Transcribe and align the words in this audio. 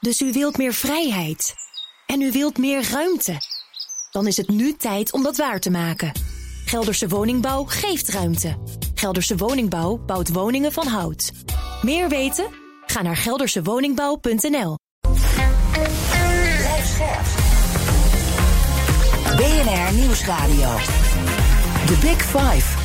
Dus 0.00 0.20
u 0.20 0.32
wilt 0.32 0.56
meer 0.56 0.74
vrijheid. 0.74 1.54
En 2.06 2.20
u 2.20 2.32
wilt 2.32 2.58
meer 2.58 2.88
ruimte. 2.90 3.36
Dan 4.10 4.26
is 4.26 4.36
het 4.36 4.48
nu 4.48 4.76
tijd 4.76 5.12
om 5.12 5.22
dat 5.22 5.36
waar 5.36 5.60
te 5.60 5.70
maken. 5.70 6.12
Gelderse 6.64 7.08
Woningbouw 7.08 7.64
geeft 7.64 8.08
ruimte. 8.08 8.58
Gelderse 8.94 9.36
Woningbouw 9.36 9.96
bouwt 9.96 10.32
woningen 10.32 10.72
van 10.72 10.86
hout. 10.86 11.32
Meer 11.82 12.08
weten? 12.08 12.46
Ga 12.86 13.02
naar 13.02 13.16
geldersewoningbouw.nl. 13.16 14.76
BNR 19.36 19.94
Nieuwsradio. 19.94 20.76
The 21.86 21.98
Big 22.00 22.22
Five. 22.22 22.78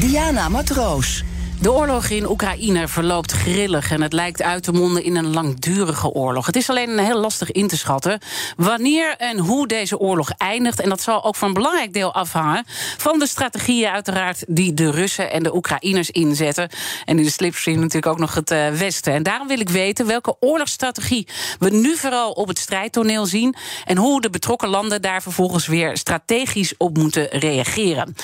Diana 0.00 0.48
Matroos. 0.48 1.24
De 1.64 1.72
oorlog 1.72 2.08
in 2.08 2.28
Oekraïne 2.28 2.88
verloopt 2.88 3.32
grillig 3.32 3.90
en 3.90 4.02
het 4.02 4.12
lijkt 4.12 4.42
uit 4.42 4.62
te 4.62 4.72
monden 4.72 5.04
in 5.04 5.16
een 5.16 5.32
langdurige 5.32 6.08
oorlog. 6.08 6.46
Het 6.46 6.56
is 6.56 6.70
alleen 6.70 6.98
heel 6.98 7.18
lastig 7.18 7.52
in 7.52 7.68
te 7.68 7.76
schatten 7.76 8.18
wanneer 8.56 9.16
en 9.16 9.38
hoe 9.38 9.66
deze 9.66 9.98
oorlog 9.98 10.30
eindigt. 10.30 10.80
En 10.80 10.88
dat 10.88 11.00
zal 11.00 11.24
ook 11.24 11.36
voor 11.36 11.48
een 11.48 11.54
belangrijk 11.54 11.92
deel 11.92 12.14
afhangen 12.14 12.64
van 12.96 13.18
de 13.18 13.26
strategieën, 13.26 13.88
uiteraard, 13.88 14.44
die 14.48 14.74
de 14.74 14.90
Russen 14.90 15.30
en 15.30 15.42
de 15.42 15.54
Oekraïners 15.54 16.10
inzetten. 16.10 16.68
En 17.04 17.18
in 17.18 17.24
de 17.24 17.30
slipstream 17.30 17.78
natuurlijk 17.78 18.06
ook 18.06 18.18
nog 18.18 18.34
het 18.34 18.50
uh, 18.50 18.68
Westen. 18.68 19.12
En 19.12 19.22
daarom 19.22 19.48
wil 19.48 19.60
ik 19.60 19.68
weten 19.68 20.06
welke 20.06 20.36
oorlogsstrategie 20.40 21.28
we 21.58 21.70
nu 21.70 21.96
vooral 21.96 22.30
op 22.30 22.48
het 22.48 22.58
strijdtoneel 22.58 23.26
zien. 23.26 23.54
En 23.84 23.96
hoe 23.96 24.20
de 24.20 24.30
betrokken 24.30 24.68
landen 24.68 25.02
daar 25.02 25.22
vervolgens 25.22 25.66
weer 25.66 25.96
strategisch 25.96 26.74
op 26.76 26.96
moeten 26.96 27.26
reageren. 27.28 28.14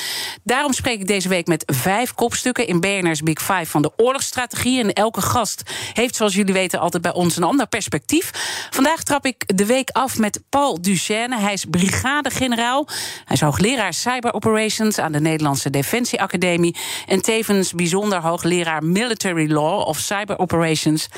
Daarom 0.42 0.72
spreek 0.72 1.00
ik 1.00 1.06
deze 1.06 1.28
week 1.28 1.46
met 1.46 1.62
vijf 1.66 2.14
kopstukken 2.14 2.66
in 2.66 2.80
BNR's 2.80 3.22
Big 3.34 3.42
Five 3.42 3.66
van 3.66 3.82
de 3.82 3.92
oorlogsstrategie. 3.96 4.80
En 4.80 4.92
elke 4.92 5.20
gast 5.20 5.62
heeft, 5.92 6.16
zoals 6.16 6.34
jullie 6.34 6.54
weten, 6.54 6.80
altijd 6.80 7.02
bij 7.02 7.12
ons 7.12 7.36
een 7.36 7.42
ander 7.42 7.66
perspectief. 7.66 8.30
Vandaag 8.70 9.02
trap 9.02 9.26
ik 9.26 9.56
de 9.56 9.66
week 9.66 9.90
af 9.90 10.18
met 10.18 10.40
Paul 10.48 10.82
Duchesne. 10.82 11.38
Hij 11.38 11.52
is 11.52 11.64
brigadegeneraal. 11.64 12.86
Hij 13.24 13.36
is 13.36 13.40
hoogleraar 13.40 13.94
Cyber 13.94 14.34
Operations 14.34 14.98
aan 14.98 15.12
de 15.12 15.20
Nederlandse 15.20 15.70
Defensie 15.70 16.22
Academie. 16.22 16.76
En 17.06 17.22
tevens 17.22 17.72
bijzonder 17.72 18.20
hoogleraar 18.20 18.84
Military 18.84 19.52
Law 19.52 19.86
of 19.86 19.98
Cyber 19.98 20.38
Operations 20.38 21.08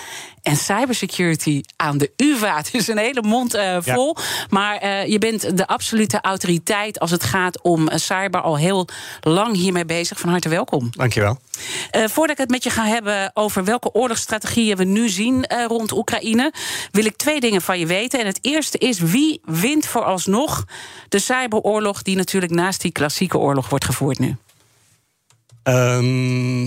en 0.42 0.56
Cybersecurity 0.56 1.60
aan 1.76 1.98
de 1.98 2.12
UVA. 2.16 2.56
Het 2.56 2.74
is 2.74 2.88
een 2.88 2.98
hele 2.98 3.22
mond 3.22 3.54
uh, 3.54 3.76
vol. 3.80 4.16
Ja. 4.18 4.46
Maar 4.48 4.84
uh, 4.84 5.06
je 5.06 5.18
bent 5.18 5.56
de 5.56 5.66
absolute 5.66 6.20
autoriteit 6.20 6.98
als 6.98 7.10
het 7.10 7.24
gaat 7.24 7.62
om 7.62 7.88
uh, 7.88 7.96
cyber. 7.96 8.40
Al 8.40 8.58
heel 8.58 8.88
lang 9.20 9.56
hiermee 9.56 9.84
bezig. 9.84 10.20
Van 10.20 10.28
harte 10.28 10.48
welkom. 10.48 10.88
Dankjewel. 10.90 11.40
Uh, 11.96 12.04
voordat 12.08 12.30
ik 12.30 12.38
het 12.38 12.50
met 12.50 12.64
je 12.64 12.70
ga 12.70 12.86
hebben 12.86 13.30
over 13.34 13.64
welke 13.64 13.92
oorlogsstrategieën 13.92 14.76
we 14.76 14.84
nu 14.84 15.08
zien 15.08 15.46
rond 15.66 15.92
Oekraïne, 15.92 16.52
wil 16.90 17.04
ik 17.04 17.16
twee 17.16 17.40
dingen 17.40 17.62
van 17.62 17.78
je 17.78 17.86
weten. 17.86 18.20
En 18.20 18.26
het 18.26 18.38
eerste 18.40 18.78
is 18.78 18.98
wie 18.98 19.40
wint 19.44 19.86
vooralsnog 19.86 20.64
de 21.08 21.18
cyberoorlog 21.18 22.02
die 22.02 22.16
natuurlijk 22.16 22.52
naast 22.52 22.80
die 22.80 22.92
klassieke 22.92 23.38
oorlog 23.38 23.68
wordt 23.68 23.84
gevoerd 23.84 24.18
nu? 24.18 24.36
Um, 25.64 26.66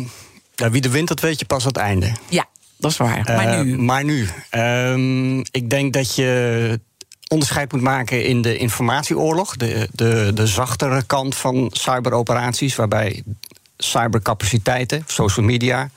ja, 0.56 0.70
wie 0.70 0.82
de 0.82 0.90
wint, 0.90 1.08
dat 1.08 1.20
weet 1.20 1.40
je 1.40 1.46
pas 1.46 1.62
aan 1.62 1.68
het 1.68 1.78
einde. 1.78 2.12
Ja, 2.30 2.46
dat 2.78 2.92
is 2.92 2.98
waar. 2.98 3.24
Maar 3.26 3.64
nu? 3.64 3.78
Maar 3.78 4.04
nu. 4.04 4.28
Um, 4.52 5.40
ik 5.40 5.70
denk 5.70 5.94
dat 5.94 6.16
je 6.16 6.80
onderscheid 7.28 7.72
moet 7.72 7.82
maken 7.82 8.26
in 8.26 8.42
de 8.42 8.58
informatieoorlog, 8.58 9.56
de, 9.56 9.90
de, 9.92 10.32
de 10.34 10.48
zachtere 10.48 11.04
kant 11.04 11.36
van 11.36 11.70
cyberoperaties, 11.74 12.76
waarbij 12.76 13.24
cybercapaciteiten, 13.78 15.04
social 15.08 15.46
media, 15.46 15.90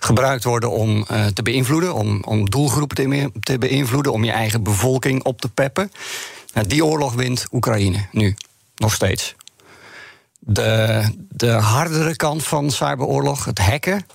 gebruikt 0.00 0.44
worden 0.44 0.70
om 0.70 1.06
uh, 1.10 1.26
te 1.26 1.42
beïnvloeden, 1.42 1.94
om, 1.94 2.22
om 2.24 2.50
doelgroepen 2.50 2.96
te, 2.96 3.30
te, 3.40 3.58
beïnvloeden, 3.58 4.12
om 4.12 4.24
je 4.24 4.30
eigen 4.30 4.62
bevolking 4.62 5.22
op 5.24 5.40
te 5.40 5.48
peppen. 5.48 5.92
Nou, 6.52 6.66
die 6.66 6.84
oorlog 6.84 7.12
wint 7.14 7.46
Oekraïne 7.52 8.06
nu, 8.10 8.36
nog 8.76 8.94
steeds. 8.94 9.34
De, 10.38 11.02
de 11.28 11.50
hardere 11.50 12.16
kant 12.16 12.44
van 12.44 12.70
cyberoorlog, 12.70 13.44
het 13.44 13.58
hacken. 13.58 14.06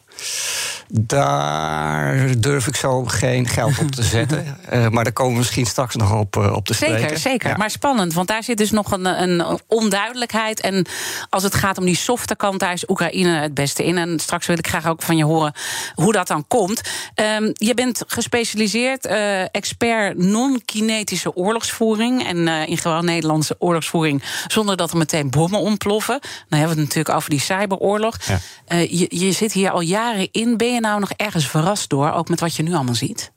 Daar 0.89 2.39
durf 2.39 2.67
ik 2.67 2.75
zo 2.75 3.05
geen 3.05 3.47
geld 3.47 3.79
op 3.79 3.91
te 3.91 4.03
zetten. 4.03 4.57
uh, 4.73 4.87
maar 4.93 5.03
daar 5.03 5.13
komen 5.13 5.31
we 5.31 5.37
misschien 5.37 5.65
straks 5.65 5.95
nog 5.95 6.13
op, 6.13 6.35
uh, 6.35 6.55
op 6.55 6.65
te 6.65 6.73
spreken. 6.73 6.99
Zeker, 6.99 7.17
zeker. 7.17 7.49
Ja. 7.49 7.57
Maar 7.57 7.69
spannend, 7.69 8.13
want 8.13 8.27
daar 8.27 8.43
zit 8.43 8.57
dus 8.57 8.71
nog 8.71 8.91
een, 8.91 9.05
een, 9.05 9.59
onduidelijkheid. 9.67 10.61
En 10.61 10.85
als 11.29 11.43
het 11.43 11.55
gaat 11.55 11.77
om 11.77 11.85
die 11.85 11.95
softe 11.95 12.35
kant, 12.35 12.59
daar 12.59 12.73
is 12.73 12.89
Oekraïne 12.89 13.39
het 13.39 13.53
beste 13.53 13.85
in. 13.85 13.97
En 13.97 14.19
straks 14.19 14.45
wil 14.45 14.57
ik 14.57 14.67
graag 14.67 14.87
ook 14.87 15.01
van 15.01 15.17
je 15.17 15.23
horen 15.23 15.53
hoe 15.95 16.11
dat 16.11 16.27
dan 16.27 16.47
komt. 16.47 16.81
Um, 17.15 17.51
je 17.53 17.73
bent 17.73 18.03
gespecialiseerd 18.07 19.05
uh, 19.05 19.41
expert 19.41 20.17
non-kinetische 20.17 21.35
oorlogsvoering. 21.35 22.27
En 22.27 22.47
in 22.47 22.77
gewoon 22.77 23.05
Nederlandse 23.05 23.55
oorlogsvoering 23.59 24.23
zonder 24.47 24.77
dat 24.77 24.91
er 24.91 24.97
meteen 24.97 25.29
bommen 25.29 25.59
ontploffen. 25.59 26.19
Dan 26.21 26.59
hebben 26.59 26.75
we 26.75 26.81
het 26.81 26.93
natuurlijk 26.93 27.15
over 27.15 27.29
die 27.29 27.39
cyberoorlog. 27.39 28.17
Ja. 28.25 28.77
je, 28.77 29.05
je 29.09 29.31
zit 29.31 29.53
hier 29.53 29.71
al 29.71 29.81
jaren 29.81 30.06
in. 30.31 30.57
Ben 30.57 30.73
je 30.73 30.79
nou 30.79 30.99
nog 30.99 31.11
ergens 31.11 31.47
verrast 31.47 31.89
door, 31.89 32.11
ook 32.11 32.29
met 32.29 32.39
wat 32.39 32.55
je 32.55 32.63
nu 32.63 32.73
allemaal 32.73 32.95
ziet? 32.95 33.31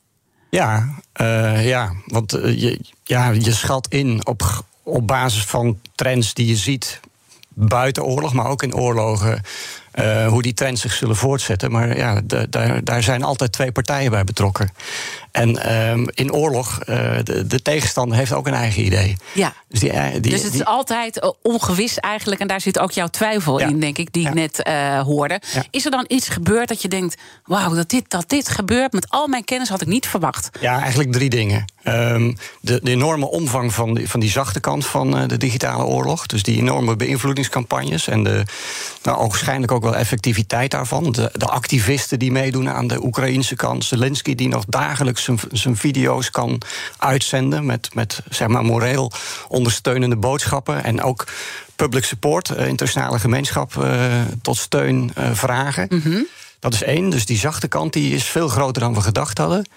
Ja, 0.51 0.89
uh, 1.21 1.69
ja 1.69 1.93
want 2.07 2.37
uh, 2.37 2.61
je, 2.61 2.81
ja, 3.05 3.31
je 3.31 3.53
schat 3.53 3.87
in 3.89 4.27
op, 4.27 4.65
op 4.83 5.07
basis 5.07 5.45
van 5.45 5.81
trends 5.95 6.35
die 6.35 6.47
je 6.47 6.57
ziet 6.57 7.01
buiten 7.49 8.05
oorlog, 8.05 8.33
maar 8.33 8.47
ook 8.47 8.63
in 8.63 8.75
oorlogen. 8.75 9.43
Uh, 9.95 10.27
hoe 10.27 10.43
die 10.43 10.55
trends 10.55 10.81
zich 10.81 10.93
zullen 10.93 11.17
voortzetten. 11.17 11.71
Maar 11.71 11.97
ja, 11.97 12.21
daar, 12.25 12.85
daar 12.85 13.03
zijn 13.03 13.23
altijd 13.23 13.53
twee 13.53 13.73
partijen 13.73 14.11
bij 14.11 14.25
betrokken. 14.25 14.71
En 15.33 15.75
um, 15.91 16.07
in 16.15 16.33
oorlog, 16.33 16.79
uh, 16.81 16.97
de, 17.23 17.47
de, 17.47 17.63
tegenstander 17.63 18.17
heeft 18.17 18.33
ook 18.33 18.47
een 18.47 18.55
eigen 18.55 18.85
idee. 18.85 19.17
Ja. 19.33 19.53
Dus, 19.69 19.81
die, 19.81 19.93
die, 20.21 20.33
dus 20.33 20.43
het 20.43 20.55
is 20.55 20.65
altijd 20.65 21.35
ongewis 21.43 21.99
eigenlijk. 21.99 22.41
En 22.41 22.47
daar 22.47 22.61
zit 22.61 22.79
ook 22.79 22.91
jouw 22.91 23.07
twijfel 23.07 23.61
ja. 23.61 23.67
in, 23.67 23.81
denk 23.81 23.99
ik, 23.99 24.13
die 24.13 24.23
ja. 24.23 24.29
ik 24.29 24.35
net 24.35 24.69
uh, 24.69 25.01
hoorde. 25.01 25.41
Ja. 25.53 25.65
Is 25.71 25.85
er 25.85 25.91
dan 25.91 26.05
iets 26.09 26.29
gebeurd 26.29 26.69
dat 26.69 26.83
je 26.83 26.89
denkt... 26.89 27.17
wauw, 27.45 27.75
dat 27.75 27.89
dit, 27.89 28.11
dat 28.11 28.29
dit 28.29 28.49
gebeurt 28.49 28.93
met 28.93 29.09
al 29.09 29.27
mijn 29.27 29.45
kennis 29.45 29.69
had 29.69 29.81
ik 29.81 29.89
niet 29.89 30.07
verwacht? 30.07 30.51
Ja, 30.61 30.81
eigenlijk 30.81 31.13
drie 31.13 31.31
dingen. 31.31 31.65
Um, 31.85 32.37
de, 32.61 32.81
de, 32.83 32.91
enorme 32.91 33.31
omvang 33.31 33.75
van 33.75 33.95
die, 33.95 34.09
van 34.09 34.21
die 34.21 34.31
zachte 34.31 34.61
kant 34.61 34.87
van 34.87 35.17
uh, 35.17 35.29
de 35.29 35.37
digitale 35.37 35.85
oorlog. 35.85 36.27
Dus 36.27 36.43
die 36.43 36.59
enorme 36.59 36.97
beïnvloedingscampagnes. 36.97 38.09
En 38.09 38.25
de, 38.25 38.43
nou, 39.03 39.19
waarschijnlijk 39.19 39.73
ook 39.73 39.83
wel 39.83 39.97
effectiviteit 39.97 40.71
daarvan. 40.71 41.13
De, 41.13 41.31
de 41.33 41.47
activisten 41.47 42.19
die 42.19 42.33
meedoen 42.33 42.69
aan 42.69 42.87
de 42.87 43.05
Oekraïnse 43.05 43.57
kant. 43.57 43.85
Zelensky 43.85 44.35
die 44.35 44.49
nog 44.49 44.65
dagelijks 44.67 45.20
zijn 45.53 45.77
video's 45.77 46.31
kan 46.31 46.63
uitzenden 46.97 47.67
met, 47.67 47.95
met 47.95 48.23
zeg 48.31 48.49
maar 48.49 48.65
moreel 48.65 49.13
ondersteunende 49.49 50.17
boodschappen 50.17 50.85
en 50.85 51.03
ook 51.03 51.27
public 51.77 52.05
support, 52.05 52.51
uh, 52.51 52.67
internationale 52.67 53.19
gemeenschap 53.19 53.75
uh, 53.75 54.21
tot 54.43 54.57
steun 54.57 55.13
uh, 55.19 55.31
vragen. 55.33 55.87
Mm 55.91 56.01
-hmm. 56.01 56.27
Dat 56.61 56.75
is 56.75 56.83
één. 56.83 57.11
Dus 57.11 57.27
die 57.27 57.39
zachte 57.39 57.69
kant 57.69 57.93
die 57.93 58.15
is 58.15 58.25
veel 58.25 58.49
groter 58.49 58.83
dan 58.83 58.95
we 58.95 59.01
gedacht 59.01 59.39
hadden. 59.39 59.69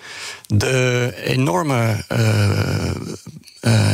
De 0.47 1.13
enorme, 1.23 2.03
uh, 2.11 2.91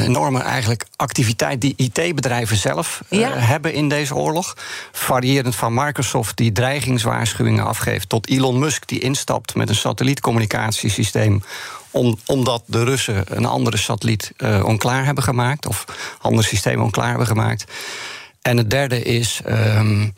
enorme 0.04 0.40
eigenlijk 0.40 0.86
activiteit 0.96 1.62
die 1.62 1.74
IT-bedrijven 1.78 2.58
zelf 2.58 3.02
ja. 3.10 3.32
hebben 3.38 3.74
in 3.74 3.90
deze 3.90 4.16
oorlog. 4.16 4.58
Variërend 4.92 5.56
van 5.56 5.74
Microsoft 5.74 6.38
die 6.38 6.52
dreigingswaarschuwingen 6.52 7.66
afgeeft, 7.66 8.10
tot 8.10 8.28
Elon 8.28 8.60
Musk 8.60 8.88
die 8.88 9.00
instapt 9.00 9.56
met 9.56 9.70
een 9.70 9.76
satellietcommunicatiesysteem 9.76 11.44
om, 11.92 12.18
omdat 12.26 12.64
de 12.66 12.84
Russen 12.84 13.24
een 13.28 13.46
andere 13.46 13.78
satelliet 13.78 14.32
uh, 14.38 14.66
onklaar 14.66 15.06
hebben 15.06 15.24
gemaakt, 15.24 15.66
of 15.66 15.86
ander 16.22 16.44
systeem 16.44 16.82
onklaar 16.82 17.10
hebben 17.10 17.28
gemaakt. 17.28 17.66
En 18.42 18.58
het 18.58 18.70
derde 18.70 19.04
is 19.04 19.42
um, 19.48 20.14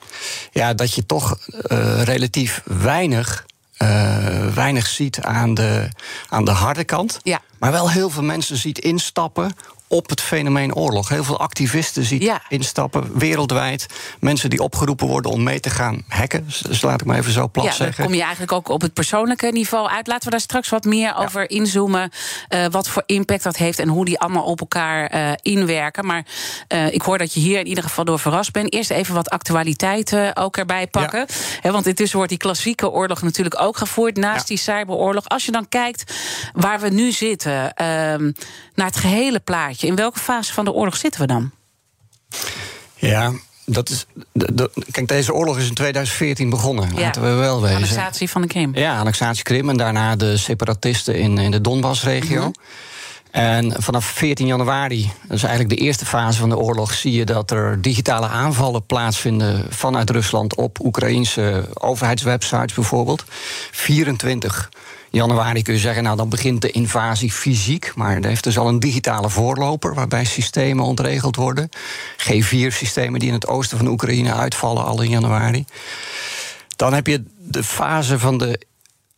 ja, 0.52 0.74
dat 0.74 0.94
je 0.94 1.06
toch 1.06 1.38
uh, 1.72 2.04
relatief 2.04 2.62
weinig. 2.66 3.46
Uh, 3.78 4.48
weinig 4.54 4.88
ziet 4.88 5.22
aan 5.22 5.54
de, 5.54 5.90
aan 6.30 6.46
de 6.46 6.52
harde 6.52 6.84
kant. 6.84 7.20
Ja. 7.24 7.42
Maar 7.62 7.72
wel 7.72 7.90
heel 7.90 8.10
veel 8.10 8.24
mensen 8.24 8.58
ziet 8.58 8.80
instappen 8.80 9.52
op 9.92 10.10
het 10.10 10.22
fenomeen 10.22 10.76
oorlog. 10.76 11.10
Heel 11.10 11.24
veel 11.24 11.40
activisten 11.40 12.04
ziet 12.04 12.24
ja. 12.24 12.42
instappen, 12.50 13.18
wereldwijd. 13.18 13.86
Mensen 14.20 14.50
die 14.50 14.62
opgeroepen 14.62 15.08
worden 15.08 15.32
om 15.32 15.44
mee 15.44 15.60
te 15.60 15.70
gaan 15.70 16.04
hacken. 16.08 16.48
Dus 16.68 16.82
laat 16.82 17.02
ik 17.02 17.08
maar 17.08 17.18
even 17.18 17.32
zo 17.32 17.48
plat 17.48 17.66
ja, 17.66 17.72
zeggen. 17.72 18.04
Kom 18.04 18.14
je 18.14 18.22
eigenlijk 18.22 18.52
ook 18.52 18.70
op 18.70 18.82
het 18.82 18.94
persoonlijke 18.94 19.48
niveau 19.48 19.90
uit. 19.90 20.08
Laten 20.08 20.26
we 20.26 20.32
daar 20.32 20.40
straks 20.40 20.70
wat 20.70 20.84
meer 20.84 21.08
ja. 21.08 21.16
over 21.16 21.50
inzoomen. 21.50 22.12
Uh, 22.50 22.66
wat 22.72 22.88
voor 22.88 23.04
impact 23.06 23.44
dat 23.44 23.58
heeft 23.58 23.80
en 23.80 23.88
hoe 23.88 24.06
die 24.06 24.20
allemaal 24.20 24.44
op 24.44 24.60
elkaar 24.60 25.16
uh, 25.16 25.32
inwerken. 25.42 26.06
Maar 26.06 26.26
uh, 26.74 26.94
ik 26.94 27.02
hoor 27.02 27.18
dat 27.18 27.34
je 27.34 27.40
hier 27.40 27.60
in 27.60 27.68
ieder 27.68 27.84
geval 27.84 28.06
door 28.06 28.20
verrast 28.20 28.52
bent. 28.52 28.74
Eerst 28.74 28.90
even 28.90 29.14
wat 29.14 29.30
actualiteiten 29.30 30.36
ook 30.36 30.58
erbij 30.58 30.88
pakken. 30.88 31.26
He, 31.62 31.72
want 31.72 31.88
intussen 31.88 32.18
wordt 32.18 32.32
die 32.32 32.42
klassieke 32.42 32.90
oorlog 32.90 33.22
natuurlijk 33.22 33.62
ook 33.62 33.78
gevoerd 33.78 34.18
naast 34.18 34.48
die 34.48 34.58
cyberoorlog. 34.58 35.30
Als 35.30 35.46
je 35.46 35.52
dan 35.52 35.70
kijkt 35.70 36.14
waar 36.54 36.80
we 36.80 36.90
nu 36.90 37.12
zitten, 37.12 37.74
ehm, 37.74 38.32
naar 38.82 38.92
het 38.92 39.00
gehele 39.00 39.40
plaatje. 39.40 39.88
In 39.88 39.96
welke 39.96 40.20
fase 40.20 40.54
van 40.54 40.66
de 40.66 40.72
oorlog 40.72 40.98
zitten 40.98 41.22
we 41.22 41.28
dan? 41.28 41.52
Ja, 42.96 43.32
dat 43.66 43.90
is. 43.90 44.06
Kijk, 44.92 45.08
deze 45.08 45.34
oorlog 45.34 45.58
is 45.58 45.68
in 45.68 45.74
2014 45.74 46.50
begonnen. 46.50 46.90
Ja. 46.96 47.02
Laten 47.02 47.22
we 47.22 47.30
wel 47.30 47.62
wezen. 47.62 47.76
Annexatie 47.76 48.30
van 48.30 48.42
de 48.42 48.48
Krim. 48.48 48.76
Ja, 48.76 49.00
annexatie 49.00 49.44
Krim 49.44 49.70
en 49.70 49.78
daarna 49.78 50.16
de 50.16 50.38
separatisten 50.38 51.16
in, 51.16 51.38
in 51.38 51.52
de 51.52 51.62
Donbass-regio. 51.62 52.40
Mhm. 52.40 52.52
En 53.32 53.82
vanaf 53.82 54.06
14 54.06 54.48
januari, 54.48 55.12
dat 55.28 55.38
is 55.38 55.44
eigenlijk 55.44 55.80
de 55.80 55.86
eerste 55.86 56.06
fase 56.06 56.40
van 56.40 56.50
de 56.50 56.58
oorlog, 56.58 56.94
zie 56.94 57.12
je 57.12 57.26
dat 57.26 57.52
er 57.52 57.82
digitale 57.82 58.28
aanvallen 58.28 58.86
plaatsvinden 58.86 59.66
vanuit 59.70 60.10
Rusland 60.10 60.56
op 60.56 60.80
Oekraïnse 60.80 61.70
overheidswebsites 61.74 62.74
bijvoorbeeld. 62.74 63.24
24 63.72 64.70
januari 65.12 65.62
kun 65.62 65.74
je 65.74 65.80
zeggen, 65.80 66.04
nou 66.04 66.18
dan 66.18 66.30
begint 66.30 66.62
de 66.62 66.72
invasie 66.72 67.32
fysiek, 67.32 67.92
maar 67.96 68.16
er 68.16 68.28
heeft 68.28 68.44
dus 68.44 68.58
al 68.58 68.68
een 68.68 68.80
digitale 68.80 69.30
voorloper 69.30 69.94
waarbij 69.94 70.26
systemen 70.26 70.86
ontregeld 70.86 71.36
worden. 71.36 71.70
G4-systemen 72.18 73.20
die 73.20 73.28
in 73.28 73.34
het 73.34 73.48
oosten 73.48 73.78
van 73.78 73.88
Oekraïne 73.88 74.34
uitvallen 74.34 74.86
al 74.86 75.02
in 75.02 75.10
januari. 75.10 75.66
Dan 76.76 76.94
heb 76.94 77.08
je 77.08 77.24
de 77.38 77.64
fase 77.64 78.20
van 78.20 78.38
de, 78.38 78.62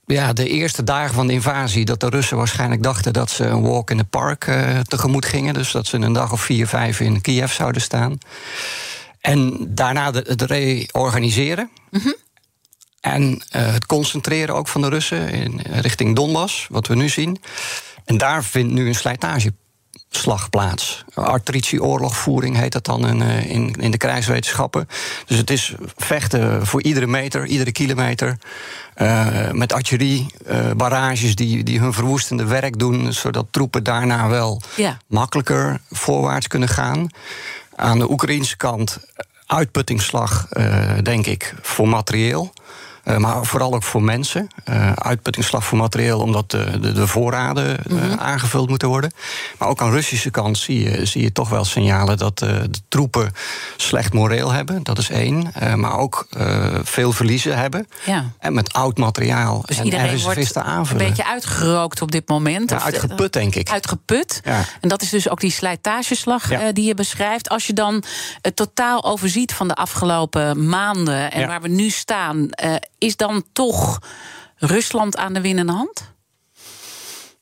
ja, 0.06 0.34
de 0.34 0.48
eerste 0.48 0.84
dagen 0.84 1.13
van 1.13 1.28
de 1.28 1.34
invasie. 1.34 1.86
Dat 1.86 2.00
de 2.00 2.10
Russen 2.10 2.38
waarschijnlijk 2.38 2.84
dachten 2.84 3.13
dat 3.13 3.30
ze 3.30 3.45
een 3.45 3.62
walk 3.62 3.92
in 3.92 3.98
the 3.98 4.04
park 4.04 4.48
eh, 4.48 4.80
tegemoet 4.80 5.25
gingen. 5.25 5.54
Dus 5.54 5.72
dat 5.72 5.88
ze 5.88 5.98
een 5.98 6.13
dag 6.13 6.31
of 6.31 6.42
vier, 6.42 6.68
vijf 6.68 7.00
in 7.00 7.22
Kiev 7.22 7.51
zouden 7.51 7.81
staan. 7.81 8.18
En 9.22 9.68
daarna 9.69 10.12
het 10.12 10.42
reorganiseren. 10.42 11.69
En 13.04 13.44
eh, 13.50 13.74
het 13.74 13.86
concentreren 13.86 14.56
ook 14.56 14.68
van 14.68 14.82
de 14.82 14.90
Russen 14.90 15.30
in, 15.30 15.62
richting 15.72 16.16
Donbass, 16.16 16.68
wat 16.70 16.88
we 16.88 16.96
nu 16.96 17.10
zien. 17.10 17.42
En 18.06 18.18
daar 18.18 18.44
vindt 18.44 18.74
nu 18.74 18.88
een 18.88 18.96
slijtageslag 18.96 20.50
plaats. 20.50 21.04
Artillerie-oorlogvoering 21.14 22.56
heet 22.56 22.72
dat 22.72 22.86
dan 22.86 23.08
in, 23.08 23.22
eh, 23.22 23.50
in, 23.50 23.74
in 23.80 23.92
de 23.92 23.98
krijgswetenschappen. 23.98 24.88
Dus 25.26 25.38
het 25.38 25.50
is 25.50 25.74
vechten 25.98 26.66
voor 26.66 26.84
iedere 26.84 27.08
meter, 27.08 27.46
iedere 27.46 27.72
kilometer. 27.72 28.38
eh, 28.94 29.52
met 29.52 29.74
artillerie, 29.74 30.26
eh, 30.46 30.72
barrages 30.78 31.36
die, 31.36 31.64
die 31.64 31.80
hun 31.80 31.94
verwoestende 31.94 32.46
werk 32.46 32.80
doen, 32.80 33.14
zodat 33.14 33.46
troepen 33.52 33.84
daarna 33.84 34.28
wel 34.28 34.62
Ja. 34.76 34.98
makkelijker 35.08 35.82
voorwaarts 35.92 36.48
kunnen 36.48 36.70
gaan. 36.70 37.08
Aan 37.76 38.00
de 38.00 38.12
Oekraïnse 38.12 38.58
kant 38.58 38.98
uitputtingsslag, 39.46 40.48
eh, 40.50 40.92
denk 41.04 41.26
ik, 41.26 41.54
voor 41.62 41.88
materieel. 41.90 42.54
Eh, 43.04 43.18
maar 43.18 43.46
vooral 43.46 43.74
ook 43.74 43.84
voor 43.84 44.04
mensen. 44.04 44.48
Eh, 44.64 44.92
uitputtingsslag 44.92 45.66
voor 45.66 45.78
materieel, 45.78 46.20
omdat 46.20 46.52
de, 46.52 46.80
de, 46.80 46.92
de 46.92 47.08
voorraden 47.08 47.86
eh, 47.86 48.14
aangevuld 48.14 48.70
moeten 48.70 48.88
worden. 48.88 49.12
Maar 49.58 49.68
ook 49.68 49.82
aan 49.82 49.90
de 49.90 49.96
Russische 49.96 50.30
kant 50.30 50.58
zie 50.58 50.90
je, 50.90 51.06
zie 51.06 51.22
je 51.22 51.32
toch 51.32 51.50
wel 51.50 51.66
signalen 51.66 52.18
dat 52.18 52.38
de 52.40 52.70
troepen 52.88 53.32
slecht 53.78 54.14
moreel 54.14 54.52
hebben. 54.52 54.84
Dat 54.84 54.98
is 54.98 55.10
één. 55.10 55.52
Maar 55.76 55.98
ook 55.98 56.28
veel 56.84 57.12
verliezen 57.12 57.58
hebben. 57.58 57.88
Ja. 58.06 58.26
En 58.40 58.54
met 58.54 58.74
oud 58.74 58.98
materiaal 58.98 59.62
Dus 59.66 59.78
en 59.78 59.86
iedereen 59.86 60.06
wordt 60.08 60.24
reservisten 60.24 60.62
een 60.62 60.68
aanvullen. 60.68 61.08
beetje 61.08 61.26
uitgerookt 61.28 62.02
op 62.02 62.12
dit 62.12 62.28
moment. 62.30 62.70
Ja, 62.70 62.82
uitgeput, 62.82 63.34
denk 63.34 63.56
ik. 63.56 63.70
Uitgeput. 63.70 64.42
Ja. 64.44 64.66
En 64.82 64.90
dat 64.90 65.02
is 65.02 65.10
dus 65.10 65.30
ook 65.30 65.40
die 65.40 65.52
slijtageslag 65.52 66.50
Ja. 66.50 66.72
die 66.72 66.86
je 66.86 66.94
beschrijft. 66.94 67.50
Als 67.50 67.68
je 67.68 67.74
dan 67.74 68.04
het 68.42 68.56
totaal 68.56 69.04
overziet 69.04 69.54
van 69.54 69.68
de 69.68 69.76
afgelopen 69.76 70.68
maanden 70.70 71.32
en 71.32 71.48
waar 71.48 71.62
we 71.62 71.68
nu 71.68 71.90
staan, 71.90 72.50
is 73.04 73.16
dan 73.16 73.44
toch 73.54 74.00
Rusland 74.56 75.18
aan 75.18 75.34
de 75.34 75.42
winnende 75.42 75.72
hand? 75.72 76.12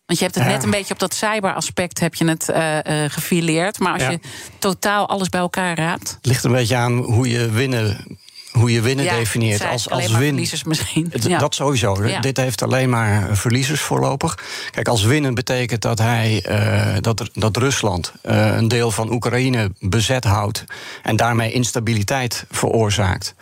Want 0.06 0.20
je 0.24 0.30
hebt 0.30 0.36
het 0.36 0.48
Ja. 0.48 0.56
net 0.56 0.64
een 0.64 0.72
beetje 0.72 0.94
op 0.94 1.00
dat 1.00 1.14
cyberaspect 1.14 2.00
heb 2.00 2.16
je 2.16 2.26
het 2.26 2.50
eh, 2.50 2.78
gefileerd. 3.08 3.80
Maar 3.80 3.94
als 3.94 4.02
Ja. 4.02 4.10
je 4.10 4.20
totaal 4.60 5.10
alles 5.10 5.30
bij 5.30 5.40
elkaar 5.40 5.78
raapt. 5.78 6.10
Het 6.12 6.26
ligt 6.26 6.44
een 6.44 6.52
beetje 6.52 6.76
aan 6.76 6.98
hoe 6.98 7.30
je 7.30 7.50
winnen, 7.50 8.18
hoe 8.52 8.72
je 8.72 8.82
winnen 8.82 9.06
ja, 9.06 9.16
definieert. 9.16 9.66
Als, 9.66 9.90
alleen 9.90 10.04
als 10.04 10.18
win. 10.18 10.28
verliezers 10.28 10.64
misschien. 10.64 11.14
Dat 11.40 11.56
sowieso. 11.56 12.20
Dit 12.22 12.38
heeft 12.38 12.62
alleen 12.62 12.90
maar 12.90 13.38
verliezers 13.38 13.82
voorlopig. 13.82 14.38
Kijk, 14.72 14.88
als 14.88 15.04
winnen 15.04 15.34
betekent 15.34 15.82
dat, 15.82 15.98
hij, 15.98 16.42
eh, 16.46 16.96
dat, 17.02 17.30
dat 17.34 17.58
Rusland 17.58 18.14
een 18.22 18.68
deel 18.68 18.92
van 18.92 19.12
Oekraïne 19.12 19.72
bezet 19.80 20.24
houdt 20.24 20.64
en 21.04 21.16
daarmee 21.16 21.52
instabiliteit 21.52 22.46
veroorzaakt. 22.50 23.36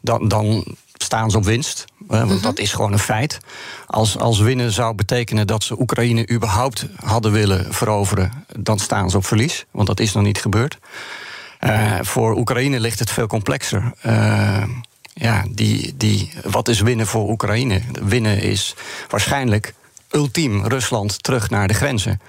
Dan, 0.00 0.28
dan 0.28 0.64
staan 1.10 1.30
ze 1.30 1.36
op 1.36 1.44
winst. 1.44 1.84
want 2.06 2.30
Mhm. 2.30 2.40
dat 2.40 2.58
is 2.58 2.72
gewoon 2.72 2.92
een 2.92 2.98
feit. 2.98 3.38
Als, 3.86 4.18
als 4.18 4.38
winnen 4.38 4.72
zou 4.72 4.94
betekenen 4.94 5.46
dat 5.46 5.62
ze 5.64 5.80
Oekraïne 5.80 6.30
überhaupt 6.30 6.86
hadden 7.04 7.32
willen 7.32 7.74
veroveren, 7.74 8.44
dan 8.58 8.78
staan 8.78 9.10
ze 9.10 9.16
op 9.16 9.26
verlies. 9.26 9.64
Want 9.70 9.86
dat 9.86 10.00
is 10.00 10.12
nog 10.12 10.22
niet 10.22 10.40
gebeurd. 10.40 10.78
Eh, 11.58 11.98
voor 12.00 12.36
Oekraïne 12.36 12.80
ligt 12.80 12.98
het 12.98 13.10
veel 13.10 13.26
complexer. 13.26 13.92
Eh, 14.00 14.62
ja, 15.14 15.44
die, 15.50 15.96
die, 15.96 16.32
wat 16.44 16.68
is 16.68 16.80
winnen 16.80 17.06
voor 17.06 17.30
Oekraïne? 17.30 17.80
Winnen 18.02 18.40
is 18.42 18.74
waarschijnlijk 19.08 19.74
ultiem 20.10 20.66
Rusland 20.66 21.22
terug 21.22 21.50
naar 21.50 21.68
de 21.68 21.74
grenzen. 21.74 22.20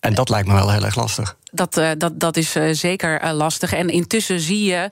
En 0.00 0.14
dat 0.14 0.28
lijkt 0.28 0.48
me 0.48 0.54
wel 0.54 0.70
heel 0.70 0.84
erg 0.84 0.94
lastig. 0.94 1.36
Dat, 1.54 1.76
eh, 1.76 1.90
dat, 1.98 2.20
dat 2.20 2.36
is 2.36 2.54
eh, 2.56 2.68
zeker 2.72 3.20
eh, 3.20 3.32
lastig. 3.32 3.72
En 3.72 3.88
intussen 3.88 4.40
zie 4.40 4.64
je 4.64 4.90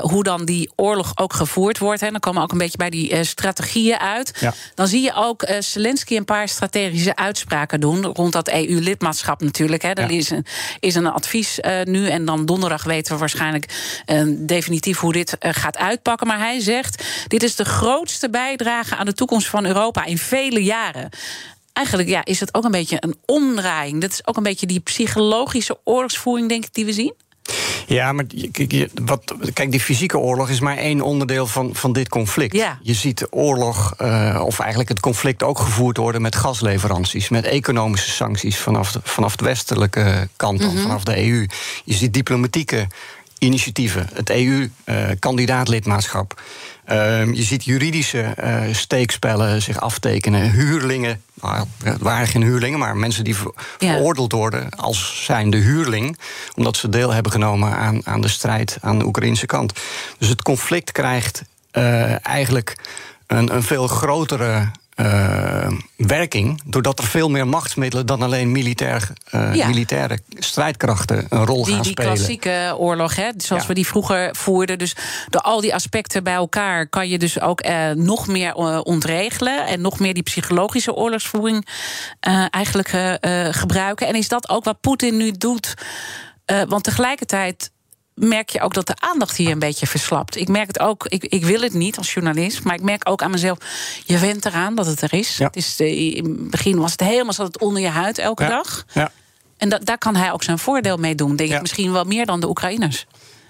hoe 0.00 0.22
dan 0.22 0.44
die 0.44 0.70
oorlog 0.76 1.12
ook 1.14 1.32
gevoerd 1.32 1.78
wordt. 1.78 2.02
En 2.02 2.10
dan 2.10 2.20
komen 2.20 2.38
we 2.38 2.44
ook 2.44 2.52
een 2.52 2.58
beetje 2.58 2.78
bij 2.78 2.90
die 2.90 3.24
strategieën 3.24 3.98
uit. 3.98 4.38
Ja. 4.40 4.54
Dan 4.74 4.86
zie 4.88 5.02
je 5.02 5.12
ook 5.14 5.44
Zelensky 5.58 6.16
een 6.16 6.24
paar 6.24 6.48
strategische 6.48 7.16
uitspraken 7.16 7.80
doen. 7.80 8.04
Rond 8.04 8.32
dat 8.32 8.48
EU-lidmaatschap 8.48 9.40
natuurlijk. 9.42 9.82
Hè. 9.82 9.88
Er 9.90 10.10
Ja. 10.10 10.18
is, 10.18 10.30
een, 10.30 10.46
is 10.80 10.94
een 10.94 11.06
advies 11.06 11.58
nu. 11.84 12.08
En 12.08 12.24
dan 12.24 12.46
donderdag 12.46 12.84
weten 12.84 13.12
we 13.12 13.18
waarschijnlijk 13.18 13.72
definitief 14.38 14.98
hoe 14.98 15.12
dit 15.12 15.36
gaat 15.40 15.76
uitpakken. 15.78 16.26
Maar 16.26 16.38
hij 16.38 16.60
zegt: 16.60 17.04
dit 17.26 17.42
is 17.42 17.56
de 17.56 17.64
grootste 17.64 18.30
bijdrage 18.30 18.96
aan 18.96 19.06
de 19.06 19.14
toekomst 19.14 19.48
van 19.48 19.66
Europa 19.66 20.04
in 20.04 20.18
vele 20.18 20.62
jaren. 20.62 21.08
Eigenlijk 21.72 22.08
ja, 22.08 22.24
is 22.24 22.40
het 22.40 22.54
ook 22.54 22.64
een 22.64 22.70
beetje 22.70 22.96
een 23.00 23.14
omdraaiing. 23.26 24.00
Dat 24.00 24.10
is 24.10 24.26
ook 24.26 24.36
een 24.36 24.42
beetje 24.42 24.66
die 24.66 24.80
psychologische 24.80 25.78
oorlogsvoering, 25.84 26.48
denk 26.48 26.64
ik, 26.64 26.74
die 26.74 26.84
we 26.84 26.92
zien. 26.92 27.14
Ja, 27.86 28.12
maar 28.12 28.24
wat, 29.04 29.34
kijk, 29.52 29.70
die 29.70 29.80
fysieke 29.80 30.18
oorlog 30.18 30.48
is 30.48 30.60
maar 30.60 30.76
één 30.76 31.00
onderdeel 31.00 31.46
van, 31.46 31.74
van 31.74 31.92
dit 31.92 32.08
conflict. 32.08 32.54
Ja. 32.54 32.78
Je 32.82 32.94
ziet 32.94 33.18
de 33.18 33.32
oorlog, 33.32 33.94
eh, 33.96 34.42
of 34.44 34.58
eigenlijk 34.58 34.90
het 34.90 35.00
conflict 35.00 35.42
ook 35.42 35.58
gevoerd 35.58 35.96
worden 35.96 36.22
met 36.22 36.36
gasleveranties, 36.36 37.28
met 37.28 37.44
economische 37.44 38.10
sancties 38.10 38.58
vanaf 38.58 38.92
de, 38.92 39.00
vanaf 39.02 39.36
de 39.36 39.44
westelijke 39.44 40.28
kant, 40.36 40.60
dan, 40.60 40.76
vanaf 40.76 41.04
de 41.04 41.16
EU. 41.16 41.46
Je 41.84 41.94
ziet 41.94 42.14
diplomatieke 42.14 42.86
initiatieven, 43.38 44.08
het 44.12 44.30
EU-kandidaatlidmaatschap. 44.30 46.40
Ehm, 46.90 47.32
je 47.32 47.42
ziet 47.42 47.64
juridische 47.64 48.20
eh, 48.20 48.62
steekspellen 48.72 49.62
zich 49.62 49.80
aftekenen, 49.80 50.50
huurlingen. 50.50 51.22
Nou, 51.34 51.66
het 51.84 52.00
waren 52.00 52.26
geen 52.26 52.42
huurlingen, 52.42 52.78
maar 52.78 52.96
mensen 52.96 53.24
die 53.24 53.36
ver- 53.36 53.52
Ja. 53.78 53.92
veroordeeld 53.92 54.32
worden 54.32 54.70
als 54.70 55.24
zijnde 55.24 55.56
huurling, 55.56 56.18
omdat 56.54 56.76
ze 56.76 56.88
deel 56.88 57.10
hebben 57.12 57.32
genomen 57.32 57.72
aan, 57.76 58.00
aan 58.06 58.20
de 58.20 58.28
strijd 58.28 58.78
aan 58.80 58.98
de 58.98 59.04
Oekraïnse 59.06 59.46
kant. 59.46 59.72
Dus 60.18 60.28
het 60.28 60.42
conflict 60.42 60.92
krijgt 60.92 61.42
eh, 61.70 62.26
eigenlijk 62.26 62.76
een, 63.26 63.54
een 63.54 63.62
veel 63.62 63.86
grotere 63.86 64.70
eh, 65.04 65.72
werking, 65.96 66.60
doordat 66.66 66.98
er 66.98 67.04
veel 67.04 67.28
meer 67.30 67.46
machtsmiddelen 67.46 68.06
dan 68.06 68.22
alleen 68.22 68.52
militair, 68.52 69.12
eh, 69.30 69.54
Ja. 69.54 69.66
militaire 69.66 70.18
strijdkrachten 70.38 71.26
een 71.28 71.44
rol 71.46 71.64
Die, 71.64 71.74
gaan 71.74 71.82
die 71.82 71.90
spelen. 71.90 72.12
klassieke 72.14 72.74
oorlog, 72.78 73.16
hè, 73.16 73.28
zoals 73.36 73.62
Ja. 73.62 73.68
we 73.68 73.74
die 73.74 73.86
vroeger 73.86 74.36
voerden. 74.36 74.78
Dus 74.78 74.96
door 75.28 75.40
al 75.40 75.60
die 75.60 75.74
aspecten 75.74 76.24
bij 76.24 76.34
elkaar 76.34 76.86
kan 76.88 77.08
je 77.08 77.18
dus 77.18 77.40
ook 77.40 77.60
eh, 77.60 77.90
nog 77.90 78.26
meer 78.26 78.54
ontregelen. 78.84 79.66
En 79.66 79.80
nog 79.80 79.98
meer 79.98 80.14
die 80.14 80.22
psychologische 80.22 80.94
oorlogsvoering 80.94 81.66
eigenlijk 82.50 82.88
gebruiken. 83.56 84.06
En 84.06 84.14
is 84.14 84.28
dat 84.28 84.48
ook 84.48 84.64
wat 84.64 84.80
Poetin 84.80 85.16
nu 85.16 85.32
doet? 85.32 85.74
Want 86.68 86.84
tegelijkertijd 86.84 87.70
merk 88.20 88.50
je 88.50 88.60
ook 88.60 88.74
dat 88.74 88.86
de 88.86 88.94
aandacht 88.98 89.36
hier 89.36 89.50
een 89.50 89.58
beetje 89.58 89.86
verslapt. 89.86 90.36
Ik 90.36 90.48
merk 90.48 90.66
het 90.66 90.78
ook, 90.80 91.06
ik, 91.06 91.24
ik 91.24 91.44
wil 91.44 91.60
het 91.60 91.72
niet 91.74 91.96
als 91.98 92.12
journalist, 92.12 92.64
maar 92.64 92.74
ik 92.74 92.82
merk 92.82 93.08
ook 93.08 93.22
aan 93.22 93.30
mezelf, 93.30 93.58
je 94.04 94.18
went 94.18 94.46
eraan 94.46 94.74
dat 94.74 94.86
het 94.86 95.00
er 95.02 95.12
is. 95.12 95.36
Ja. 95.36 95.46
Het 95.46 95.56
is 95.56 95.80
eh, 95.80 96.14
in 96.16 96.24
het 96.24 96.50
begin 96.50 96.78
was 96.78 96.92
het 96.92 97.00
helemaal 97.00 97.32
zat 97.32 97.46
het 97.46 97.58
onder 97.60 97.82
je 97.82 97.88
huid 97.88 98.18
elke 98.18 98.42
Ja. 98.42 98.48
dag. 98.48 98.84
Ja. 98.92 99.12
En 99.56 99.68
da 99.68 99.78
daar 99.78 99.98
kan 99.98 100.16
hij 100.16 100.32
ook 100.32 100.42
zijn 100.42 100.58
voordeel 100.58 100.96
mee 100.96 101.14
doen, 101.14 101.36
denk 101.36 101.52
ik. 101.52 101.60
Misschien 101.60 101.92
wel 101.92 102.04
meer 102.04 102.26
dan 102.26 102.40
de 102.40 102.48
Oekraïners. 102.48 103.06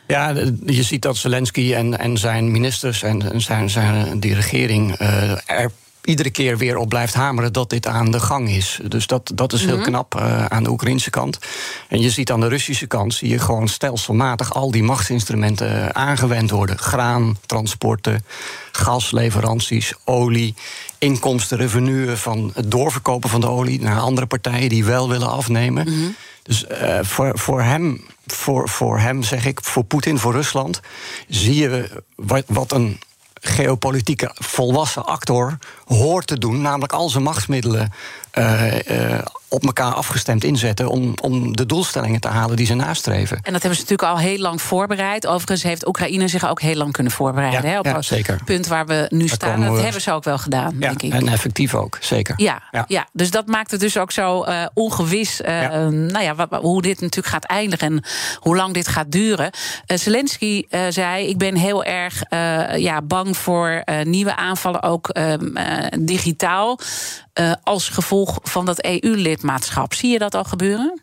Ja, 0.06 0.28
je 0.66 0.82
ziet 0.82 1.02
dat 1.02 1.16
Zelensky 1.16 1.74
en, 1.74 1.98
en 1.98 2.18
zijn 2.18 2.50
ministers 2.50 3.02
en, 3.02 3.32
en 3.32 3.40
zijn, 3.40 3.70
zijn, 3.70 4.20
die 4.20 4.34
regering 4.34 4.96
eh, 4.96 5.30
er 5.46 5.70
iedere 6.04 6.30
keer 6.30 6.58
weer 6.58 6.76
op 6.76 6.88
blijft 6.88 7.14
hameren 7.14 7.52
dat 7.52 7.70
dit 7.70 7.86
aan 7.86 8.10
de 8.10 8.20
gang 8.20 8.48
is. 8.50 8.80
Dus 8.88 9.06
dat, 9.06 9.32
dat 9.34 9.52
is 9.52 9.64
heel 9.64 9.78
knap 9.78 10.14
eh, 10.14 10.44
aan 10.44 10.62
de 10.62 10.70
Oekraïnse 10.70 11.10
kant. 11.10 11.38
En 11.88 12.00
je 12.00 12.10
ziet 12.10 12.30
aan 12.30 12.40
de 12.40 12.48
Russische 12.48 12.86
kant 12.86 13.14
zie 13.14 13.28
je 13.28 13.38
gewoon 13.38 13.68
stelselmatig 13.68 14.54
al 14.54 14.70
die 14.70 14.82
machtsinstrumenten 14.82 15.82
eh, 15.82 15.88
aangewend 15.88 16.50
worden. 16.50 16.78
Graan, 16.78 17.38
transporten, 17.46 18.24
gasleveranties, 18.72 19.94
olie, 20.04 20.54
inkomsten, 20.98 21.58
revenuen 21.58 22.18
van 22.18 22.50
het 22.54 22.70
doorverkopen 22.70 23.30
van 23.30 23.40
de 23.40 23.48
olie 23.48 23.80
naar 23.80 24.00
andere 24.00 24.26
partijen 24.26 24.68
die 24.68 24.84
wel 24.84 25.08
willen 25.08 25.30
afnemen. 25.30 26.14
Dus 26.42 26.64
uh, 26.70 26.98
voor, 27.02 27.38
voor, 27.38 27.62
hem, 27.62 28.04
voor, 28.26 28.68
voor 28.68 28.98
hem, 28.98 29.22
zeg 29.22 29.46
ik, 29.46 29.60
voor 29.62 29.84
Poetin, 29.84 30.18
voor 30.18 30.32
Rusland, 30.32 30.80
zie 31.28 31.54
je 31.54 32.02
wat, 32.14 32.44
wat 32.46 32.72
een 32.72 33.00
geopolitieke 33.40 34.30
volwassen 34.34 35.04
actor 35.06 35.58
hoort 35.84 36.26
te 36.26 36.38
doen, 36.38 36.60
namelijk 36.60 36.92
al 36.92 37.08
zijn 37.08 37.22
machtsmiddelen 37.22 37.92
uh, 38.34 39.18
op 39.52 39.64
elkaar 39.64 39.92
afgestemd 39.94 40.44
inzetten 40.44 40.88
om, 40.88 41.14
om 41.22 41.56
de 41.56 41.66
doelstellingen 41.66 42.20
te 42.20 42.28
halen 42.28 42.56
die 42.56 42.66
ze 42.66 42.74
nastreven. 42.74 43.36
En 43.36 43.52
dat 43.52 43.62
hebben 43.62 43.74
ze 43.80 43.80
natuurlijk 43.88 44.08
al 44.08 44.18
heel 44.18 44.38
lang 44.38 44.62
voorbereid. 44.62 45.26
Overigens 45.26 45.62
heeft 45.62 45.86
Oekraïne 45.86 46.28
zich 46.28 46.48
ook 46.48 46.60
heel 46.60 46.74
lang 46.74 46.92
kunnen 46.92 47.12
voorbereiden. 47.12 47.62
Ja, 47.62 47.68
hè, 47.68 47.78
op 47.78 47.84
ja, 47.84 48.02
zeker. 48.02 48.34
het 48.34 48.44
punt 48.44 48.66
waar 48.66 48.86
we 48.86 49.06
nu 49.08 49.18
Daar 49.18 49.28
staan. 49.28 49.60
Dat 49.60 49.74
we- 49.74 49.80
hebben 49.82 50.00
ze 50.00 50.12
ook 50.12 50.24
wel 50.24 50.38
gedaan, 50.38 50.72
Ja, 50.78 50.88
denk 50.88 51.02
ik. 51.02 51.12
en 51.12 51.28
effectief 51.28 51.74
ook, 51.74 51.98
zeker. 52.00 52.34
Ja, 52.36 52.62
ja. 52.70 52.84
Ja. 52.88 53.06
dus 53.12 53.30
dat 53.30 53.46
maakt 53.46 53.70
het 53.70 53.80
dus 53.80 53.96
ook 53.98 54.12
zo 54.12 54.42
eh, 54.42 54.66
ongewis 54.74 55.40
eh, 55.40 55.62
Ja. 55.62 55.88
nou 55.88 56.22
ja, 56.24 56.34
hoe 56.60 56.82
dit 56.82 57.00
natuurlijk 57.00 57.34
gaat 57.34 57.44
eindigen 57.44 57.86
en 57.92 58.04
hoe 58.38 58.56
lang 58.56 58.74
dit 58.74 58.88
gaat 58.88 59.10
duren. 59.12 59.50
Eh, 59.86 59.98
Zelensky 59.98 60.64
zei: 60.88 61.26
Ik 61.26 61.38
ben 61.38 61.54
heel 61.56 61.84
erg 61.84 62.22
ja, 62.76 63.02
bang 63.02 63.36
voor 63.36 63.82
nieuwe 64.02 64.36
aanvallen, 64.36 64.82
ook 64.82 65.08
ehm, 65.08 65.56
eh, 65.56 65.86
digitaal, 66.00 66.78
als 67.62 67.88
gevolg 67.88 68.38
van 68.42 68.64
dat 68.64 68.78
EU-lidmaatschap. 69.40 69.94
Zie 69.94 70.10
je 70.10 70.18
dat 70.18 70.34
al 70.34 70.44
gebeuren? 70.44 71.00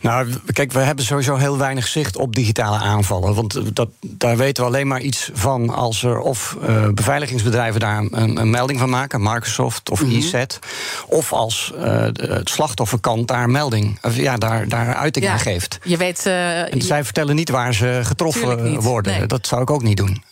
Nou, 0.00 0.32
kijk, 0.52 0.72
we 0.72 0.78
hebben 0.78 1.04
sowieso 1.04 1.36
heel 1.36 1.58
weinig 1.58 1.86
zicht 1.86 2.16
op 2.16 2.34
digitale 2.34 2.76
aanvallen. 2.76 3.34
Want 3.34 3.76
dat, 3.76 3.88
daar 4.00 4.36
weten 4.36 4.62
we 4.64 4.68
alleen 4.70 4.86
maar 4.86 5.00
iets 5.00 5.30
van 5.34 5.70
als 5.70 6.02
er 6.02 6.18
of 6.20 6.56
eh, 6.66 6.88
beveiligingsbedrijven 6.88 7.80
daar 7.80 7.98
een, 7.98 8.36
een 8.40 8.50
melding 8.50 8.78
van 8.78 8.90
maken, 8.90 9.22
Microsoft 9.22 9.90
of 9.90 10.02
ESET, 10.02 10.58
of 11.06 11.32
als 11.32 11.72
de- 11.76 12.12
het 12.32 12.48
slachtofferkant 12.50 13.28
daar 13.28 13.50
melding, 13.50 13.98
of 14.02 14.16
ja, 14.16 14.36
daar, 14.36 14.68
daar 14.68 14.94
uiting 14.94 15.28
aan 15.28 15.38
geeft. 15.38 15.78
Je 15.84 15.96
weet. 15.96 16.26
eh, 16.26 16.60
En 16.72 16.78
je- 16.78 16.82
zij 16.84 17.04
vertellen 17.04 17.34
niet 17.34 17.50
waar 17.50 17.74
ze 17.74 18.00
getroffen 18.02 18.80
worden. 18.80 19.12
nee. 19.18 19.26
Dat 19.26 19.46
zou 19.46 19.62
ik 19.62 19.70
ook 19.70 19.82
niet 19.82 19.96
doen. 19.96 20.22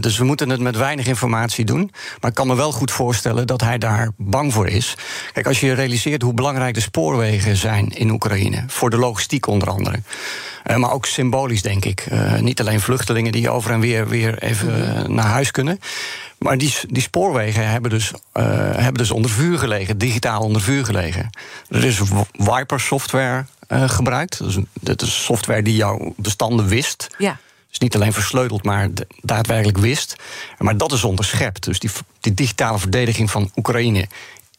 Dus 0.00 0.18
we 0.18 0.24
moeten 0.24 0.50
het 0.50 0.60
met 0.60 0.76
weinig 0.76 1.06
informatie 1.06 1.64
doen. 1.64 1.90
Maar 2.20 2.30
ik 2.30 2.36
kan 2.36 2.46
me 2.46 2.54
wel 2.56 2.72
goed 2.72 2.90
voorstellen 2.90 3.46
dat 3.46 3.60
hij 3.60 3.78
daar 3.78 4.10
bang 4.16 4.52
voor 4.52 4.68
is. 4.68 4.94
Kijk, 5.32 5.46
als 5.46 5.60
je 5.60 5.72
realiseert 5.72 6.22
hoe 6.22 6.34
belangrijk 6.34 6.74
de 6.74 6.80
spoorwegen 6.80 7.56
zijn 7.56 7.88
in 7.88 8.10
Oekraïne. 8.10 8.64
Voor 8.66 8.90
de 8.90 8.96
logistiek 9.00 9.46
onder 9.46 9.70
andere. 9.70 9.98
Eh, 10.62 10.76
maar 10.76 10.92
ook 10.92 11.06
symbolisch, 11.06 11.62
denk 11.62 11.84
ik. 11.84 12.00
Eh, 12.00 12.38
niet 12.38 12.60
alleen 12.60 12.80
vluchtelingen 12.80 13.32
die 13.32 13.50
over 13.50 13.70
en 13.70 13.80
weer, 13.80 14.08
weer 14.08 14.42
even 14.42 14.96
eh, 14.96 15.08
naar 15.08 15.26
huis 15.26 15.50
kunnen. 15.50 15.80
Maar 16.38 16.58
die, 16.58 16.74
die 16.88 17.02
spoorwegen 17.02 17.68
hebben 17.70 17.90
dus, 17.90 18.12
hebben 18.32 18.94
dus 18.94 19.10
onder 19.10 19.30
vuur 19.30 19.58
gelegen, 19.58 19.98
digitaal 19.98 20.40
onder 20.40 20.62
vuur 20.62 20.84
gelegen. 20.84 21.30
Er 21.68 21.84
is 21.84 22.00
Wiper 22.32 22.80
software 22.80 23.44
gebruikt. 23.68 24.38
Dus 24.38 24.56
dat 24.80 25.02
is 25.02 25.24
software 25.24 25.62
die 25.62 25.76
jouw 25.76 26.14
bestanden 26.16 26.66
wist. 26.66 27.08
ja. 27.18 27.38
Dus 27.68 27.78
niet 27.78 27.94
alleen 27.94 28.12
versleuteld, 28.12 28.64
maar 28.64 28.88
daadwerkelijk 29.20 29.78
wist. 29.78 30.16
Maar 30.58 30.76
dat 30.76 30.92
is 30.92 31.04
onderschept. 31.04 31.64
Dus 31.64 31.78
die, 31.78 31.90
die 32.20 32.34
digitale 32.34 32.78
verdediging 32.78 33.30
van 33.30 33.50
Oekraïne 33.56 34.08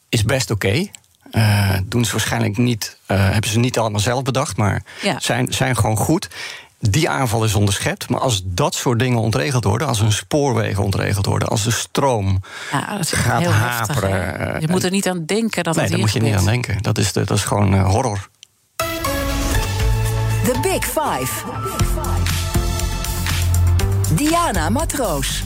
is 0.10 0.24
best 0.24 0.52
oké. 0.52 0.88
Eh, 1.32 1.70
doen 1.86 2.06
ze 2.06 2.12
waarschijnlijk 2.12 2.58
niet, 2.58 2.98
eh, 3.06 3.30
hebben 3.30 3.50
ze 3.50 3.60
niet 3.60 3.78
allemaal 3.80 4.00
zelf 4.00 4.24
bedacht, 4.24 4.58
maar 4.58 4.84
Ja. 5.02 5.20
zijn, 5.20 5.54
zijn 5.54 5.76
gewoon 5.76 5.98
goed. 5.98 6.28
Die 6.80 7.10
aanval 7.10 7.44
is 7.44 7.54
onderschept. 7.56 8.10
Maar 8.10 8.20
als 8.20 8.42
dat 8.46 8.76
soort 8.76 9.00
dingen 9.00 9.18
ontregeld 9.20 9.64
worden, 9.64 9.88
als 9.88 10.00
hun 10.00 10.12
spoorwegen 10.12 10.84
ontregeld 10.84 11.26
worden, 11.26 11.48
als 11.48 11.64
de 11.64 11.72
stroom 11.72 12.40
Ja, 12.72 12.92
dat 12.92 13.00
is 13.00 13.12
gaat 13.12 13.42
heftig. 13.42 13.56
haperen. 13.60 14.54
eh, 14.56 14.62
Je 14.62 14.68
moet 14.68 14.84
er 14.84 14.92
niet 14.92 15.08
aan 15.10 15.26
denken 15.26 15.64
dat 15.64 15.76
nee, 15.76 15.84
het 15.84 15.92
daar 15.94 16.00
hier 16.00 16.00
moet 16.00 16.12
je 16.12 16.30
niet 16.30 16.36
aan 16.40 16.46
denken. 16.46 16.82
Dat 16.82 16.98
is, 16.98 17.12
de, 17.14 17.24
dat 17.26 17.38
is 17.38 17.44
gewoon 17.44 17.80
horror. 17.80 18.30
The 20.44 20.60
Big 20.62 20.84
Five. 20.86 21.32
Diana 24.16 24.70
Matroos. 24.70 25.44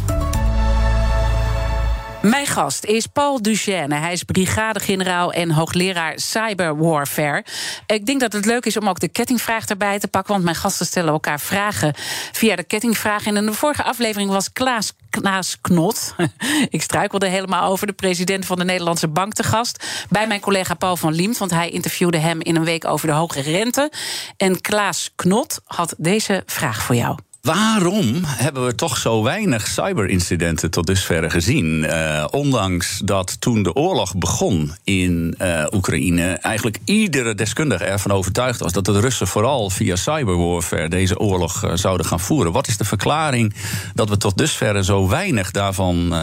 Mijn 2.26 2.48
gast 2.48 2.86
is 2.86 3.08
Paul 3.08 3.42
Duchesne. 3.42 3.96
Hij 3.96 4.12
is 4.12 4.24
brigadegeneraal 4.24 5.34
en 5.34 5.52
hoogleraar 5.52 6.14
cyberwarfare. 6.20 7.46
Ik 7.86 8.06
denk 8.06 8.20
dat 8.20 8.34
het 8.34 8.46
leuk 8.46 8.66
is 8.66 8.78
om 8.78 8.90
ook 8.90 9.00
de 9.00 9.08
kettingvraag 9.08 9.66
erbij 9.66 10.00
te 10.00 10.08
pakken. 10.08 10.32
Want 10.32 10.44
mijn 10.44 10.56
gasten 10.56 10.86
stellen 10.86 11.14
elkaar 11.14 11.40
vragen 11.40 11.94
via 12.32 12.56
de 12.56 12.64
kettingvraag. 12.64 13.26
En 13.26 13.38
in 13.38 13.46
de 13.46 13.54
vorige 13.54 13.84
aflevering 13.84 14.30
was 14.30 14.52
Klaas, 14.52 14.94
Klaas 15.10 15.58
Knot. 15.62 16.16
Ik 16.70 16.82
struikelde 16.82 17.28
helemaal 17.28 17.72
over 17.72 17.88
de 17.88 17.94
president 17.94 18.46
van 18.46 18.58
de 18.58 18.66
Nederlandse 18.66 19.08
Bank 19.08 19.34
te 19.34 19.44
gast. 19.44 19.86
Bij 20.10 20.28
mijn 20.28 20.40
collega 20.40 20.74
Paul 20.74 20.98
van 20.98 21.14
Liemt. 21.14 21.38
Want 21.38 21.52
hij 21.52 21.70
interviewde 21.70 22.18
hem 22.18 22.42
in 22.42 22.56
een 22.56 22.66
week 22.66 22.86
over 22.86 23.08
de 23.08 23.14
hoge 23.14 23.42
rente. 23.42 23.92
En 24.38 24.62
Klaas 24.62 25.12
Knot 25.16 25.62
had 25.66 25.94
deze 25.98 26.44
vraag 26.46 26.82
voor 26.82 26.96
jou. 26.96 27.18
Waarom 27.46 28.22
hebben 28.24 28.66
we 28.66 28.76
toch 28.76 28.98
zo 28.98 29.24
weinig 29.24 29.68
cyberincidenten 29.68 30.72
tot 30.72 30.88
dusver 30.88 31.32
gezien? 31.32 31.86
Eh, 31.86 32.26
ondanks 32.32 33.02
dat 33.04 33.42
toen 33.42 33.64
de 33.64 33.74
oorlog 33.74 34.18
begon 34.18 34.72
in 34.84 35.36
eh, 35.38 35.66
Oekraïne, 35.74 36.24
eigenlijk 36.32 36.78
iedere 36.86 37.36
deskundige 37.36 37.84
ervan 37.84 38.12
overtuigd 38.12 38.60
was 38.60 38.72
dat 38.72 38.86
de 38.86 39.00
Russen 39.00 39.28
vooral 39.28 39.70
via 39.70 39.96
cyberwarfare 39.96 40.90
deze 40.90 41.20
oorlog 41.20 41.64
eh, 41.64 41.72
zouden 41.74 42.06
gaan 42.06 42.20
voeren. 42.20 42.52
Wat 42.52 42.68
is 42.68 42.78
de 42.78 42.86
verklaring 42.86 43.54
dat 43.94 44.10
we 44.10 44.18
tot 44.18 44.38
dusver 44.38 44.84
zo 44.84 45.08
weinig 45.08 45.52
daarvan 45.52 46.14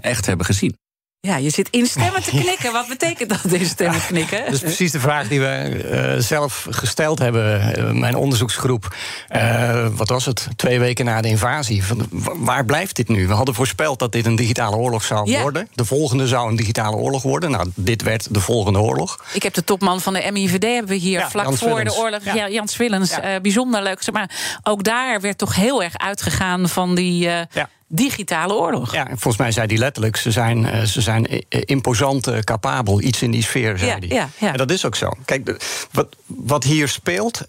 echt 0.00 0.26
hebben 0.26 0.46
gezien? 0.46 0.79
Ja, 1.22 1.36
je 1.36 1.50
zit 1.50 1.68
instemmend 1.70 2.24
te 2.24 2.30
knikken. 2.42 2.72
Wat 2.72 2.86
betekent 2.88 3.28
dat, 3.28 3.52
instemmend 3.52 4.06
knikken? 4.06 4.44
Dat 4.44 4.52
is 4.54 4.60
precies 4.60 4.92
de 4.92 5.00
vraag 5.00 5.28
die 5.28 5.40
we 5.40 5.46
eh, 5.46 6.14
zelf 6.22 6.66
gesteld 6.70 7.18
hebben. 7.18 7.74
eh, 7.76 7.90
mijn 7.90 8.14
onderzoeksgroep. 8.16 8.96
eh, 9.28 9.86
wat 9.92 10.08
was 10.08 10.24
het? 10.24 10.48
Twee 10.56 10.78
weken 10.80 11.04
na 11.04 11.20
de 11.20 11.28
invasie. 11.28 11.84
Van, 11.84 12.06
wa- 12.10 12.36
waar 12.36 12.64
blijft 12.64 12.96
dit 12.96 13.08
nu? 13.08 13.26
We 13.26 13.32
hadden 13.34 13.54
voorspeld 13.54 13.98
dat 13.98 14.12
dit 14.12 14.26
een 14.26 14.36
digitale 14.36 14.76
oorlog 14.76 15.02
zou 15.04 15.30
Ja. 15.30 15.40
worden. 15.40 15.68
De 15.74 15.84
volgende 15.84 16.26
zou 16.26 16.48
een 16.48 16.56
digitale 16.56 16.96
oorlog 16.96 17.22
worden. 17.22 17.50
Nou, 17.50 17.70
dit 17.74 18.02
werd 18.02 18.34
de 18.34 18.40
volgende 18.40 18.78
oorlog. 18.78 19.24
Ik 19.32 19.42
heb 19.42 19.54
de 19.54 19.64
topman 19.64 20.00
van 20.00 20.12
de 20.12 20.28
MIVD 20.32 20.62
hebben 20.62 20.86
we 20.88 20.94
hier 20.94 21.18
Ja, 21.18 21.30
vlak 21.30 21.44
Jans 21.44 21.58
voor 21.58 21.68
Willens. 21.68 21.94
de 21.94 22.00
oorlog. 22.00 22.24
Ja. 22.24 22.34
Ja. 22.34 22.48
Jan 22.48 22.68
Swillens, 22.68 23.10
Ja. 23.10 23.20
eh, 23.22 23.40
bijzonder 23.40 23.82
leuk. 23.82 24.12
Maar 24.12 24.30
ook 24.62 24.84
daar 24.84 25.20
werd 25.20 25.38
toch 25.38 25.54
heel 25.54 25.82
erg 25.82 25.98
uitgegaan 25.98 26.68
van 26.68 26.94
die 26.94 27.18
Ja. 27.18 27.46
Digitale 27.92 28.54
oorlog. 28.54 28.92
Ja, 28.94 29.02
en 29.08 29.18
volgens 29.18 29.36
mij 29.36 29.52
zei 29.52 29.66
hij 29.66 29.76
letterlijk: 29.76 30.16
ze 30.16 30.30
zijn, 30.30 30.66
eh, 30.66 30.82
ze 30.82 31.00
zijn 31.00 31.26
eh, 31.26 31.60
imposant 31.64 32.26
eh, 32.26 32.38
capabel, 32.38 33.00
iets 33.00 33.22
in 33.22 33.30
die 33.30 33.42
sfeer, 33.42 33.78
zei 33.78 33.90
Ja, 33.90 33.98
hij. 33.98 34.08
ja, 34.08 34.28
ja. 34.38 34.52
En 34.52 34.56
dat 34.58 34.70
is 34.70 34.84
ook 34.84 34.96
zo. 34.96 35.10
Kijk, 35.24 35.62
wat, 35.92 36.16
wat 36.26 36.64
hier 36.64 36.88
speelt, 36.88 37.44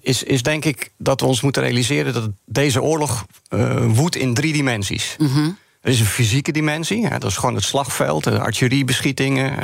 is, 0.00 0.22
is 0.22 0.42
denk 0.42 0.64
ik 0.64 0.90
dat 0.96 1.20
we 1.20 1.26
ons 1.26 1.40
moeten 1.40 1.62
realiseren 1.62 2.12
dat 2.12 2.28
deze 2.44 2.82
oorlog 2.82 3.26
eh, 3.48 3.84
woedt 3.86 4.16
in 4.16 4.34
drie 4.34 4.52
dimensies. 4.52 5.16
Er 5.80 5.90
is 5.90 6.00
een 6.00 6.06
fysieke 6.06 6.52
dimensie, 6.52 7.00
ja, 7.00 7.18
dat 7.18 7.30
is 7.30 7.36
gewoon 7.36 7.54
het 7.54 7.64
slagveld, 7.64 8.24
de 8.24 8.38
artilleriebeschietingen. 8.38 9.56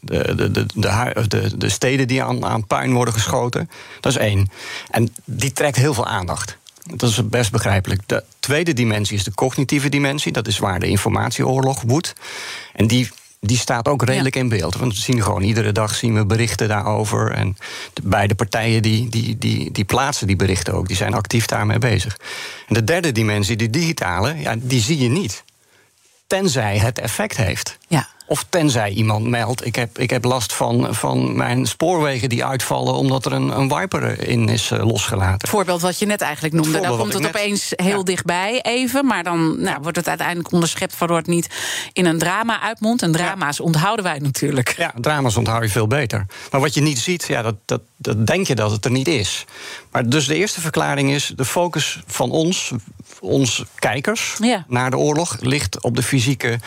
de, 0.00 0.34
de, 0.34 0.50
de, 0.50 0.66
de, 1.28 1.56
de 1.56 1.68
steden 1.68 2.08
die 2.08 2.22
aan, 2.22 2.44
aan 2.44 2.66
puin 2.66 2.92
worden 2.92 3.14
geschoten. 3.14 3.70
Dat 4.00 4.12
is 4.12 4.18
één. 4.18 4.48
En 4.90 5.14
die 5.24 5.52
trekt 5.52 5.76
heel 5.76 5.94
veel 5.94 6.06
aandacht. 6.06 6.58
Dat 6.84 7.10
is 7.10 7.28
best 7.28 7.52
begrijpelijk. 7.52 8.00
De 8.06 8.24
tweede 8.38 8.72
dimensie 8.72 9.16
is 9.16 9.24
de 9.24 9.34
cognitieve 9.34 9.88
dimensie. 9.88 10.32
Dat 10.32 10.46
is 10.46 10.58
waar 10.58 10.80
de 10.80 10.86
informatieoorlog 10.86 11.82
woedt. 11.82 12.12
En 12.72 12.86
die, 12.86 13.10
die 13.40 13.58
staat 13.58 13.88
ook 13.88 14.04
redelijk 14.04 14.36
in 14.36 14.48
beeld. 14.48 14.76
Want 14.76 14.94
we 14.94 15.00
zien 15.00 15.22
gewoon 15.22 15.42
iedere 15.42 15.72
dag 15.72 15.94
zien 15.94 16.14
we 16.14 16.26
berichten 16.26 16.68
daarover. 16.68 17.30
En 17.30 17.56
de 17.92 18.02
beide 18.04 18.34
partijen 18.34 18.82
die, 18.82 19.08
die, 19.08 19.38
die, 19.38 19.70
die 19.70 19.84
plaatsen 19.84 20.26
die 20.26 20.36
berichten 20.36 20.74
ook. 20.74 20.86
Die 20.86 20.96
zijn 20.96 21.14
actief 21.14 21.46
daarmee 21.46 21.78
bezig. 21.78 22.18
En 22.68 22.74
de 22.74 22.84
derde 22.84 23.12
dimensie, 23.12 23.56
die 23.56 23.70
digitale, 23.70 24.34
ja, 24.38 24.54
die 24.58 24.80
zie 24.80 24.98
je 24.98 25.08
niet. 25.08 25.44
Tenzij 26.26 26.78
het 26.78 26.98
effect 26.98 27.36
heeft. 27.36 27.78
Ja. 27.88 28.08
Of 28.34 28.46
tenzij 28.48 28.90
iemand 28.90 29.26
meldt, 29.28 29.66
ik 29.66 29.74
heb, 29.76 29.98
ik 29.98 30.10
heb 30.10 30.24
last 30.24 30.52
van, 30.52 30.94
van 30.94 31.36
mijn 31.36 31.66
spoorwegen 31.66 32.28
die 32.28 32.44
uitvallen... 32.44 32.94
omdat 32.94 33.24
er 33.26 33.32
een, 33.32 33.58
een 33.58 33.68
wiper 33.68 34.28
in 34.28 34.48
is 34.48 34.70
eh, 34.70 34.86
losgelaten. 34.86 35.48
Voorbeeld 35.48 35.80
wat 35.80 35.98
je 35.98 36.06
net 36.06 36.20
eigenlijk 36.20 36.54
noemde. 36.54 36.80
Dan 36.80 36.98
komt 36.98 37.12
het 37.12 37.22
net- 37.22 37.36
opeens 37.36 37.72
heel 37.76 37.98
Ja. 37.98 38.02
dichtbij 38.02 38.60
even. 38.62 39.06
Maar 39.06 39.22
dan 39.24 39.60
nou, 39.62 39.78
wordt 39.82 39.96
het 39.96 40.08
uiteindelijk 40.08 40.52
onderschept... 40.52 40.98
waardoor 40.98 41.16
het 41.16 41.26
niet 41.26 41.48
in 41.92 42.06
een 42.06 42.18
drama 42.18 42.60
uitmondt. 42.60 43.02
En 43.02 43.12
drama's 43.12 43.60
onthouden 43.60 44.04
wij 44.04 44.18
natuurlijk. 44.18 44.74
Ja, 44.76 44.92
drama's 45.00 45.36
onthoud 45.36 45.62
je 45.62 45.68
veel 45.68 45.86
beter. 45.86 46.26
Maar 46.50 46.60
wat 46.60 46.74
je 46.74 46.80
niet 46.80 46.98
ziet, 46.98 47.24
ja, 47.28 47.42
dat, 47.42 47.56
dat, 47.64 47.80
dat 47.96 48.26
denk 48.26 48.46
je 48.46 48.54
dat 48.54 48.70
het 48.70 48.84
er 48.84 48.90
niet 48.90 49.08
is. 49.08 49.44
Maar 49.90 50.08
dus 50.08 50.26
de 50.26 50.34
eerste 50.34 50.60
verklaring 50.60 51.10
is... 51.10 51.32
de 51.36 51.44
focus 51.44 52.02
van 52.06 52.30
ons, 52.30 52.70
ons 53.20 53.64
kijkers 53.78 54.34
Ja. 54.40 54.64
naar 54.68 54.90
de 54.90 54.96
oorlog... 54.98 55.36
ligt 55.40 55.82
op 55.82 55.96
de 55.96 56.02
fysieke... 56.02 56.58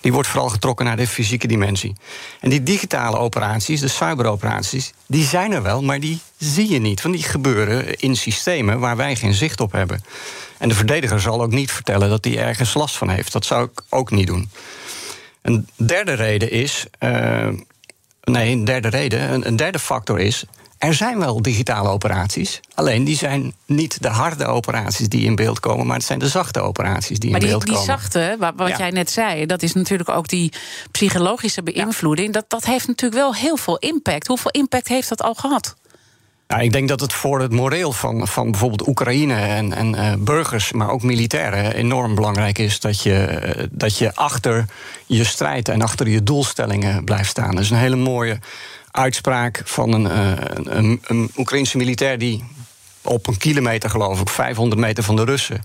die 0.00 0.12
wordt 0.12 0.28
vooral 0.28 0.48
getrokken 0.48 0.84
naar 0.86 0.96
de 0.96 1.06
fysieke 1.16 1.46
dimensie. 1.46 1.94
En 2.40 2.50
die 2.50 2.62
digitale 2.62 3.18
operaties, 3.18 3.80
de 3.80 3.88
cyberoperaties... 3.88 4.92
die 5.06 5.24
zijn 5.24 5.52
er 5.52 5.62
wel, 5.62 5.82
maar 5.82 6.00
die 6.00 6.18
zie 6.38 6.70
je 6.70 6.78
niet. 6.78 7.02
Want 7.02 7.14
die 7.14 7.24
gebeuren 7.24 7.96
in 7.96 8.16
systemen 8.16 8.78
waar 8.78 8.96
wij 8.96 9.16
geen 9.16 9.34
zicht 9.34 9.60
op 9.60 9.72
hebben. 9.72 10.04
En 10.58 10.68
de 10.68 10.74
verdediger 10.74 11.20
zal 11.20 11.42
ook 11.42 11.52
niet 11.52 11.70
vertellen 11.70 12.08
dat 12.08 12.24
hij 12.24 12.38
ergens 12.38 12.74
last 12.74 12.96
van 12.96 13.08
heeft. 13.08 13.32
Dat 13.32 13.44
zou 13.44 13.64
ik 13.64 13.82
ook 13.88 14.10
niet 14.10 14.26
doen. 14.26 14.50
Een 15.42 15.68
derde 15.76 16.12
reden 16.12 16.50
is. 16.50 16.86
eh, 16.98 17.48
nee, 18.22 18.52
een 18.52 18.64
derde 18.64 18.88
reden. 18.88 19.32
Een, 19.32 19.46
een 19.46 19.56
derde 19.56 19.78
factor 19.78 20.20
is. 20.20 20.44
Er 20.86 20.94
zijn 20.94 21.18
wel 21.18 21.42
digitale 21.42 21.88
operaties. 21.88 22.60
Alleen 22.74 23.04
die 23.04 23.16
zijn 23.16 23.54
niet 23.66 24.02
de 24.02 24.08
harde 24.08 24.46
operaties 24.46 25.08
die 25.08 25.24
in 25.24 25.34
beeld 25.34 25.60
komen, 25.60 25.86
maar 25.86 25.96
het 25.96 26.04
zijn 26.06 26.18
de 26.18 26.28
zachte 26.28 26.60
operaties 26.60 27.18
die 27.18 27.30
maar 27.30 27.40
in 27.40 27.46
die, 27.46 27.54
beeld 27.56 27.66
die 27.66 27.76
komen. 27.76 27.98
zachte, 27.98 28.36
wat, 28.38 28.52
wat 28.56 28.68
Ja. 28.68 28.76
jij 28.76 28.90
net 28.90 29.10
zei, 29.10 29.46
dat 29.46 29.62
is 29.62 29.72
natuurlijk 29.72 30.08
ook 30.08 30.28
die 30.28 30.52
psychologische 30.90 31.62
beïnvloeding. 31.62 32.32
Dat, 32.32 32.44
dat 32.48 32.64
heeft 32.64 32.86
natuurlijk 32.86 33.20
wel 33.20 33.34
heel 33.34 33.56
veel 33.56 33.76
impact. 33.78 34.26
Hoeveel 34.26 34.50
impact 34.50 34.88
heeft 34.88 35.08
dat 35.08 35.22
al 35.22 35.34
gehad? 35.34 35.74
Nou, 36.48 36.62
ik 36.62 36.72
denk 36.72 36.88
dat 36.88 37.00
het 37.00 37.12
voor 37.12 37.40
het 37.40 37.52
moreel 37.52 37.92
van, 37.92 38.28
van 38.28 38.50
bijvoorbeeld 38.50 38.88
Oekraïne 38.88 39.34
en, 39.34 39.72
en 39.72 39.94
eh, 39.94 40.12
burgers, 40.18 40.72
maar 40.72 40.90
ook 40.90 41.02
militairen, 41.02 41.74
enorm 41.74 42.14
belangrijk 42.14 42.58
is 42.58 42.80
dat 42.80 43.02
je, 43.02 43.24
eh, 43.24 43.64
dat 43.70 43.98
je 43.98 44.14
achter 44.14 44.64
je 45.06 45.24
strijd 45.24 45.68
en 45.68 45.82
achter 45.82 46.08
je 46.08 46.22
doelstellingen 46.22 47.04
blijft 47.04 47.30
staan. 47.30 47.50
Dat 47.50 47.64
is 47.64 47.70
een 47.70 47.76
hele 47.76 47.96
mooie 47.96 48.38
uitspraak 48.90 49.62
van 49.64 49.92
een, 49.92 50.10
eh, 50.10 50.46
een, 50.64 51.00
een, 51.02 51.30
Oekraïnse 51.36 51.76
militair 51.76 52.18
die 52.18 52.44
op 53.02 53.26
een 53.26 53.38
kilometer, 53.38 53.90
geloof 53.90 54.20
ik, 54.20 54.28
500 54.28 54.80
meter 54.80 55.04
van 55.04 55.16
de 55.16 55.24
Russen 55.24 55.62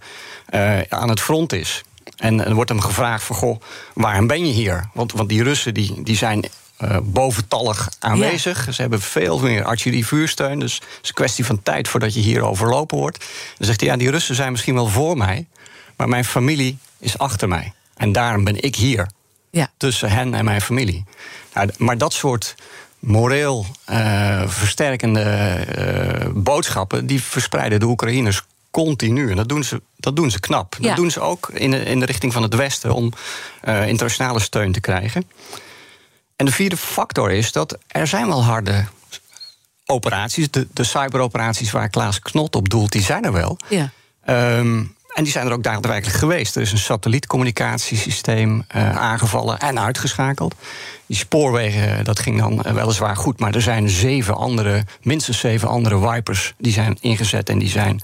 aan 0.90 1.10
het 1.10 1.20
front 1.20 1.54
is. 1.54 1.84
En 2.18 2.46
er 2.46 2.54
wordt 2.54 2.70
hem 2.70 2.82
gevraagd 2.82 3.24
van, 3.24 3.36
goh, 3.36 3.62
waarom 3.94 4.28
ben 4.28 4.46
je 4.46 4.54
hier? 4.54 4.90
Want, 4.94 5.12
want 5.12 5.30
die 5.30 5.44
Russen 5.44 5.74
die, 5.74 6.04
die 6.04 6.16
zijn 6.16 6.46
eh, 6.82 6.98
boventallig 7.04 7.90
aanwezig. 8.00 8.68
Ze 8.72 8.82
hebben 8.82 9.02
veel 9.02 9.40
meer 9.40 9.64
artillerievuursteun. 9.64 10.60
Dus 10.60 10.74
het 10.74 10.84
is 11.02 11.08
een 11.10 11.16
kwestie 11.16 11.46
van 11.46 11.64
tijd 11.64 11.88
voordat 11.88 12.14
je 12.14 12.20
hier 12.20 12.42
overlopen 12.44 12.98
wordt. 12.98 13.18
Dan 13.58 13.68
zegt 13.68 13.80
hij, 13.80 13.90
ja, 13.90 13.98
die 13.98 14.10
Russen 14.12 14.36
zijn 14.36 14.52
misschien 14.52 14.74
wel 14.74 14.88
voor 14.88 15.18
mij... 15.18 15.48
maar 15.96 16.10
mijn 16.10 16.26
familie 16.26 16.78
is 17.00 17.18
achter 17.18 17.48
mij. 17.48 17.74
En 17.96 18.12
daarom 18.12 18.44
ben 18.44 18.62
ik 18.64 18.76
hier, 18.76 19.08
Ja. 19.50 19.72
tussen 19.78 20.10
hen 20.12 20.34
en 20.34 20.46
mijn 20.46 20.62
familie. 20.62 21.04
Nou, 21.54 21.70
maar 21.78 21.98
dat 21.98 22.14
soort 22.14 22.56
moreel 23.00 23.66
eh, 23.86 24.44
versterkende 24.48 25.22
eh, 25.22 26.28
boodschappen... 26.34 27.06
die 27.06 27.22
verspreiden 27.24 27.80
de 27.80 27.86
Oekraïners 27.86 28.42
continu. 28.72 29.30
En 29.30 29.36
dat 29.36 29.50
doen 29.50 29.64
ze, 29.64 29.82
dat 29.98 30.16
doen 30.16 30.32
ze 30.32 30.40
knap. 30.40 30.78
Ja. 30.80 30.88
Dat 30.88 30.96
doen 30.96 31.12
ze 31.12 31.20
ook 31.20 31.50
in 31.54 31.72
de, 31.72 31.84
in 31.84 32.00
de 32.00 32.06
richting 32.06 32.34
van 32.34 32.44
het 32.44 32.56
Westen... 32.56 32.94
om 32.94 33.14
internationale 33.66 34.40
steun 34.40 34.72
te 34.72 34.80
krijgen. 34.80 35.24
En 36.42 36.48
de 36.48 36.54
vierde 36.54 36.78
factor 36.78 37.32
is 37.32 37.52
dat 37.52 37.78
er 37.88 38.08
zijn 38.08 38.28
wel 38.28 38.44
harde 38.44 38.86
operaties. 39.86 40.52
De, 40.52 40.68
de 40.74 40.84
cyberoperaties 40.84 41.72
waar 41.72 41.90
Klaas 41.90 42.20
Knot 42.20 42.56
op 42.56 42.70
doelt, 42.70 42.92
die 42.92 43.02
zijn 43.02 43.24
er 43.24 43.32
wel. 43.32 43.58
Ja. 43.70 43.90
Ehm, 44.26 44.84
en 45.14 45.24
die 45.24 45.32
zijn 45.32 45.48
er 45.48 45.54
ook 45.54 45.64
daadwerkelijk 45.64 46.18
geweest. 46.18 46.56
Er 46.56 46.62
is 46.62 46.72
een 46.72 46.78
satellietcommunicatiesysteem 46.78 48.64
eh, 48.68 48.98
aangevallen 48.98 49.60
en 49.60 49.80
uitgeschakeld. 49.80 50.56
Die 51.06 51.18
spoorwegen, 51.18 52.04
dat 52.04 52.20
ging 52.20 52.40
dan 52.40 52.64
eh, 52.64 52.74
weliswaar 52.74 53.16
goed. 53.16 53.40
Maar 53.40 53.56
er 53.56 53.62
zijn 53.62 53.90
zeven 53.90 54.36
andere, 54.36 54.84
minstens 55.02 55.40
zeven 55.40 55.68
andere 55.68 56.10
wipers... 56.10 56.54
die 56.58 56.74
zijn 56.74 56.98
ingezet 57.02 57.50
en 57.50 57.60
die 57.60 57.70
zijn 57.70 58.02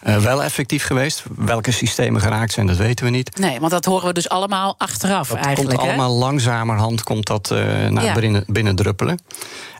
eh, 0.00 0.16
wel 0.16 0.42
effectief 0.42 0.84
geweest. 0.84 1.22
Welke 1.36 1.70
systemen 1.70 2.20
geraakt 2.20 2.52
zijn, 2.52 2.66
dat 2.66 2.76
weten 2.76 3.04
we 3.04 3.10
niet. 3.10 3.38
Nee, 3.38 3.60
want 3.60 3.72
dat 3.72 3.84
horen 3.84 4.06
we 4.06 4.12
dus 4.12 4.28
allemaal 4.28 4.74
achteraf 4.78 5.28
Dat 5.28 5.38
eigenlijk. 5.38 5.76
komt 5.78 5.90
hè? 5.90 5.96
allemaal 5.96 6.16
langzamerhand 6.18 7.02
komt 7.02 7.26
dat, 7.26 7.50
eh 7.50 7.58
naar 7.88 8.04
Ja. 8.04 8.14
binnen, 8.14 8.44
binnendruppelen. 8.46 9.18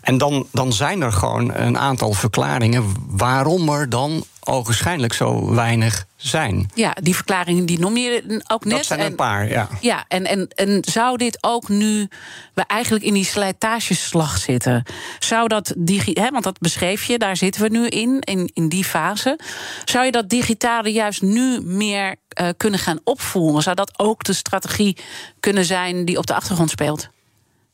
En 0.00 0.18
dan, 0.18 0.46
dan 0.52 0.72
zijn 0.72 1.00
er 1.02 1.12
gewoon 1.12 1.54
een 1.54 1.78
aantal 1.78 2.12
verklaringen... 2.12 2.94
waarom 3.08 3.68
er 3.68 3.88
dan 3.88 4.24
ogenschijnlijk 4.48 5.12
zo 5.12 5.54
weinig 5.54 6.06
zijn. 6.16 6.70
Ja, 6.74 6.96
die 7.02 7.14
verklaringen 7.14 7.66
die 7.66 7.78
noem 7.78 7.96
je 7.96 8.42
ook 8.46 8.64
net. 8.64 8.76
dat 8.76 8.86
zijn 8.86 9.00
En- 9.00 9.06
een 9.06 9.14
paar, 9.14 9.48
ja. 9.48 9.68
Ja, 9.80 10.04
en, 10.08 10.24
en, 10.26 10.48
en 10.54 10.82
zou 10.90 11.16
dit 11.16 11.38
ook 11.40 11.68
nu 11.68 12.08
we 12.54 12.62
eigenlijk 12.66 13.04
in 13.04 13.14
die 13.14 13.24
slijtageslag 13.24 14.38
zitten? 14.38 14.82
Zou 15.18 15.48
dat 15.48 15.74
digi 15.76 16.12
hè, 16.12 16.30
want 16.30 16.44
dat 16.44 16.58
beschreef 16.58 17.04
je, 17.04 17.18
daar 17.18 17.36
zitten 17.36 17.62
we 17.62 17.68
nu 17.68 17.86
in, 17.86 18.20
in, 18.20 18.50
in 18.54 18.68
die 18.68 18.84
fase. 18.84 19.38
Zou 19.84 20.04
je 20.04 20.12
dat 20.12 20.28
digitale 20.28 20.92
juist 20.92 21.22
nu 21.22 21.60
meer 21.60 22.16
eh, 22.28 22.48
kunnen 22.56 22.80
gaan 22.80 22.98
opvoeren? 23.04 23.62
Zou 23.62 23.76
dat 23.76 23.98
ook 23.98 24.24
de 24.24 24.32
strategie 24.32 24.96
kunnen 25.40 25.64
zijn 25.64 26.04
die 26.04 26.18
op 26.18 26.26
de 26.26 26.34
achtergrond 26.34 26.70
speelt? 26.70 27.08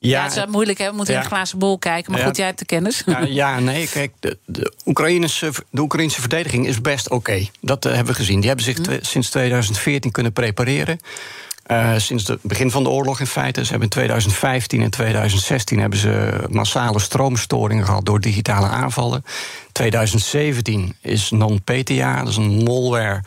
Ja, 0.08 0.22
het 0.24 0.36
is 0.36 0.46
moeilijk, 0.46 0.78
hè? 0.78 0.90
We 0.90 0.96
moeten 0.96 1.14
in 1.14 1.20
Ja. 1.20 1.26
een 1.26 1.32
glazen 1.32 1.58
bol 1.58 1.78
kijken. 1.78 2.10
Maar 2.10 2.20
Ja. 2.20 2.26
goed, 2.26 2.36
jij 2.36 2.46
hebt 2.46 2.58
de 2.58 2.64
kennis. 2.64 3.02
Ja, 3.06 3.20
ja, 3.20 3.58
nee, 3.60 3.88
kijk, 3.88 4.12
de, 4.20 4.38
de, 4.44 4.72
Oekraïnse, 4.86 5.50
de 5.70 5.80
Oekraïnse 5.80 6.20
verdediging 6.20 6.66
is 6.66 6.80
best 6.80 7.10
oké. 7.10 7.46
Dat 7.60 7.84
eh, 7.84 7.92
hebben 7.94 8.12
we 8.12 8.18
gezien. 8.18 8.38
Die 8.38 8.46
hebben 8.46 8.64
zich 8.64 8.78
twe- 8.78 8.98
sinds 9.02 9.30
2014 9.30 10.10
kunnen 10.10 10.32
prepareren. 10.32 10.98
Eh, 11.64 11.92
sinds 11.96 12.28
het 12.28 12.42
begin 12.42 12.70
van 12.70 12.82
de 12.82 12.88
oorlog 12.88 13.20
in 13.20 13.26
feite. 13.26 13.60
Ze 13.64 13.70
hebben 13.70 13.88
in 13.88 13.94
2015 13.94 14.82
en 14.82 14.90
2016 14.90 15.78
hebben 15.78 15.98
ze 15.98 16.44
massale 16.50 16.98
stroomstoringen 17.00 17.84
gehad 17.84 18.04
door 18.04 18.20
digitale 18.20 18.66
aanvallen. 18.66 19.24
2017 19.72 20.96
is 21.00 21.30
non-PTA, 21.30 22.18
dat 22.18 22.28
is 22.28 22.36
een 22.36 22.62
malware. 22.62 23.20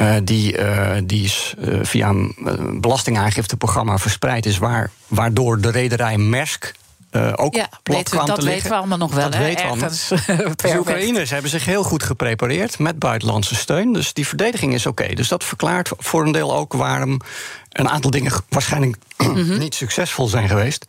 Eh, 0.00 0.14
die, 0.24 0.56
eh, 0.56 1.02
die 1.04 1.24
is, 1.24 1.54
eh, 1.58 1.78
via 1.82 2.08
een 2.08 2.34
belastingaangifteprogramma 2.80 3.98
verspreid 3.98 4.46
is, 4.46 4.58
waar, 4.58 4.90
waardoor 5.06 5.60
de 5.60 5.70
rederij 5.70 6.16
Maersk 6.16 6.72
eh, 7.10 7.32
ook 7.36 7.54
Ja, 7.54 7.68
plat 7.82 8.08
kwam 8.08 8.26
dat 8.26 8.34
te 8.34 8.42
weten 8.42 8.52
liggen. 8.54 8.70
we 8.70 8.76
allemaal 8.76 8.98
nog 8.98 9.14
wel, 9.14 9.24
Dat 9.24 9.34
hè, 9.34 9.44
weten 9.44 9.62
we 9.64 9.70
allemaal. 9.70 9.84
ergens, 9.90 10.08
Dus 10.62 10.72
de. 10.72 10.78
Oekraïners 10.78 11.30
hebben 11.30 11.50
zich 11.50 11.64
heel 11.64 11.82
goed 11.82 12.02
geprepareerd 12.02 12.78
met 12.78 12.98
buitenlandse 12.98 13.54
steun. 13.54 13.92
Dus 13.92 14.12
die 14.12 14.26
verdediging 14.26 14.74
is 14.74 14.86
oké. 14.86 15.14
Dus 15.14 15.28
dat 15.28 15.44
verklaart 15.44 15.90
voor 15.98 16.26
een 16.26 16.32
deel 16.32 16.54
ook 16.54 16.72
waarom 16.72 17.20
een 17.72 17.88
aantal 17.88 18.10
dingen 18.10 18.32
waarschijnlijk 18.48 18.96
Mhm. 19.16 19.58
niet 19.58 19.74
succesvol 19.74 20.26
zijn 20.28 20.48
geweest. 20.48 20.86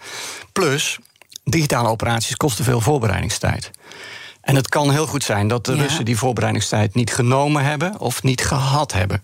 Plus, 0.51 0.99
digitale 1.43 1.89
operaties 1.89 2.35
kosten 2.37 2.63
veel 2.65 2.81
voorbereidingstijd. 2.81 3.71
En 4.41 4.55
het 4.55 4.69
kan 4.69 4.91
heel 4.91 5.07
goed 5.07 5.23
zijn 5.23 5.47
dat 5.47 5.65
de 5.65 5.75
Ja. 5.75 5.81
Russen 5.81 6.05
die 6.05 6.17
voorbereidingstijd 6.17 6.95
niet 6.95 7.13
genomen 7.13 7.63
hebben 7.63 7.99
of 7.99 8.23
niet 8.23 8.41
gehad 8.41 8.91
hebben. 8.93 9.23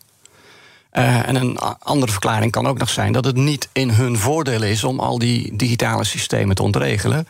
Eh, 0.89 1.27
en 1.27 1.35
een 1.35 1.57
andere 1.79 2.11
verklaring 2.11 2.51
kan 2.51 2.67
ook 2.67 2.77
nog 2.77 2.89
zijn 2.89 3.11
dat 3.11 3.25
het 3.25 3.35
niet 3.35 3.69
in 3.73 3.89
hun 3.89 4.17
voordeel 4.17 4.63
is 4.63 4.83
om 4.83 4.99
al 4.99 5.19
die 5.19 5.55
digitale 5.55 6.03
systemen 6.03 6.55
te 6.55 6.63
ontregelen. 6.63 7.27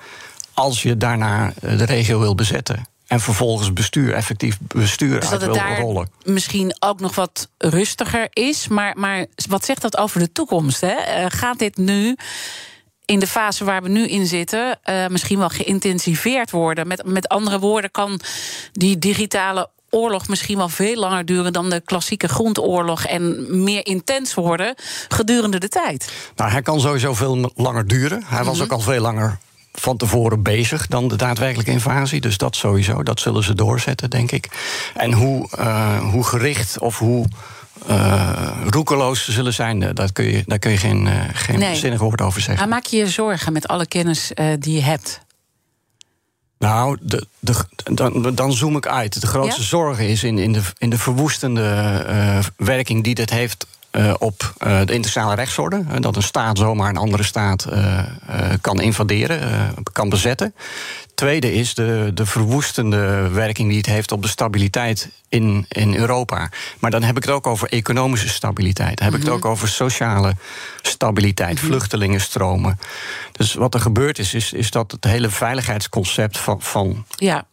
Als 0.53 0.81
je 0.81 0.97
daarna 0.97 1.53
eh, 1.61 1.77
de 1.77 1.83
regio 1.83 2.19
wil 2.19 2.35
bezetten. 2.35 2.87
En 3.07 3.19
vervolgens 3.19 3.73
bestuur, 3.73 4.13
effectief 4.13 4.57
bestuur 4.61 5.19
Dus 5.19 5.31
uit 5.31 5.43
wil 5.45 5.55
rollen. 5.79 6.09
misschien 6.23 6.75
ook 6.79 6.99
nog 6.99 7.15
wat 7.15 7.49
rustiger 7.57 8.27
is. 8.33 8.67
Maar, 8.67 8.93
maar 8.97 9.25
wat 9.49 9.65
zegt 9.65 9.81
dat 9.81 9.97
over 9.97 10.19
de 10.19 10.31
toekomst? 10.31 10.81
Hè? 10.81 10.87
Eh, 10.93 11.25
gaat 11.27 11.59
dit 11.59 11.77
nu 11.77 12.15
in 13.07 13.19
de 13.19 13.27
fase 13.27 13.63
waar 13.65 13.81
we 13.83 13.89
nu 13.89 14.07
in 14.07 14.25
zitten, 14.25 14.79
eh, 14.83 15.07
misschien 15.07 15.37
wel 15.37 15.49
geïntensiveerd 15.49 16.51
worden? 16.51 16.87
Met, 16.87 17.05
met 17.05 17.27
andere 17.27 17.59
woorden, 17.59 17.91
kan 17.91 18.19
die 18.71 18.99
digitale 18.99 19.69
oorlog 19.89 20.27
misschien 20.27 20.57
wel 20.57 20.69
veel 20.69 20.95
langer 20.95 21.25
duren 21.25 21.53
dan 21.53 21.69
de 21.69 21.81
klassieke 21.85 22.27
grondoorlog 22.27 23.05
en 23.05 23.45
meer 23.63 23.85
intens 23.85 24.33
worden 24.33 24.75
gedurende 25.07 25.59
de 25.59 25.69
tijd. 25.69 26.11
Nou, 26.35 26.51
hij 26.51 26.61
kan 26.61 26.79
sowieso 26.79 27.13
veel 27.13 27.51
langer 27.55 27.87
duren. 27.87 28.23
Hij 28.25 28.39
Mhm. 28.39 28.47
was 28.47 28.61
ook 28.61 28.71
al 28.71 28.79
veel 28.79 29.01
langer 29.01 29.37
van 29.73 29.97
tevoren 29.97 30.43
bezig 30.43 30.87
dan 30.87 31.07
de 31.07 31.15
daadwerkelijke 31.15 31.71
invasie. 31.71 32.21
Dus 32.21 32.37
dat 32.37 32.55
sowieso, 32.55 33.03
dat 33.03 33.19
zullen 33.19 33.43
ze 33.43 33.53
doorzetten, 33.55 34.09
denk 34.09 34.31
ik. 34.31 34.47
En 34.95 35.13
hoe, 35.13 35.49
eh, 35.57 35.99
hoe 36.11 36.23
gericht 36.23 36.79
of 36.79 36.97
hoe 36.97 37.25
eh, 37.87 38.61
roekeloos 38.69 39.29
zullen 39.29 39.53
zijn, 39.53 39.83
eh, 39.83 39.89
dat 39.93 40.11
kun 40.11 40.25
je, 40.25 40.43
daar 40.45 40.59
kun 40.59 40.71
je 40.71 40.77
geen, 40.77 41.07
eh, 41.07 41.23
geen 41.33 41.59
Nee. 41.59 41.75
zinnig 41.75 41.99
woord 41.99 42.21
over 42.21 42.41
zeggen. 42.41 42.67
Maar 42.69 42.77
maak 42.77 42.85
je 42.85 42.97
je 42.97 43.07
zorgen 43.07 43.53
met 43.53 43.67
alle 43.67 43.85
kennis 43.85 44.31
die 44.59 44.73
je 44.73 44.81
hebt? 44.81 45.19
Nou, 46.59 46.97
de, 47.01 47.27
de, 47.39 47.53
dan, 47.83 48.35
dan 48.35 48.53
zoom 48.53 48.75
ik 48.75 48.87
uit. 48.87 49.21
De 49.21 49.27
grootste 49.27 49.61
Ja? 49.61 49.67
zorg 49.67 49.99
is 49.99 50.23
in, 50.23 50.37
in, 50.37 50.51
de, 50.53 50.61
in 50.77 50.89
de 50.89 50.97
verwoestende 50.97 52.43
werking 52.57 53.03
die 53.03 53.15
dit 53.15 53.29
heeft 53.29 53.65
eh, 53.97 54.13
op 54.19 54.53
eh, 54.57 54.69
de 54.69 54.93
internationale 54.93 55.35
rechtsorde. 55.35 55.83
Eh, 55.89 55.99
dat 55.99 56.15
een 56.15 56.23
staat 56.23 56.57
zomaar 56.57 56.89
een 56.89 56.97
andere 56.97 57.23
staat 57.23 57.67
kan 58.61 58.81
invaderen, 58.81 59.73
kan 59.91 60.09
bezetten. 60.09 60.55
Tweede 61.15 61.53
is 61.53 61.73
de, 61.73 62.11
de 62.13 62.25
verwoestende 62.25 63.29
werking 63.29 63.67
die 63.67 63.77
het 63.77 63.85
heeft 63.85 64.11
op 64.11 64.21
de 64.21 64.27
stabiliteit 64.27 65.09
in, 65.29 65.65
in 65.69 65.95
Europa. 65.95 66.49
Maar 66.79 66.91
dan 66.91 67.03
heb 67.03 67.17
ik 67.17 67.23
het 67.23 67.31
ook 67.31 67.47
over 67.47 67.69
economische 67.69 68.29
stabiliteit. 68.29 68.97
Dan 68.97 69.05
heb 69.05 69.15
ik 69.15 69.21
het 69.21 69.33
ook 69.33 69.45
over 69.45 69.67
sociale 69.67 70.33
stabiliteit, 70.81 71.59
vluchtelingenstromen. 71.59 72.79
Dus 73.31 73.53
wat 73.53 73.73
er 73.73 73.79
gebeurd 73.79 74.19
is, 74.19 74.33
is, 74.33 74.53
is 74.53 74.71
dat 74.71 74.91
het 74.91 75.03
hele 75.03 75.29
veiligheidsconcept 75.29 76.37
van, 76.37 76.61
van 76.61 77.05
Ja. 77.15 77.45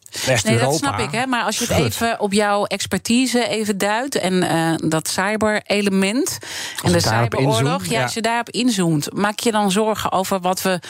Nee, 0.44 0.58
dat 0.58 0.76
snap 0.76 0.98
ik. 0.98 1.10
Hè? 1.10 1.26
Maar 1.26 1.44
als 1.44 1.58
je 1.58 1.66
het 1.66 1.84
even 1.84 2.20
op 2.20 2.32
jouw 2.32 2.64
expertise 2.64 3.48
even 3.48 3.78
duidt... 3.78 4.14
en 4.14 4.42
eh, 4.42 4.74
dat 4.88 5.08
cyber-element 5.08 6.38
en 6.82 6.92
de 6.92 7.00
cyberoorlog... 7.00 7.84
ja, 7.84 7.92
ja. 7.92 8.02
als 8.02 8.14
je 8.14 8.22
daarop 8.22 8.50
inzoomt... 8.50 9.14
maak 9.14 9.38
je 9.38 9.52
dan 9.52 9.70
zorgen 9.70 10.12
over 10.12 10.40
wat 10.40 10.62
we 10.62 10.80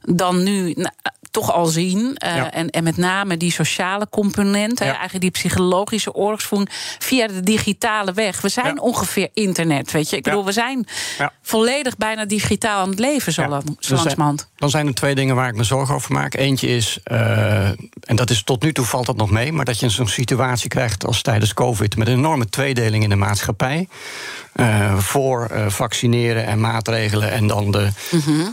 dan 0.00 0.42
nu... 0.42 0.74
toch 1.38 1.52
al 1.52 1.66
zien. 1.66 1.98
Uh, 2.24 2.36
Ja. 2.36 2.50
en, 2.52 2.70
en 2.70 2.84
met 2.84 2.96
name 2.96 3.36
die 3.36 3.52
sociale 3.52 4.06
component, 4.10 4.80
eigenlijk 4.80 5.20
die 5.20 5.30
psychologische 5.30 6.14
oorlogsvoering 6.14 6.70
via 6.98 7.26
de 7.26 7.40
digitale 7.40 8.12
weg. 8.12 8.40
We 8.40 8.48
zijn 8.48 8.74
Ja. 8.74 8.80
ongeveer 8.82 9.28
internet, 9.34 9.90
weet 9.90 10.10
je. 10.10 10.16
Ik 10.16 10.22
bedoel, 10.22 10.44
we 10.44 10.52
zijn 10.52 10.86
volledig 11.42 11.96
bijna 11.96 12.24
digitaal 12.24 12.80
aan 12.80 12.90
het 12.90 12.98
leven, 12.98 13.32
zo, 13.32 13.46
lang, 13.46 13.62
zo 13.78 13.94
Dus, 13.94 14.14
eh. 14.14 14.28
Dan 14.56 14.70
zijn 14.70 14.86
er 14.86 14.94
twee 14.94 15.14
dingen 15.14 15.34
waar 15.34 15.48
ik 15.48 15.54
me 15.56 15.64
zorgen 15.64 15.94
over 15.94 16.12
maak. 16.12 16.34
Eentje 16.34 16.68
is, 16.68 16.98
eh, 17.04 17.68
en 18.04 18.16
dat 18.16 18.30
is 18.30 18.42
tot 18.42 18.62
nu 18.62 18.72
toe 18.72 18.84
valt 18.84 19.06
dat 19.06 19.16
nog 19.16 19.30
mee, 19.30 19.52
maar 19.52 19.64
dat 19.64 19.78
je 19.80 19.88
zo'n 19.88 20.08
situatie 20.08 20.68
krijgt 20.68 21.06
als 21.06 21.22
tijdens 21.22 21.54
COVID 21.54 21.96
met 21.96 22.08
een 22.08 22.14
enorme 22.16 22.48
tweedeling 22.48 23.02
in 23.02 23.08
de 23.08 23.16
maatschappij. 23.16 23.88
Eh, 24.52 24.96
voor 24.98 25.46
eh, 25.46 25.66
vaccineren 25.68 26.46
en 26.46 26.60
maatregelen. 26.60 27.30
En 27.30 27.46
dan 27.46 27.70
de, 27.70 27.88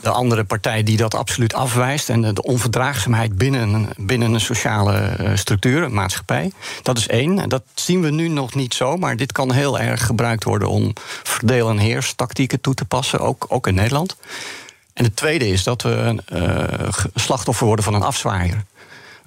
de 0.02 0.10
andere 0.10 0.44
partij 0.44 0.84
die 0.84 0.98
dat 0.98 1.16
absoluut 1.16 1.54
afwijst. 1.54 2.10
En 2.10 2.22
de, 2.22 2.34
de 2.34 2.44
onverdraagzaamheid 2.44 3.38
binnen, 3.38 3.74
een- 3.74 3.90
binnen 3.98 4.34
een 4.34 4.40
sociale 4.42 4.98
eh, 4.98 5.32
structuur, 5.36 5.84
een 5.84 5.94
maatschappij. 5.94 6.52
Dat 6.82 6.98
is 6.98 7.08
één. 7.08 7.40
En 7.40 7.50
dat 7.50 7.64
zien 7.74 8.02
we 8.02 8.10
nu 8.12 8.28
nog 8.28 8.54
niet 8.56 8.74
zo. 8.74 8.98
Maar 8.98 9.18
dit 9.18 9.32
kan 9.32 9.52
heel 9.52 9.80
erg 9.80 10.06
gebruikt 10.06 10.44
worden 10.44 10.68
om 10.70 10.94
verdeel- 11.24 11.70
en 11.70 11.78
heerstactieken 11.78 12.62
toe 12.62 12.74
te 12.74 12.86
passen. 12.86 13.20
Ook, 13.20 13.46
ook 13.50 13.68
in 13.68 13.76
Nederland. 13.76 14.16
En 14.94 15.04
het 15.04 15.16
tweede 15.16 15.48
is 15.48 15.64
dat 15.64 15.82
we 15.82 16.16
slachtoffer 17.16 17.66
worden 17.66 17.86
van 17.86 17.94
een 17.94 18.02
afzwaaier. 18.04 18.64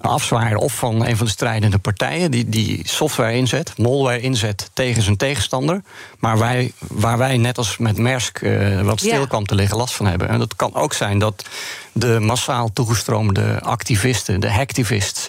Een 0.01 0.09
afzwaaier 0.09 0.57
of 0.57 0.73
van 0.73 1.05
een 1.05 1.17
van 1.17 1.25
de 1.25 1.31
strijdende 1.31 1.77
partijen 1.77 2.31
die, 2.31 2.49
die 2.49 2.81
software 2.87 3.33
inzet, 3.33 3.73
malware 3.77 4.19
inzet 4.19 4.69
tegen 4.73 5.01
zijn 5.01 5.17
tegenstander. 5.17 5.81
Maar 6.19 6.37
wij, 6.37 6.71
waar 6.77 7.17
wij 7.17 7.37
net 7.37 7.57
als 7.57 7.77
met 7.77 7.97
Maersk 7.97 8.41
eh, 8.41 8.81
wat 8.81 8.99
stil 8.99 9.19
Ja. 9.19 9.25
kwam 9.25 9.45
te 9.45 9.55
liggen 9.55 9.77
last 9.77 9.95
van 9.95 10.05
hebben. 10.05 10.29
En 10.29 10.39
dat 10.39 10.55
kan 10.55 10.75
ook 10.75 10.93
zijn 10.93 11.19
dat 11.19 11.45
de 11.91 12.19
massaal 12.19 12.73
toegestroomde 12.73 13.61
activisten, 13.61 14.39
de 14.39 14.51
hacktivists. 14.51 15.27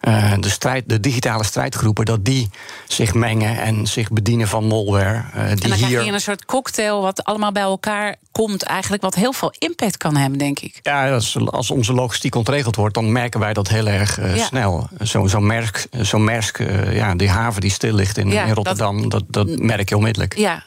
Eh, 0.00 0.32
de, 0.40 0.48
strijd, 0.48 0.88
de 0.88 1.00
digitale 1.00 1.44
strijdgroepen, 1.44 2.04
dat 2.04 2.24
die 2.24 2.50
zich 2.88 3.14
mengen 3.14 3.58
en 3.60 3.86
zich 3.86 4.10
bedienen 4.10 4.48
van 4.48 4.64
malware. 4.64 5.14
eh, 5.14 5.32
die 5.32 5.42
En 5.42 5.56
dan 5.56 5.56
krijg 5.58 5.86
hier 5.86 6.04
je 6.04 6.12
een 6.12 6.20
soort 6.20 6.44
cocktail 6.44 7.02
wat 7.02 7.24
allemaal 7.24 7.52
bij 7.52 7.62
elkaar 7.62 8.16
komt, 8.32 8.62
eigenlijk 8.62 9.02
wat 9.02 9.14
heel 9.14 9.32
veel 9.32 9.52
impact 9.58 9.96
kan 9.96 10.16
hebben, 10.16 10.38
denk 10.38 10.58
ik. 10.58 10.78
Ja, 10.82 11.12
als, 11.12 11.36
als 11.46 11.70
onze 11.70 11.92
logistiek 11.92 12.34
ontregeld 12.34 12.76
wordt, 12.76 12.94
dan 12.94 13.12
merken 13.12 13.40
wij 13.40 13.52
dat 13.52 13.68
heel 13.68 13.86
erg 13.86 14.18
eh, 14.18 14.36
Ja. 14.36 14.44
snel. 14.44 14.88
Zo'n 14.98 15.28
zo 15.28 15.40
Maersk, 15.40 15.86
zo 16.02 16.18
Maersk 16.18 16.58
eh, 16.58 16.96
ja, 16.96 17.14
die 17.14 17.28
haven 17.30 17.60
die 17.60 17.70
stil 17.70 17.94
ligt 17.94 18.18
in, 18.18 18.30
Ja, 18.30 18.44
in 18.44 18.54
Rotterdam, 18.54 19.08
dat, 19.08 19.24
dat, 19.28 19.46
merk 19.58 19.88
je 19.88 19.96
onmiddellijk. 19.96 20.36
Ja. 20.36 20.64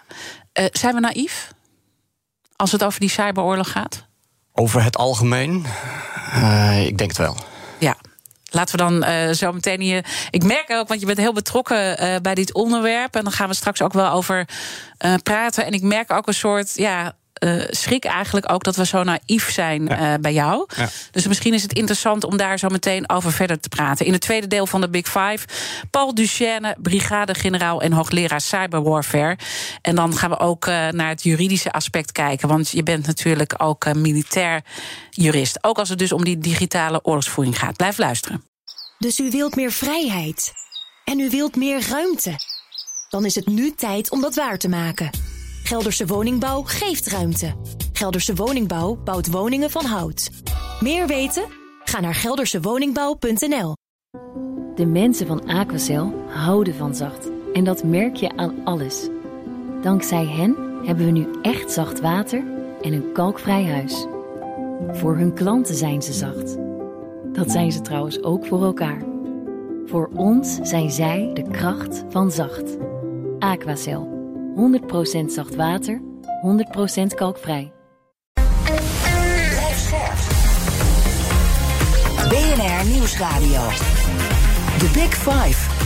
Zijn 0.72 0.94
we 0.94 1.00
naïef? 1.00 1.52
Als 2.56 2.72
het 2.72 2.84
over 2.84 3.00
die 3.00 3.10
cyberoorlog 3.10 3.72
gaat? 3.72 4.06
Over 4.54 4.84
het 4.84 4.98
algemeen, 4.98 5.66
ik 6.86 6.98
denk 6.98 7.10
het 7.10 7.18
wel. 7.18 7.36
Ja. 7.78 7.96
Laten 8.50 8.78
we 8.78 8.84
dan 8.84 9.04
eh, 9.04 9.30
zo 9.30 9.52
meteen 9.52 9.82
hier. 9.82 10.06
Ik 10.30 10.44
merk 10.44 10.70
ook, 10.70 10.88
want 10.88 11.00
je 11.00 11.06
bent 11.06 11.18
heel 11.18 11.34
betrokken 11.34 11.98
eh, 11.98 12.16
bij 12.22 12.36
dit 12.36 12.54
onderwerp. 12.54 13.16
En 13.16 13.24
dan 13.24 13.32
gaan 13.32 13.48
we 13.48 13.54
straks 13.54 13.82
ook 13.82 13.94
wel 13.94 14.12
over 14.12 14.48
eh, 14.98 15.14
praten. 15.24 15.66
En 15.66 15.72
ik 15.72 15.82
merk 15.82 16.12
ook 16.12 16.28
een 16.28 16.34
soort. 16.34 16.76
Ja, 16.76 17.14
eh, 17.40 17.64
schrik 17.70 18.06
eigenlijk 18.06 18.52
ook 18.52 18.64
dat 18.64 18.76
we 18.76 18.86
zo 18.86 19.04
naïef 19.04 19.52
zijn 19.52 19.86
Ja. 19.86 20.14
eh, 20.14 20.20
bij 20.22 20.34
jou. 20.34 20.66
Ja. 20.76 20.90
Dus 21.12 21.28
misschien 21.28 21.54
is 21.54 21.62
het 21.62 21.74
interessant 21.74 22.24
om 22.24 22.38
daar 22.38 22.60
zo 22.60 22.68
meteen 22.68 23.10
over 23.10 23.32
verder 23.32 23.60
te 23.60 23.70
praten. 23.70 24.06
In 24.06 24.12
het 24.12 24.22
tweede 24.22 24.48
deel 24.48 24.68
van 24.68 24.82
de 24.82 24.90
Big 24.90 25.06
Five, 25.06 25.40
Paul 25.92 26.14
Duchesne, 26.14 26.76
brigadegeneraal 26.82 27.82
en 27.82 27.92
hoogleraar 27.92 28.42
cyberwarfare. 28.42 29.38
En 29.82 29.96
dan 29.96 30.18
gaan 30.18 30.30
we 30.30 30.40
ook 30.40 30.66
eh, 30.66 30.88
naar 30.88 31.10
het 31.10 31.24
juridische 31.24 31.72
aspect 31.72 32.12
kijken. 32.12 32.48
Want 32.48 32.70
je 32.70 32.84
bent 32.84 33.06
natuurlijk 33.08 33.54
ook 33.58 33.86
eh, 33.86 33.94
militair 33.94 34.62
jurist. 35.10 35.58
Ook 35.64 35.78
als 35.80 35.90
het 35.90 36.00
dus 36.00 36.12
om 36.12 36.24
die 36.24 36.38
digitale 36.38 37.00
oorlogsvoering 37.04 37.60
gaat. 37.60 37.76
Blijf 37.78 37.98
luisteren. 37.98 38.44
Dus 38.98 39.20
u 39.20 39.30
wilt 39.32 39.56
meer 39.56 39.72
vrijheid. 39.72 40.54
En 41.04 41.20
u 41.20 41.30
wilt 41.30 41.56
meer 41.56 41.88
ruimte. 41.90 42.36
Dan 43.10 43.26
is 43.26 43.36
het 43.36 43.46
nu 43.48 43.72
tijd 43.76 44.12
om 44.12 44.22
dat 44.22 44.36
waar 44.36 44.58
te 44.58 44.70
maken. 44.70 45.10
Gelderse 45.70 46.06
Woningbouw 46.06 46.62
geeft 46.62 47.08
ruimte. 47.08 47.54
Gelderse 47.94 48.36
Woningbouw 48.36 48.96
bouwt 49.04 49.32
woningen 49.32 49.70
van 49.70 49.86
hout. 49.86 50.30
Meer 50.80 51.08
weten? 51.08 51.44
Ga 51.84 52.00
naar 52.00 52.16
geldersewoningbouw.nl. 52.16 53.76
De 54.76 54.86
mensen 54.86 55.28
van 55.28 55.48
Aquacel 55.48 56.14
houden 56.28 56.76
van 56.76 56.96
zacht. 56.96 57.30
En 57.54 57.64
dat 57.64 57.84
merk 57.84 58.16
je 58.16 58.38
aan 58.38 58.56
alles. 58.64 59.08
Dankzij 59.82 60.26
hen 60.26 60.56
hebben 60.86 61.06
we 61.06 61.12
nu 61.12 61.28
echt 61.42 61.72
zacht 61.72 62.00
water 62.00 62.44
en 62.82 62.94
een 62.94 63.12
kalkvrij 63.14 63.66
huis. 63.66 64.06
Voor 64.92 65.18
hun 65.18 65.34
klanten 65.34 65.76
zijn 65.76 66.02
ze 66.02 66.14
zacht. 66.14 66.58
Dat 67.34 67.52
zijn 67.52 67.72
ze 67.72 67.82
trouwens 67.82 68.24
ook 68.24 68.46
voor 68.46 68.64
elkaar. 68.64 69.02
Voor 69.86 70.10
ons 70.16 70.60
zijn 70.62 70.92
zij 70.92 71.32
de 71.34 71.50
kracht 71.52 72.04
van 72.10 72.32
zacht. 72.32 72.78
Aquacel. 73.40 74.19
100% 74.56 75.32
zacht 75.32 75.56
water, 75.56 76.02
100% 76.42 77.16
kalkvrij. 77.16 77.72
BNR 82.30 82.86
Nieuwsradio. 82.86 83.62
The 84.78 84.90
Big 84.94 85.14
Five. 85.14 85.78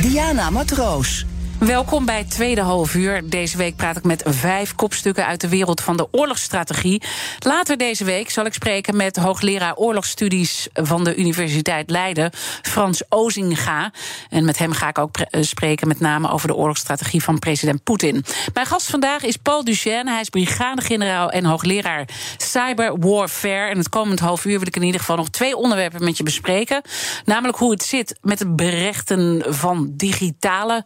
Diana 0.00 0.50
Matroos. 0.50 1.26
Welkom 1.66 2.04
bij 2.04 2.24
tweede 2.24 2.60
half 2.60 2.94
uur. 2.94 3.28
Deze 3.30 3.56
week 3.56 3.76
praat 3.76 3.96
ik 3.96 4.04
met 4.04 4.22
vijf 4.26 4.74
kopstukken 4.74 5.26
uit 5.26 5.40
de 5.40 5.48
wereld 5.48 5.80
van 5.80 5.96
de 5.96 6.08
oorlogsstrategie. 6.10 7.02
Later 7.38 7.76
deze 7.76 8.04
week 8.04 8.30
zal 8.30 8.44
ik 8.44 8.52
spreken 8.52 8.96
met 8.96 9.16
hoogleraar 9.16 9.76
oorlogsstudies 9.76 10.68
van 10.72 11.04
de 11.04 11.16
Universiteit 11.16 11.90
Leiden, 11.90 12.30
Frans 12.62 13.02
Ozinga. 13.08 13.92
En 14.30 14.44
met 14.44 14.58
hem 14.58 14.72
ga 14.72 14.88
ik 14.88 14.98
ook 14.98 15.18
eh, 15.18 15.42
spreken 15.42 15.88
met 15.88 16.00
name 16.00 16.30
over 16.30 16.48
de 16.48 16.54
oorlogsstrategie 16.54 17.22
van 17.22 17.38
president 17.38 17.82
Poetin. 17.82 18.24
Mijn 18.54 18.66
gast 18.66 18.90
vandaag 18.90 19.22
is 19.22 19.36
Paul 19.36 19.64
Duchesne. 19.64 20.10
Hij 20.10 20.20
is 20.20 20.28
brigadegeneraal 20.28 21.30
en 21.30 21.44
hoogleraar 21.44 22.08
cyberwarfare. 22.36 23.70
En 23.70 23.78
het 23.78 23.88
komend 23.88 24.20
half 24.20 24.44
uur 24.44 24.58
wil 24.58 24.66
ik 24.66 24.76
in 24.76 24.82
ieder 24.82 25.00
geval 25.00 25.16
nog 25.16 25.28
twee 25.28 25.56
onderwerpen 25.56 26.04
met 26.04 26.16
je 26.16 26.22
bespreken. 26.22 26.82
Namelijk 27.24 27.58
hoe 27.58 27.70
het 27.70 27.82
zit 27.82 28.18
met 28.20 28.38
het 28.38 28.56
berechten 28.56 29.44
van 29.48 29.92
digitale 29.96 30.84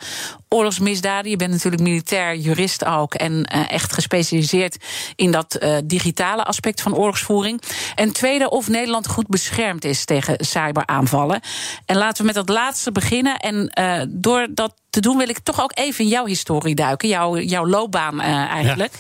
oorlogsmisdaden. 0.66 1.30
Je 1.30 1.36
bent 1.36 1.52
natuurlijk 1.52 1.82
militair 1.82 2.36
jurist 2.36 2.84
ook 2.84 3.14
en 3.14 3.44
eh, 3.44 3.72
echt 3.72 3.92
gespecialiseerd 3.92 4.76
in 5.16 5.30
dat 5.30 5.54
eh, 5.54 5.76
digitale 5.84 6.44
aspect 6.44 6.80
van 6.82 6.94
oorlogsvoering. 6.94 7.62
En 7.94 8.12
tweede, 8.12 8.50
of 8.50 8.68
Nederland 8.68 9.06
goed 9.06 9.26
beschermd 9.26 9.84
is 9.84 10.04
tegen 10.04 10.36
cyberaanvallen. 10.44 11.40
En 11.84 11.96
laten 11.96 12.20
we 12.20 12.24
met 12.24 12.34
dat 12.34 12.48
laatste 12.48 12.92
beginnen. 12.92 13.36
En 13.36 13.68
eh, 13.68 14.02
door 14.08 14.46
dat 14.50 14.74
te 14.90 15.00
doen 15.00 15.16
wil 15.16 15.28
ik 15.28 15.38
toch 15.38 15.62
ook 15.62 15.72
even 15.74 16.04
in 16.04 16.10
jouw 16.10 16.26
historie 16.26 16.74
duiken. 16.74 17.08
Jouw, 17.08 17.38
jouw 17.38 17.66
loopbaan 17.66 18.20
eigenlijk. 18.20 18.92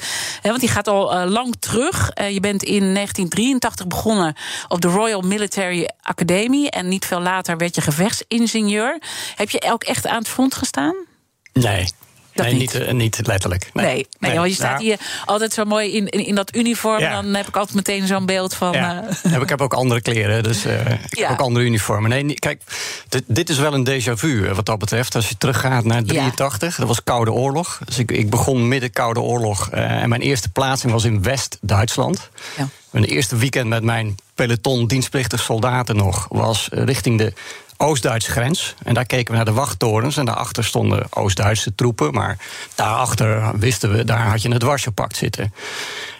Want 0.42 0.60
die 0.60 0.68
gaat 0.68 0.88
al 0.88 1.26
lang 1.28 1.54
terug. 1.58 2.10
Je 2.14 2.40
bent 2.40 2.62
in 2.62 2.94
1983 2.94 3.86
begonnen 3.86 4.34
op 4.68 4.80
de 4.80 4.88
Royal 4.88 5.20
Military 5.20 5.88
Academy. 6.02 6.66
En 6.66 6.88
niet 6.88 7.04
veel 7.04 7.20
later 7.20 7.56
werd 7.56 7.74
je 7.74 7.80
gevechtsingenieur. 7.80 9.02
Heb 9.36 9.50
je 9.50 9.70
ook 9.72 9.84
echt 9.84 10.06
aan 10.06 10.18
het 10.18 10.28
front 10.28 10.54
gestaan? 10.54 11.15
Nee. 11.62 11.88
Dat 12.34 12.44
nee, 12.46 12.54
niet. 12.54 12.72
niet, 12.72 12.82
eh, 12.82 12.92
niet 12.92 13.20
letterlijk. 13.26 13.70
Nee, 13.72 14.06
nee, 14.18 14.34
want 14.34 14.48
je 14.48 14.54
staat 14.54 14.70
Nou, 14.72 14.82
hier 14.84 14.98
altijd 15.24 15.52
zo 15.52 15.64
mooi 15.64 15.92
in, 15.92 16.08
in, 16.08 16.26
in 16.26 16.34
dat 16.34 16.56
uniform. 16.56 17.00
Ja. 17.00 17.22
Dan 17.22 17.34
heb 17.34 17.48
ik 17.48 17.56
altijd 17.56 17.76
meteen 17.76 18.06
zo'n 18.06 18.26
beeld 18.26 18.54
van. 18.54 18.72
Ja. 18.72 19.04
eh, 19.22 19.32
Heb 19.32 19.42
ik 19.42 19.48
heb 19.48 19.60
ook 19.60 19.74
andere 19.74 20.00
kleren, 20.00 20.42
dus 20.42 20.64
eh, 20.64 20.90
ik 21.10 21.18
Ja. 21.18 21.28
heb 21.28 21.30
ook 21.30 21.46
andere 21.46 21.64
uniformen. 21.64 22.10
Nee, 22.10 22.34
kijk, 22.34 22.62
dit, 23.08 23.22
dit 23.26 23.48
is 23.48 23.58
wel 23.58 23.74
een 23.74 23.88
déjà 23.88 24.12
vu 24.12 24.48
wat 24.54 24.66
dat 24.66 24.78
betreft. 24.78 25.14
Als 25.14 25.28
je 25.28 25.36
teruggaat 25.38 25.84
naar 25.84 26.02
83, 26.04 26.76
dat 26.76 26.88
was 26.88 27.02
Koude 27.04 27.32
Oorlog. 27.32 27.80
Dus 27.84 27.98
ik, 27.98 28.10
ik 28.10 28.30
begon 28.30 28.68
midden 28.68 28.90
Koude 28.90 29.20
Oorlog. 29.20 29.68
en 29.70 30.08
mijn 30.08 30.20
eerste 30.22 30.48
plaatsing 30.48 30.92
was 30.92 31.04
in 31.04 31.22
West-Duitsland. 31.22 32.28
Ja. 32.56 32.68
Mijn 32.90 33.04
eerste 33.04 33.36
weekend 33.36 33.68
met 33.68 33.82
mijn 33.82 34.14
peloton 34.34 34.86
dienstplichtige 34.86 35.42
soldaten 35.42 35.96
nog... 35.96 36.26
was 36.28 36.68
richting 36.70 37.18
de 37.18 37.32
Oost-Duitse 37.76 38.30
grens. 38.30 38.74
En 38.84 38.94
daar 38.94 39.06
keken 39.06 39.30
we 39.30 39.36
naar 39.36 39.44
de 39.44 39.52
wachttorens. 39.52 40.16
En 40.16 40.24
daarachter 40.24 40.64
stonden 40.64 41.06
Oost-Duitse 41.10 41.74
troepen. 41.74 42.12
Maar 42.12 42.38
daarachter 42.74 43.58
wisten 43.58 43.92
we, 43.92 44.04
daar 44.04 44.26
had 44.26 44.42
je 44.42 44.52
het 44.52 44.62
Warschau-pact 44.62 45.16
zitten. 45.16 45.54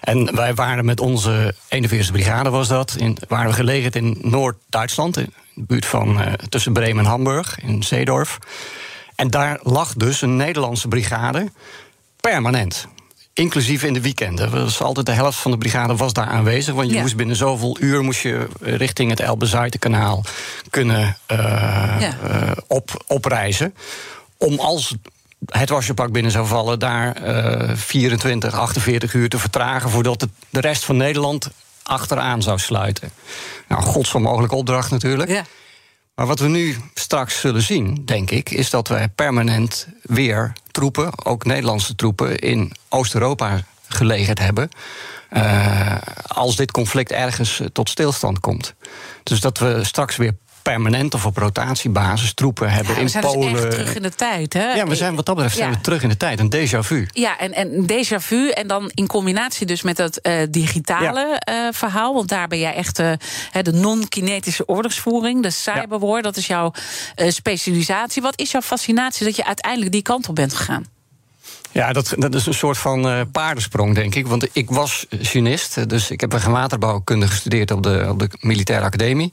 En 0.01 0.35
wij 0.35 0.55
waren 0.55 0.85
met 0.85 1.01
onze 1.01 1.55
41e 1.75 2.13
brigade, 2.13 2.51
was 2.51 2.69
dat... 2.69 2.95
In, 2.99 3.19
waren 3.29 3.51
we 3.51 3.57
gelegerd 3.57 3.97
in 3.97 4.19
Noord-Duitsland... 4.21 5.17
in 5.17 5.33
de 5.55 5.63
buurt 5.67 5.87
van 5.87 6.21
eh, 6.21 6.33
tussen 6.33 6.73
Bremen 6.73 7.05
en 7.05 7.11
Hamburg, 7.11 7.61
in 7.61 7.83
Zeedorf. 7.83 8.39
En 9.15 9.31
daar 9.31 9.59
lag 9.63 9.95
dus 9.95 10.23
een 10.23 10.37
Nederlandse 10.37 10.89
brigade 10.89 11.51
permanent. 12.21 12.89
Inclusief 13.39 13.83
in 13.83 13.93
de 13.93 14.01
weekenden. 14.01 14.51
Was 14.51 14.81
altijd 14.83 15.07
de 15.07 15.13
helft 15.13 15.39
van 15.39 15.51
de 15.51 15.59
brigade 15.59 15.97
was 15.97 16.13
daar 16.13 16.27
aanwezig. 16.27 16.75
Want 16.75 16.89
je 16.89 16.95
Ja. 16.95 17.01
moest 17.01 17.17
binnen 17.17 17.37
zoveel 17.37 17.77
uur 17.81 18.03
moest 18.03 18.21
je 18.21 18.47
richting 18.61 19.11
het 19.11 19.21
Elbe-Zuiderkanaal 19.21 20.25
kunnen 20.71 21.17
eh, 21.27 21.37
Ja. 22.01 22.17
eh, 22.23 22.51
op, 22.67 23.05
opreizen. 23.07 23.75
Om 24.39 24.59
als 24.59 24.95
het 25.47 25.69
wasjepak 25.69 26.13
binnen 26.13 26.33
zou 26.33 26.47
vallen, 26.47 26.79
daar 26.79 27.13
eh 27.17 27.71
24, 27.77 28.55
48 28.55 29.15
uur 29.15 29.29
te 29.29 29.39
vertragen 29.39 29.91
voordat 29.91 30.21
het, 30.21 30.31
de 30.51 30.61
rest 30.61 30.85
van 30.85 30.97
Nederland 30.97 31.51
achteraan 31.83 32.43
zou 32.43 32.59
sluiten. 32.59 33.11
Nou, 33.69 33.83
godsonmogelijke 33.83 34.55
opdracht 34.57 34.91
natuurlijk. 34.91 35.31
Ja. 35.31 35.45
Maar 36.17 36.27
wat 36.27 36.39
we 36.39 36.49
nu 36.49 36.77
straks 36.95 37.41
zullen 37.41 37.63
zien, 37.63 38.03
denk 38.05 38.31
ik, 38.31 38.51
is 38.51 38.71
dat 38.71 38.89
wij 38.89 39.09
permanent 39.09 39.89
weer 40.03 40.53
troepen, 40.71 41.27
ook 41.27 41.45
Nederlandse 41.45 41.95
troepen, 41.95 42.39
in 42.39 42.73
Oost-Europa 42.89 43.61
gelegerd 43.89 44.39
hebben. 44.39 44.69
Uh, 45.33 45.97
als 46.27 46.57
dit 46.57 46.71
conflict 46.71 47.11
ergens 47.11 47.63
tot 47.73 47.89
stilstand 47.89 48.41
komt. 48.41 48.75
Dus 49.23 49.41
dat 49.41 49.59
we 49.59 49.85
straks 49.85 50.17
weer 50.17 50.37
permanent 50.71 51.15
of 51.15 51.27
op 51.27 51.37
rotatiebasis 51.37 52.35
troepen 52.35 52.71
hebben 52.71 52.95
ja, 52.95 53.01
in 53.01 53.09
zijn 53.09 53.25
Polen. 53.25 53.53
Dus 53.53 53.63
echt 53.63 53.71
terug 53.71 53.95
in 53.95 54.03
de 54.03 54.15
tijd, 54.15 54.53
hè? 54.53 54.73
Ja, 54.73 54.87
we 54.87 54.95
zijn 54.95 55.15
wat 55.15 55.27
dat 55.27 55.35
betreft 55.35 55.57
zijn 55.57 55.71
we 55.71 55.81
terug 55.81 56.03
in 56.03 56.09
de 56.09 56.17
tijd. 56.17 56.41
Een 56.41 56.55
déjà 56.55 56.79
vu. 56.79 57.07
Ja, 57.13 57.39
en, 57.39 57.53
en 57.53 57.87
déjà 57.93 58.17
vu. 58.21 58.51
En 58.51 58.67
dan 58.67 58.91
in 58.95 59.07
combinatie 59.07 59.67
dus 59.67 59.83
met 59.83 59.97
dat 59.97 60.17
eh, 60.17 60.35
digitale 60.51 61.37
eh, 61.39 61.55
verhaal. 61.71 62.15
Want 62.15 62.29
daar 62.29 62.49
ben 62.49 62.59
jij 62.59 62.75
echt 62.75 62.99
eh, 62.99 63.13
de 63.63 63.73
non-kinetische 63.73 64.69
oorlogsvoering, 64.69 65.43
de 65.43 65.51
cyberwar. 65.51 66.23
Dat 66.23 66.37
is 66.37 66.47
jouw 66.47 66.73
specialisatie. 67.17 68.23
Wat 68.23 68.39
is 68.39 68.51
jouw 68.51 68.63
fascinatie 68.63 69.27
dat 69.27 69.37
je 69.37 69.45
uiteindelijk 69.45 69.93
die 69.93 70.03
kant 70.03 70.29
op 70.29 70.35
bent 70.35 70.55
gegaan? 70.55 70.96
Ja, 71.77 71.93
dat, 71.93 72.15
dat 72.17 72.35
is 72.35 72.47
een 72.47 72.55
soort 72.55 72.79
van 72.79 73.09
eh, 73.09 73.21
paardensprong, 73.33 73.95
denk 73.95 74.15
ik. 74.15 74.27
Want 74.27 74.49
ik 74.53 74.71
was 74.71 75.07
chinist, 75.11 75.89
dus 75.89 76.11
ik 76.11 76.21
heb 76.21 76.33
een 76.33 76.51
waterbouwkunde 76.51 77.27
gestudeerd 77.27 77.71
op 77.71 77.83
de, 77.83 78.07
op 78.11 78.19
de 78.19 78.29
militaire 78.41 78.85
academie. 78.85 79.33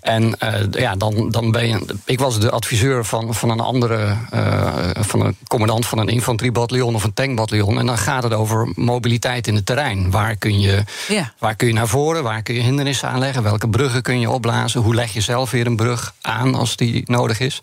En 0.00 0.38
eh, 0.38 0.54
ja, 0.70 0.94
dan, 0.96 1.30
dan 1.30 1.50
ben 1.50 1.68
je. 1.68 1.84
Ik 2.04 2.18
was 2.18 2.40
de 2.40 2.50
adviseur 2.50 3.04
van, 3.04 3.34
van 3.34 3.50
een 3.50 3.60
andere. 3.60 4.16
eh, 4.30 4.88
van 5.00 5.20
een 5.26 5.36
commandant 5.48 5.86
van 5.86 5.98
een 5.98 6.08
infanteriebataljon 6.08 6.94
of 6.94 7.04
een 7.04 7.14
tankbataljon. 7.14 7.78
En 7.78 7.86
dan 7.86 7.98
gaat 7.98 8.22
het 8.22 8.32
over 8.32 8.68
mobiliteit 8.74 9.46
in 9.46 9.54
het 9.54 9.66
terrein. 9.66 10.10
Waar 10.10 10.36
kun 10.36 10.60
je, 10.60 10.84
Ja. 11.08 11.32
waar 11.38 11.54
kun 11.56 11.66
je 11.68 11.72
naar 11.74 11.88
voren? 11.88 12.22
Waar 12.22 12.42
kun 12.42 12.54
je 12.54 12.60
hindernissen 12.60 13.08
aanleggen? 13.08 13.42
Welke 13.42 13.68
bruggen 13.68 14.02
kun 14.02 14.20
je 14.20 14.30
opblazen? 14.30 14.80
Hoe 14.80 14.94
leg 14.94 15.12
je 15.12 15.20
zelf 15.20 15.50
weer 15.50 15.66
een 15.66 15.76
brug 15.76 16.14
aan 16.20 16.54
als 16.54 16.76
die 16.76 17.02
nodig 17.06 17.40
is? 17.40 17.60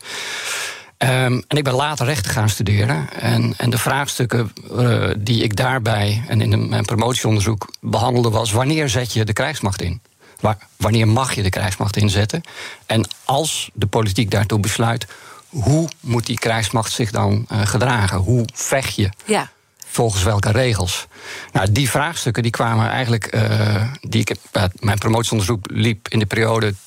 Ehm, 0.98 1.42
en 1.48 1.58
ik 1.58 1.64
ben 1.64 1.74
later 1.74 2.06
rechten 2.06 2.32
gaan 2.32 2.50
studeren. 2.50 3.10
En, 3.20 3.54
en 3.58 3.70
de 3.70 3.78
vraagstukken 3.78 4.52
eh, 4.78 5.10
die 5.18 5.44
ik 5.44 5.56
daarbij 5.56 6.24
en 6.28 6.42
in 6.42 6.70
mijn 6.70 6.86
promotieonderzoek 6.86 7.74
behandelde 7.82 8.30
was: 8.30 8.52
wanneer 8.52 8.90
zet 8.90 9.14
je 9.14 9.26
de 9.26 9.34
krijgsmacht 9.34 9.82
in? 9.82 10.02
Waar, 10.40 10.58
wanneer 10.76 11.08
mag 11.08 11.34
je 11.34 11.44
de 11.44 11.50
krijgsmacht 11.50 11.98
inzetten? 11.98 12.42
En 12.86 13.08
als 13.26 13.70
de 13.74 13.86
politiek 13.86 14.32
daartoe 14.32 14.60
besluit, 14.60 15.08
hoe 15.50 15.90
moet 16.00 16.26
die 16.26 16.40
krijgsmacht 16.40 16.92
zich 16.92 17.12
dan 17.12 17.46
eh, 17.50 17.66
gedragen? 17.66 18.18
Hoe 18.18 18.46
vecht 18.54 18.96
je? 18.96 19.10
Ja. 19.26 19.50
Volgens 19.90 20.24
welke 20.24 20.52
regels? 20.52 21.08
Nou, 21.52 21.72
die 21.72 21.90
vraagstukken 21.90 22.44
die 22.44 22.52
kwamen 22.52 22.90
eigenlijk. 22.90 23.26
eh, 23.26 23.92
die 24.02 24.22
ik, 24.22 24.36
mijn 24.80 24.98
promotieonderzoek 24.98 25.66
liep 25.72 26.08
in 26.08 26.20
de 26.20 26.26
periode 26.26 26.74
2003-2008. 26.74 26.78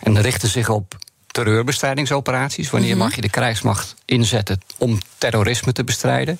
En 0.00 0.20
richtte 0.20 0.46
zich 0.48 0.68
op 0.68 0.96
terreurbestrijdingsoperaties. 1.44 2.70
Wanneer 2.70 2.96
mag 2.96 3.14
je 3.14 3.20
de 3.20 3.28
krijgsmacht 3.30 3.94
inzetten 4.04 4.60
om 4.78 4.98
terrorisme 5.18 5.72
te 5.72 5.84
bestrijden? 5.84 6.38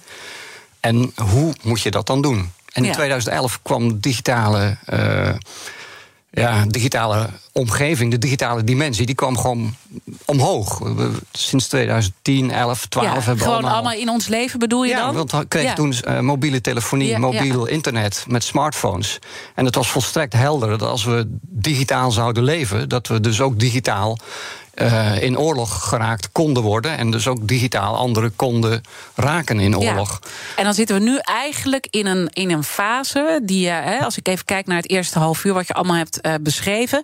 En 0.80 1.12
hoe 1.32 1.54
moet 1.62 1.80
je 1.80 1.90
dat 1.90 2.06
dan 2.06 2.22
doen? 2.22 2.38
En 2.72 2.82
in 2.82 2.88
Ja. 2.88 2.92
2011 2.94 3.58
kwam 3.62 4.00
digitale. 4.00 4.76
eh, 4.87 5.30
ja, 6.30 6.64
digitale 6.66 7.28
omgeving, 7.52 8.11
de 8.11 8.18
digitale 8.18 8.64
dimensie, 8.64 9.06
die 9.06 9.14
kwam 9.14 9.38
gewoon 9.38 9.74
omhoog. 10.24 10.78
We- 10.78 11.11
Sinds 11.32 11.66
2010, 11.68 12.50
11, 12.50 12.87
12 12.87 13.06
ja, 13.06 13.12
hebben 13.12 13.34
we 13.34 13.40
gewoon 13.40 13.54
allemaal... 13.56 13.74
allemaal 13.74 13.92
in 14.00 14.08
ons 14.08 14.26
leven 14.26 14.58
bedoel 14.58 14.84
je 14.84 14.90
ja, 14.90 15.04
dan? 15.04 15.14
want 15.14 15.32
we 15.32 15.46
kregen 15.48 15.68
Ja. 15.68 15.74
toen 15.74 15.92
eh, 15.92 16.20
mobiele 16.20 16.61
telefonie, 16.61 17.18
mobiel 17.18 17.66
internet 17.66 18.24
met 18.28 18.44
smartphones. 18.44 19.18
En 19.54 19.64
het 19.64 19.74
was 19.74 19.90
volstrekt 19.90 20.32
helder 20.32 20.68
dat 20.78 20.82
als 20.88 21.04
we 21.04 21.24
digitaal 21.42 22.11
zouden 22.11 22.42
leven, 22.42 22.88
dat 22.88 23.06
we 23.06 23.20
dus 23.20 23.40
ook 23.40 23.58
digitaal 23.58 24.18
eh, 24.79 25.23
in 25.23 25.38
oorlog 25.38 25.88
geraakt 25.88 26.33
konden 26.33 26.62
worden. 26.62 26.97
En 26.99 27.11
dus 27.11 27.27
ook 27.27 27.49
digitaal 27.49 27.97
anderen 27.97 28.37
konden 28.37 28.83
raken 29.14 29.61
in 29.61 29.71
Ja. 29.71 29.77
oorlog. 29.77 30.21
En 30.57 30.64
dan 30.64 30.75
zitten 30.75 30.97
we 30.97 31.03
nu 31.03 31.19
eigenlijk 31.23 31.87
in 31.91 32.07
een, 32.07 32.29
in 32.33 32.51
een 32.51 32.64
fase 32.64 33.41
die, 33.43 33.69
eh, 33.69 33.85
hè, 33.85 33.99
als 33.99 34.17
ik 34.17 34.29
even 34.29 34.45
kijk 34.45 34.67
naar 34.67 34.77
het 34.77 34.91
eerste 34.91 35.19
half 35.19 35.45
uur 35.45 35.55
wat 35.55 35.67
je 35.67 35.73
allemaal 35.75 35.97
hebt 35.97 36.21
eh, 36.21 36.35
beschreven, 36.41 37.03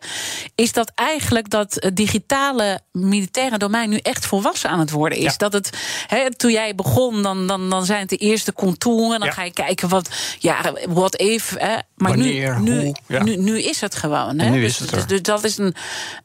is 0.55 0.73
dat 0.73 0.93
eigenlijk 0.95 1.51
dat 1.51 1.77
het 1.81 1.97
digitale 1.97 2.81
militaire 2.93 3.59
domein 3.59 3.89
nu 3.91 3.97
echt 3.97 4.27
volwassen 4.27 4.71
aan 4.71 4.79
het 4.79 4.91
worden 4.91 5.19
is. 5.19 5.25
Ja. 5.25 5.35
Dat 5.37 5.53
het, 5.53 5.71
hè, 6.07 6.35
toen 6.37 6.51
jij 6.53 6.75
begon, 6.75 7.23
dan, 7.23 7.47
dan, 7.47 7.71
dan 7.71 7.85
zijn 7.85 8.01
het 8.01 8.09
de 8.09 8.17
eerste 8.17 8.53
contouren, 8.53 9.19
dan 9.19 9.29
Ja. 9.29 9.35
ga 9.35 9.43
je 9.43 9.53
kijken 9.53 9.89
wat, 9.89 10.09
ja, 10.39 10.73
what 10.89 11.17
if. 11.17 11.55
Hè, 11.59 11.77
maar 11.97 12.11
Wanneer, 12.11 12.61
nu, 12.61 12.71
nu, 12.71 12.85
hoe, 12.85 12.95
ja. 13.07 13.23
nu, 13.23 13.37
nu 13.37 13.63
is 13.63 13.81
het 13.81 13.95
gewoon. 13.95 14.39
Hè? 14.39 14.49
Nu 14.51 14.61
dus, 14.61 14.71
is 14.71 14.79
het 14.79 14.91
dus, 14.91 15.07
dus 15.07 15.23
dat 15.23 15.45
is 15.45 15.59
een 15.59 15.75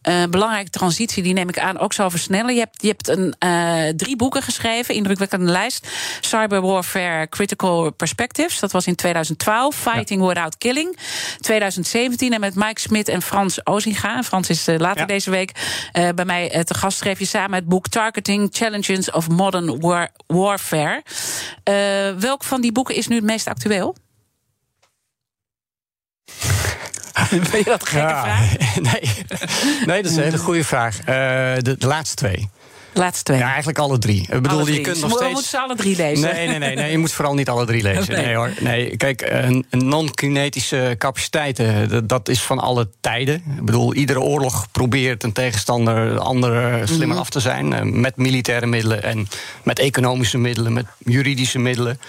eh, 0.01 0.23
belangrijke 0.29 0.69
transitie, 0.69 1.23
die 1.23 1.33
neem 1.33 1.49
ik 1.49 1.59
aan 1.59 1.79
ook 1.79 1.93
zal 1.93 2.09
versnellen. 2.09 2.53
Je 2.53 2.59
hebt, 2.59 2.81
je 2.81 2.87
hebt 2.87 3.07
een, 3.07 3.35
eh, 3.39 3.87
drie 3.95 4.15
boeken 4.15 4.41
geschreven, 4.41 4.95
indrukwekkende 4.95 5.51
lijst. 5.51 5.87
Cyber 6.21 6.61
Warfare 6.61 7.29
Critical 7.29 7.91
Perspectives, 7.91 8.59
dat 8.59 8.71
was 8.71 8.87
in 8.87 8.95
2012. 8.95 9.75
Fighting 9.75 10.25
Without 10.27 10.57
Killing, 10.57 10.97
2017. 11.39 12.33
En 12.33 12.39
met 12.39 12.55
Mike 12.55 12.79
Smit 12.79 13.07
en 13.07 13.21
Frans 13.21 13.65
Ozinga. 13.65 14.23
Frans 14.23 14.49
is 14.49 14.67
eh, 14.67 14.77
later 14.77 14.99
Ja. 14.99 15.05
deze 15.05 15.29
week 15.29 15.51
bij 16.15 16.25
mij 16.25 16.63
te 16.63 16.73
gast. 16.73 16.97
Schreef 16.97 17.19
je 17.19 17.25
samen 17.25 17.55
het 17.59 17.65
boek 17.67 17.87
Targeting 17.87 18.49
Challenges 18.51 19.11
of 19.11 19.29
Modern 19.29 19.79
War- 19.79 20.11
Warfare. 20.27 21.03
Welk 22.19 22.43
van 22.43 22.61
die 22.61 22.71
boeken 22.71 22.95
is 22.95 23.07
nu 23.07 23.15
het 23.15 23.23
meest 23.25 23.47
actueel? 23.47 23.95
Vind 27.49 27.51
je 27.51 27.63
dat 27.63 27.81
een 27.81 27.87
gekke 27.87 28.07
vraag? 28.07 28.55
nee. 28.91 29.11
nee, 29.85 30.01
dat 30.01 30.11
is 30.11 30.17
een 30.17 30.23
hele 30.23 30.37
goede 30.37 30.63
vraag. 30.63 30.99
Eh, 30.99 31.05
de, 31.57 31.75
de 31.77 31.87
laatste 31.87 32.15
twee. 32.15 32.49
Laatste 32.93 33.23
twee. 33.23 33.37
Ja, 33.39 33.47
eigenlijk 33.47 33.77
alle 33.79 33.97
drie. 33.97 34.21
Ik 34.31 34.41
bedoel, 34.41 34.67
je 34.67 34.81
kunt 34.81 34.99
nog 35.01 35.11
steeds. 35.11 35.31
moeten 35.31 35.49
ze 35.49 35.59
alle 35.59 35.75
drie 35.75 35.95
lezen. 35.95 36.33
Nee, 36.33 36.47
nee, 36.47 36.57
nee, 36.57 36.75
nee. 36.75 36.91
Je 36.91 36.97
moet 36.97 37.11
vooral 37.11 37.33
niet 37.33 37.49
alle 37.49 37.65
drie 37.65 37.81
lezen. 37.81 38.13
Nee. 38.15 38.25
Nee, 38.25 38.35
hoor. 38.35 38.51
Nee, 38.59 38.97
kijk, 38.97 39.21
een, 39.29 39.65
non-kinetische 39.69 40.95
capaciteiten, 40.97 41.89
dat, 41.89 42.09
dat 42.09 42.29
is 42.29 42.41
van 42.41 42.59
alle 42.59 42.89
tijden. 43.01 43.35
Ik 43.35 43.65
bedoel, 43.65 43.93
iedere 43.93 44.19
oorlog 44.21 44.71
probeert 44.71 45.23
een 45.23 45.31
tegenstander 45.33 46.13
de 46.13 46.19
andere 46.19 46.81
slimmer 46.87 47.07
Mhm. 47.07 47.17
af 47.17 47.29
te 47.29 47.39
zijn. 47.39 47.73
eh, 47.73 47.81
Met 47.81 48.15
militaire 48.17 48.65
middelen 48.65 49.03
en 49.03 49.27
met 49.63 49.79
economische 49.79 50.37
middelen, 50.37 50.73
met 50.73 50.85
juridische 50.97 51.59
middelen. 51.59 51.99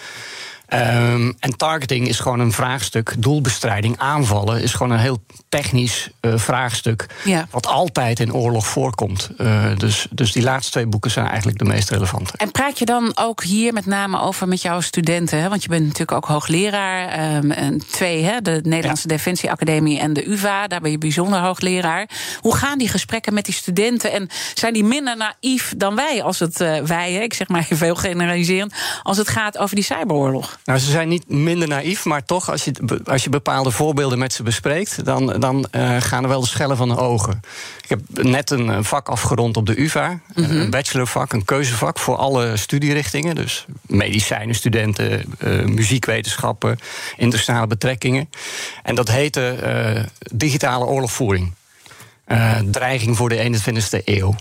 Ehm, 0.70 1.32
en 1.38 1.56
targeting 1.56 2.08
is 2.08 2.18
gewoon 2.18 2.40
een 2.40 2.52
vraagstuk. 2.52 3.14
Doelbestrijding, 3.18 3.98
aanvallen 3.98 4.62
is 4.62 4.72
gewoon 4.72 4.92
een 4.92 4.98
heel 4.98 5.24
technisch 5.48 6.10
eh, 6.20 6.32
vraagstuk. 6.36 7.06
Ja. 7.24 7.46
Wat 7.50 7.66
altijd 7.66 8.20
in 8.20 8.34
oorlog 8.34 8.66
voorkomt. 8.66 9.30
Eh, 9.36 9.76
dus, 9.76 10.06
dus 10.10 10.32
die 10.32 10.42
laatste 10.42 10.70
twee 10.70 10.86
boeken 10.86 11.10
zijn 11.10 11.26
eigenlijk 11.26 11.58
de 11.58 11.64
meest 11.64 11.90
relevante. 11.90 12.32
En 12.36 12.50
praat 12.50 12.78
je 12.78 12.84
dan 12.84 13.12
ook 13.14 13.42
hier 13.42 13.72
met 13.72 13.86
name 13.86 14.20
over 14.20 14.48
met 14.48 14.62
jouw 14.62 14.80
studenten? 14.80 15.40
Hè? 15.40 15.48
Want 15.48 15.62
je 15.62 15.68
bent 15.68 15.82
natuurlijk 15.82 16.12
ook 16.12 16.24
hoogleraar. 16.24 17.08
ehm, 17.08 17.50
en 17.50 17.82
twee, 17.90 18.24
hè, 18.24 18.40
de 18.40 18.60
Nederlandse 18.62 19.08
Defensie 19.08 19.50
Academie 19.50 19.98
en 19.98 20.12
de 20.12 20.30
UVA. 20.30 20.66
Daar 20.66 20.80
ben 20.80 20.90
je 20.90 20.98
bijzonder 20.98 21.40
hoogleraar. 21.40 22.08
Hoe 22.40 22.56
gaan 22.56 22.78
die 22.78 22.88
gesprekken 22.88 23.34
met 23.34 23.44
die 23.44 23.54
studenten? 23.54 24.12
En 24.12 24.28
zijn 24.54 24.72
die 24.72 24.84
minder 24.84 25.16
naïef 25.16 25.74
dan 25.76 25.94
wij? 25.94 26.22
Als 26.22 26.38
het 26.38 26.60
eh, 26.60 26.80
wij, 26.80 27.12
hè, 27.12 27.20
ik 27.20 27.34
zeg 27.34 27.48
maar 27.48 27.60
even 27.70 27.86
heel 27.86 27.94
generaliserend. 27.94 28.74
Als 29.02 29.16
het 29.16 29.28
gaat 29.28 29.58
over 29.58 29.74
die 29.74 29.84
cyberoorlog. 29.84 30.58
Nou, 30.70 30.82
ze 30.82 30.90
zijn 30.90 31.08
niet 31.08 31.28
minder 31.28 31.68
naïef, 31.68 32.04
maar 32.04 32.24
toch, 32.24 32.50
als 32.50 32.64
je, 32.64 33.00
als 33.04 33.24
je 33.24 33.30
bepaalde 33.30 33.70
voorbeelden 33.70 34.18
met 34.18 34.32
ze 34.32 34.42
bespreekt, 34.42 35.04
dan, 35.04 35.26
dan 35.26 35.66
eh, 35.70 35.96
gaan 36.00 36.22
er 36.22 36.28
wel 36.28 36.40
de 36.40 36.46
schellen 36.46 36.76
van 36.76 36.88
de 36.88 36.96
ogen. 36.96 37.40
Ik 37.82 37.88
heb 37.88 38.00
net 38.24 38.50
een, 38.50 38.84
vak 38.84 39.08
afgerond 39.08 39.56
op 39.56 39.66
de 39.66 39.80
UVA, 39.80 40.20
een 40.34 40.70
bachelorvak, 40.70 41.32
een 41.32 41.44
keuzevak 41.44 41.98
voor 41.98 42.16
alle 42.16 42.56
studierichtingen. 42.56 43.34
Dus 43.34 43.66
medicijnen, 43.86 44.54
studenten, 44.54 45.24
eh, 45.38 45.64
muziekwetenschappen, 45.64 46.78
internationale 47.16 47.66
betrekkingen. 47.66 48.30
En 48.82 48.94
dat 48.94 49.08
heette 49.08 49.50
eh, 49.50 50.04
digitale 50.32 50.84
oorlogvoering. 50.84 51.52
Dreiging 52.64 53.16
voor 53.16 53.28
de 53.28 53.36
21ste 53.36 54.02
eeuw. 54.04 54.34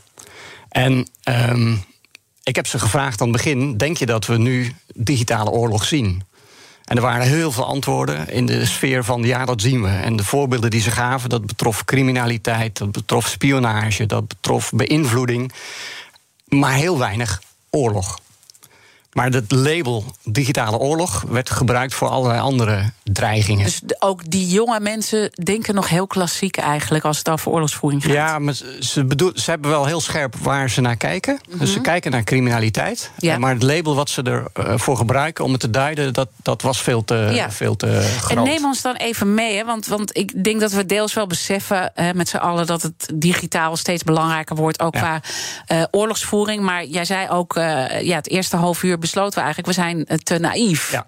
En 0.70 1.08
ehm, 1.24 1.76
ik 2.50 2.56
heb 2.56 2.68
ze 2.68 2.80
gevraagd 2.80 3.22
aan 3.22 3.28
het 3.28 3.38
begin: 3.38 3.78
denk 3.78 3.98
je 3.98 4.06
dat 4.06 4.26
we 4.26 4.38
nu 4.38 4.74
digitale 4.96 5.50
oorlog 5.50 5.84
zien? 5.84 6.24
En 6.86 6.96
er 6.96 7.02
waren 7.02 7.28
heel 7.28 7.52
veel 7.52 7.66
antwoorden 7.66 8.30
in 8.30 8.46
de 8.46 8.66
sfeer 8.66 9.04
van 9.04 9.24
ja, 9.24 9.46
dat 9.46 9.62
zien 9.62 9.82
we. 9.82 9.90
En 9.90 10.16
de 10.16 10.24
voorbeelden 10.24 10.70
die 10.70 10.82
ze 10.82 10.92
gaven, 10.92 11.30
dat 11.30 11.46
betrof 11.46 11.86
criminaliteit, 11.86 12.78
dat 12.78 12.92
betrof 12.92 13.28
spionage, 13.28 14.06
dat 14.06 14.28
betrof 14.28 14.72
beïnvloeding. 14.74 15.52
Maar 16.48 16.74
heel 16.74 16.98
weinig 16.98 17.42
oorlog. 17.70 18.20
Maar 19.14 19.30
het 19.30 19.52
label 19.52 20.04
digitale 20.24 20.78
oorlog 20.78 21.26
werd 21.30 21.50
gebruikt 21.50 21.94
voor 21.94 22.08
allerlei 22.08 22.40
andere 22.42 22.92
dreigingen. 23.04 23.66
Dus 23.66 23.82
ook 24.00 24.30
die 24.30 24.48
jonge 24.48 24.80
mensen 24.80 25.32
denken 25.44 25.76
nog 25.76 25.90
heel 25.90 26.08
klassiek 26.08 26.58
eigenlijk 26.58 27.06
als 27.06 27.18
het 27.18 27.30
over 27.30 27.52
oorlogsvoering 27.52 28.04
gaat. 28.04 28.12
Ja, 28.14 28.40
maar 28.40 28.54
ze, 28.80 29.06
bedoel, 29.06 29.32
ze 29.36 29.50
hebben 29.50 29.70
wel 29.70 29.86
heel 29.86 30.02
scherp 30.02 30.36
waar 30.36 30.70
ze 30.70 30.82
naar 30.82 30.96
kijken. 30.98 31.40
Dus 31.58 31.74
ze 31.74 31.82
kijken 31.82 32.12
naar 32.12 32.24
criminaliteit. 32.24 33.12
Mhm. 33.16 33.26
Ja. 33.26 33.38
Maar 33.38 33.54
het 33.54 33.64
label 33.64 33.96
wat 33.96 34.10
ze 34.10 34.22
ervoor 34.54 34.80
voor 34.80 34.98
gebruiken 34.98 35.44
om 35.44 35.52
het 35.52 35.62
te 35.62 35.70
duiden, 35.70 36.14
dat, 36.14 36.30
dat 36.44 36.62
was 36.62 36.82
veel 36.82 37.04
te, 37.06 37.30
Ja. 37.34 37.52
veel 37.52 37.76
te 37.76 38.16
groot. 38.20 38.38
En 38.38 38.44
neem 38.44 38.66
ons 38.66 38.82
dan 38.82 38.96
even 38.96 39.34
mee, 39.34 39.58
hè, 39.58 39.66
want, 39.66 39.88
want 39.88 40.18
ik 40.18 40.44
denk 40.44 40.60
dat 40.60 40.72
we 40.72 40.86
deels 40.86 41.14
wel 41.14 41.28
beseffen 41.28 41.92
hè, 41.94 42.14
met 42.14 42.30
z'n 42.30 42.38
allen 42.38 42.66
dat 42.68 42.82
het 42.82 43.10
digitaal 43.14 43.78
steeds 43.78 44.04
belangrijker 44.04 44.56
wordt, 44.56 44.80
ook 44.82 44.94
Ja. 44.94 45.00
qua 45.00 45.22
eh, 45.66 45.84
oorlogsvoering. 45.92 46.62
Maar 46.64 46.86
jij 46.86 47.06
zei 47.06 47.30
ook, 47.30 47.56
eh, 47.56 48.02
ja, 48.02 48.16
het 48.16 48.30
eerste 48.30 48.56
half 48.58 48.84
uur 48.84 48.99
besloten 49.00 49.34
we 49.38 49.44
eigenlijk, 49.46 49.68
we 49.76 49.82
zijn 49.82 50.06
eh, 50.06 50.18
te 50.18 50.38
naïef. 50.40 50.92
Ja. 50.92 51.08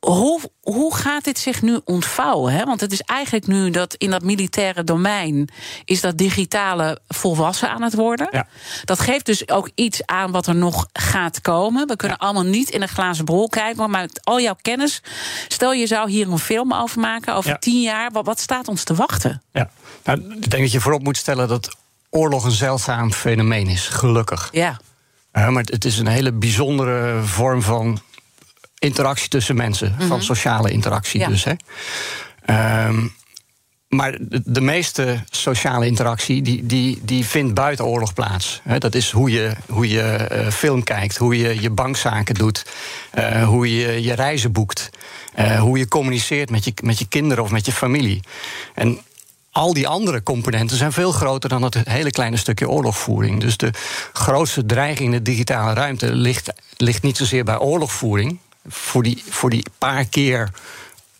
Hoe, 0.00 0.40
hoe 0.60 0.94
gaat 0.94 1.24
dit 1.24 1.38
zich 1.38 1.62
nu 1.62 1.80
ontvouwen? 1.84 2.52
Hè? 2.52 2.64
Want 2.64 2.80
het 2.80 2.92
is 2.92 3.00
eigenlijk 3.00 3.46
nu 3.46 3.70
dat 3.70 3.94
in 3.94 4.10
dat 4.10 4.22
militaire 4.22 4.84
domein 4.84 5.48
is 5.84 6.00
dat 6.00 6.18
digitale 6.18 6.98
volwassen 7.08 7.70
aan 7.70 7.82
het 7.82 7.94
worden. 7.94 8.28
Ja. 8.30 8.46
Dat 8.84 9.00
geeft 9.00 9.26
dus 9.26 9.48
ook 9.48 9.70
iets 9.74 10.06
aan 10.06 10.30
wat 10.30 10.46
er 10.46 10.54
nog 10.54 10.86
gaat 10.92 11.40
komen. 11.40 11.86
We 11.86 11.96
kunnen 11.96 12.18
allemaal 12.18 12.44
niet 12.44 12.70
in 12.70 12.82
een 12.82 12.88
glazen 12.88 13.24
bol 13.24 13.48
kijken, 13.48 13.76
maar 13.90 14.00
met 14.00 14.20
al 14.24 14.40
jouw 14.40 14.56
kennis, 14.62 15.02
stel 15.48 15.72
je 15.72 15.86
zou 15.86 16.10
hier 16.10 16.28
een 16.28 16.38
film 16.38 16.72
over 16.74 17.00
maken 17.00 17.34
over 17.34 17.50
Ja. 17.50 17.58
tien 17.58 17.82
jaar, 17.82 18.10
wat, 18.10 18.26
wat 18.26 18.40
staat 18.40 18.68
ons 18.68 18.84
te 18.84 18.94
wachten? 18.94 19.42
Ja. 19.52 19.70
Nou, 20.04 20.18
ik 20.20 20.50
denk 20.50 20.62
dat 20.62 20.72
je 20.72 20.80
voorop 20.80 21.02
moet 21.02 21.16
stellen 21.16 21.48
dat 21.48 21.76
oorlog 22.10 22.44
een 22.44 22.50
zeldzaam 22.50 23.12
fenomeen 23.12 23.66
is, 23.68 23.86
gelukkig. 23.88 24.48
Ja. 24.52 24.80
Maar 25.32 25.62
het 25.64 25.84
is 25.84 25.98
een 25.98 26.06
hele 26.06 26.32
bijzondere 26.32 27.22
vorm 27.22 27.62
van 27.62 28.00
interactie 28.78 29.28
tussen 29.28 29.56
mensen, 29.56 29.96
van 29.98 30.22
sociale 30.22 30.70
interactie 30.70 31.20
Ja. 31.20 31.28
dus. 31.28 31.44
Hè. 31.44 31.52
Ehm, 32.44 33.06
maar 33.88 34.18
de, 34.20 34.42
de 34.44 34.60
meeste 34.60 35.22
sociale 35.30 35.86
interactie 35.86 36.42
die, 36.42 36.66
die, 36.66 37.00
die 37.02 37.24
vindt 37.24 37.54
buiten 37.54 37.84
oorlog 37.84 38.14
plaats. 38.14 38.60
Dat 38.78 38.94
is 38.94 39.10
hoe 39.10 39.30
je, 39.30 39.52
hoe 39.68 39.88
je 39.88 40.02
eh, 40.02 40.48
film 40.50 40.82
kijkt, 40.82 41.16
hoe 41.16 41.38
je 41.38 41.60
je 41.60 41.70
bankzaken 41.70 42.34
doet, 42.34 42.66
eh, 43.10 43.44
hoe 43.44 43.76
je 43.76 44.02
je 44.02 44.12
reizen 44.14 44.52
boekt, 44.52 44.90
eh, 45.34 45.60
hoe 45.60 45.78
je 45.78 45.88
communiceert 45.88 46.50
met 46.50 46.64
je, 46.64 46.72
met 46.82 46.98
je 46.98 47.08
kinderen 47.08 47.44
of 47.44 47.50
met 47.50 47.66
je 47.66 47.72
familie. 47.72 48.20
En 48.74 48.98
al 49.52 49.72
die 49.72 49.88
andere 49.88 50.22
componenten 50.22 50.76
zijn 50.76 50.92
veel 50.92 51.12
groter 51.12 51.48
dan 51.48 51.62
het 51.62 51.74
hele 51.84 52.10
kleine 52.10 52.36
stukje 52.36 52.68
oorlogvoering. 52.68 53.40
Dus 53.40 53.56
de 53.56 53.70
grootste 54.12 54.66
dreiging 54.66 55.08
in 55.08 55.10
de 55.10 55.22
digitale 55.22 55.74
ruimte 55.74 56.14
ligt, 56.14 56.52
ligt 56.76 57.02
niet 57.02 57.16
zozeer 57.16 57.44
bij 57.44 57.58
oorlogvoering. 57.58 58.38
Voor 58.68 59.02
die, 59.02 59.22
voor 59.28 59.50
die 59.50 59.64
paar 59.78 60.04
keer 60.04 60.50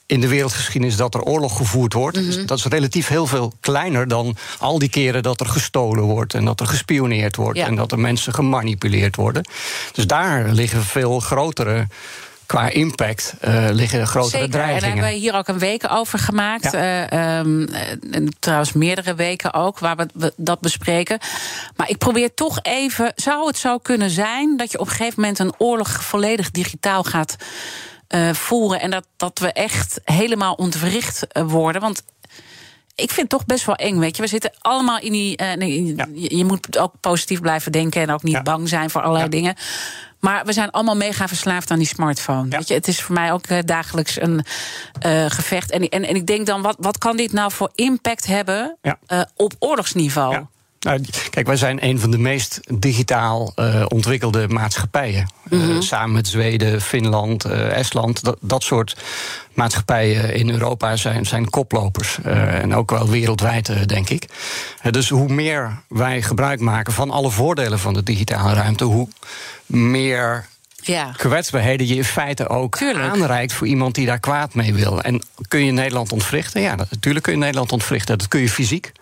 in 0.06 0.20
de 0.20 0.28
wereldgeschiedenis 0.28 0.96
dat 0.96 1.14
er 1.14 1.22
oorlog 1.22 1.56
gevoerd 1.56 1.92
wordt. 1.92 2.16
Dus 2.16 2.46
dat 2.46 2.58
is 2.58 2.64
relatief 2.64 3.08
heel 3.08 3.26
veel 3.26 3.52
kleiner 3.60 4.08
dan 4.08 4.36
al 4.58 4.78
die 4.78 4.88
keren 4.88 5.22
dat 5.22 5.40
er 5.40 5.46
gestolen 5.46 6.02
wordt 6.02 6.34
en 6.34 6.44
dat 6.44 6.60
er 6.60 6.66
gespioneerd 6.66 7.36
wordt 7.36 7.58
Ja. 7.58 7.66
en 7.66 7.74
dat 7.74 7.92
er 7.92 7.98
mensen 7.98 8.34
gemanipuleerd 8.34 9.16
worden. 9.16 9.48
Dus 9.92 10.06
daar 10.06 10.48
liggen 10.48 10.84
veel 10.84 11.20
grotere. 11.20 11.86
Qua 12.52 12.68
impact 12.68 13.34
eh, 13.40 13.66
liggen 13.70 14.06
grotere 14.06 14.30
Zeker, 14.30 14.44
en 14.44 14.50
daar 14.50 14.60
dreigingen. 14.60 14.88
hebben 14.88 15.04
wij 15.04 15.18
hier 15.18 15.34
ook 15.34 15.48
een 15.48 15.58
week 15.58 15.84
over 15.90 16.18
gemaakt. 16.18 16.72
Ja. 16.72 17.06
Eh, 17.08 17.38
ehm, 17.38 17.66
en 18.10 18.36
trouwens 18.38 18.72
meerdere 18.72 19.14
weken 19.14 19.52
ook, 19.54 19.78
waar 19.78 19.96
we 19.96 20.06
we 20.14 20.32
dat 20.36 20.60
bespreken. 20.60 21.18
Maar 21.76 21.88
ik 21.88 21.98
probeer 21.98 22.34
toch 22.34 22.58
even, 22.62 23.12
zou 23.16 23.46
het 23.46 23.58
zo 23.58 23.78
kunnen 23.78 24.10
zijn... 24.10 24.56
dat 24.56 24.72
je 24.72 24.78
op 24.78 24.86
een 24.86 24.92
gegeven 24.92 25.20
moment 25.20 25.38
een 25.38 25.54
oorlog 25.58 26.04
volledig 26.04 26.50
digitaal 26.50 27.02
gaat 27.04 27.36
eh, 28.08 28.32
voeren... 28.32 28.80
en 28.80 28.90
dat, 28.90 29.06
dat 29.16 29.38
we 29.38 29.52
echt 29.52 30.00
helemaal 30.04 30.54
ontwricht 30.54 31.26
worden? 31.46 31.80
Want 31.80 32.02
ik 32.94 33.10
vind 33.10 33.20
het 33.20 33.28
toch 33.28 33.46
best 33.46 33.64
wel 33.64 33.76
eng, 33.76 33.98
weet 33.98 34.16
je. 34.16 34.22
We 34.22 34.28
zitten 34.28 34.52
allemaal 34.60 34.98
in 34.98 35.12
die... 35.12 35.42
Ja. 35.42 35.56
je, 36.14 36.36
je 36.36 36.44
moet 36.44 36.78
ook 36.78 36.92
positief 37.00 37.40
blijven 37.40 37.72
denken... 37.72 38.02
en 38.02 38.10
ook 38.10 38.22
niet 38.22 38.34
Ja. 38.34 38.42
bang 38.42 38.68
zijn 38.68 38.90
voor 38.90 39.00
allerlei 39.00 39.24
Ja. 39.24 39.30
dingen... 39.30 39.54
Maar 40.24 40.44
we 40.44 40.52
zijn 40.52 40.70
allemaal 40.70 40.96
mega 40.96 41.28
verslaafd 41.28 41.70
aan 41.70 41.78
die 41.78 41.86
smartphone. 41.86 42.50
Ja. 42.50 42.56
Weet 42.58 42.68
je, 42.68 42.74
het 42.74 42.88
is 42.88 43.02
voor 43.02 43.14
mij 43.14 43.32
ook 43.32 43.46
eh, 43.46 43.58
dagelijks 43.64 44.20
een 44.20 44.44
eh, 45.00 45.24
gevecht. 45.28 45.70
En, 45.70 45.88
en, 45.88 46.04
en 46.04 46.14
ik 46.14 46.26
denk 46.26 46.46
dan, 46.46 46.62
wat, 46.62 46.76
wat 46.78 46.98
kan 46.98 47.16
dit 47.16 47.32
nou 47.32 47.52
voor 47.52 47.70
impact 47.74 48.26
hebben 48.26 48.76
Ja. 48.82 48.98
eh, 49.06 49.20
op 49.36 49.52
oorlogsniveau? 49.58 50.32
Ja. 50.32 50.48
Nou, 50.82 51.00
kijk, 51.30 51.46
wij 51.46 51.56
zijn 51.56 51.84
een 51.84 52.00
van 52.00 52.10
de 52.10 52.18
meest 52.18 52.60
digitaal 52.78 53.52
eh, 53.54 53.84
ontwikkelde 53.88 54.48
maatschappijen. 54.48 55.30
Eh, 55.50 55.58
samen 55.78 56.12
met 56.12 56.28
Zweden, 56.28 56.80
Finland, 56.80 57.44
eh, 57.44 57.76
Estland. 57.76 58.24
Dat, 58.24 58.36
dat 58.40 58.62
soort 58.62 58.96
maatschappijen 59.54 60.34
in 60.34 60.50
Europa 60.50 60.96
zijn, 60.96 61.26
zijn 61.26 61.50
koplopers. 61.50 62.18
En 62.22 62.74
ook 62.74 62.90
wel 62.90 63.08
wereldwijd, 63.08 63.88
denk 63.88 64.10
ik. 64.10 64.26
Dus 64.90 65.08
hoe 65.08 65.28
meer 65.28 65.80
wij 65.88 66.22
gebruik 66.22 66.60
maken 66.60 66.92
van 66.92 67.10
alle 67.10 67.30
voordelen 67.30 67.78
van 67.78 67.94
de 67.94 68.02
digitale 68.02 68.54
ruimte, 68.54 68.84
hoe 68.84 69.08
meer 69.66 70.46
Ja. 70.76 71.12
kwetsbaarheden 71.16 71.86
je 71.86 71.94
in 71.94 72.04
feite 72.04 72.48
ook 72.48 72.76
Tuurlijk. 72.76 73.12
aanreikt 73.14 73.52
voor 73.52 73.66
iemand 73.66 73.94
die 73.94 74.06
daar 74.06 74.20
kwaad 74.20 74.54
mee 74.54 74.74
wil. 74.74 75.02
En 75.02 75.22
kun 75.48 75.64
je 75.64 75.72
Nederland 75.72 76.12
ontwrichten? 76.12 76.60
Ja, 76.60 76.74
natuurlijk 76.90 77.24
kun 77.24 77.32
je 77.32 77.38
Nederland 77.38 77.72
ontwrichten. 77.72 78.18
Dat 78.18 78.28
kun 78.28 78.40
je 78.40 78.48
fysiek. 78.48 78.92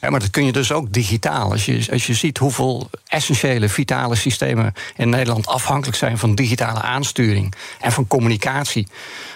Ja, 0.00 0.10
maar 0.10 0.20
dat 0.20 0.30
kun 0.30 0.44
je 0.44 0.52
dus 0.52 0.72
ook 0.72 0.92
digitaal. 0.92 1.50
Als 1.50 1.64
je, 1.64 1.86
als 1.92 2.06
je 2.06 2.14
ziet 2.14 2.38
hoeveel 2.38 2.90
essentiële, 3.06 3.68
vitale 3.68 4.14
systemen 4.16 4.72
in 4.96 5.08
Nederland 5.08 5.46
afhankelijk 5.46 5.96
zijn 5.98 6.18
van 6.18 6.34
digitale 6.34 6.80
aansturing 6.80 7.54
en 7.80 7.92
van 7.92 8.06
communicatie, 8.06 8.86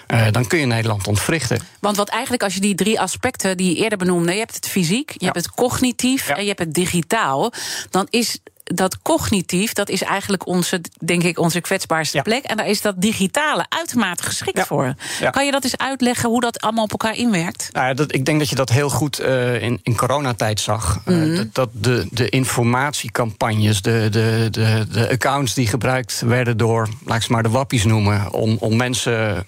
eh, 0.07 0.31
dan 0.31 0.47
kun 0.47 0.59
je 0.59 0.65
Nederland 0.65 1.07
ontwrichten. 1.07 1.59
Want 1.79 1.97
wat 1.97 2.09
eigenlijk, 2.09 2.43
als 2.43 2.53
je 2.53 2.59
die 2.59 2.75
drie 2.75 2.99
aspecten 2.99 3.57
die 3.57 3.69
je 3.75 3.83
eerder 3.83 3.97
benoemde, 3.97 4.31
je 4.31 4.39
hebt 4.39 4.55
het 4.55 4.67
fysiek, 4.67 5.09
je 5.09 5.15
Ja. 5.19 5.25
hebt 5.31 5.45
het 5.45 5.55
cognitief 5.55 6.27
Ja. 6.27 6.35
en 6.35 6.41
je 6.41 6.47
hebt 6.47 6.59
het 6.59 6.73
digitaal, 6.73 7.51
dan 7.89 8.07
is 8.09 8.39
dat 8.73 9.01
cognitief, 9.01 9.73
dat 9.73 9.89
is 9.89 10.01
eigenlijk 10.03 10.47
onze, 10.47 10.81
denk 10.99 11.23
ik, 11.23 11.39
onze 11.39 11.61
kwetsbaarste 11.61 12.17
Ja. 12.17 12.23
plek. 12.23 12.43
En 12.43 12.57
daar 12.57 12.67
is 12.67 12.81
dat 12.81 13.01
digitale 13.01 13.65
uitermate 13.69 14.23
geschikt 14.23 14.57
Ja. 14.57 14.65
voor. 14.65 14.93
Ja. 15.19 15.29
Kan 15.29 15.45
je 15.45 15.51
dat 15.51 15.63
eens 15.63 15.77
uitleggen 15.77 16.29
hoe 16.29 16.41
dat 16.41 16.61
allemaal 16.61 16.83
op 16.83 16.91
elkaar 16.91 17.15
inwerkt? 17.17 17.69
Nou 17.71 17.87
ja, 17.87 17.93
dat, 17.93 18.13
ik 18.13 18.25
denk 18.25 18.39
dat 18.39 18.49
je 18.49 18.55
dat 18.55 18.69
heel 18.69 18.89
goed 18.89 19.19
eh, 19.19 19.61
in, 19.61 19.79
in 19.83 19.95
coronatijd 19.95 20.59
zag. 20.59 20.99
Eh, 21.05 21.15
Mhm. 21.15 21.35
dat 21.35 21.53
dat 21.55 21.69
de, 21.73 22.07
de 22.11 22.29
informatiecampagnes, 22.29 23.81
de, 23.81 24.07
de, 24.11 24.47
de, 24.51 24.85
de 24.91 25.09
accounts 25.09 25.53
die 25.53 25.67
gebruikt 25.67 26.21
werden 26.25 26.57
door, 26.57 26.89
laat 27.05 27.17
ik 27.17 27.23
ze 27.23 27.31
maar 27.31 27.43
de 27.43 27.49
wappies 27.49 27.83
noemen, 27.83 28.31
om, 28.33 28.57
om 28.59 28.75
mensen 28.75 29.45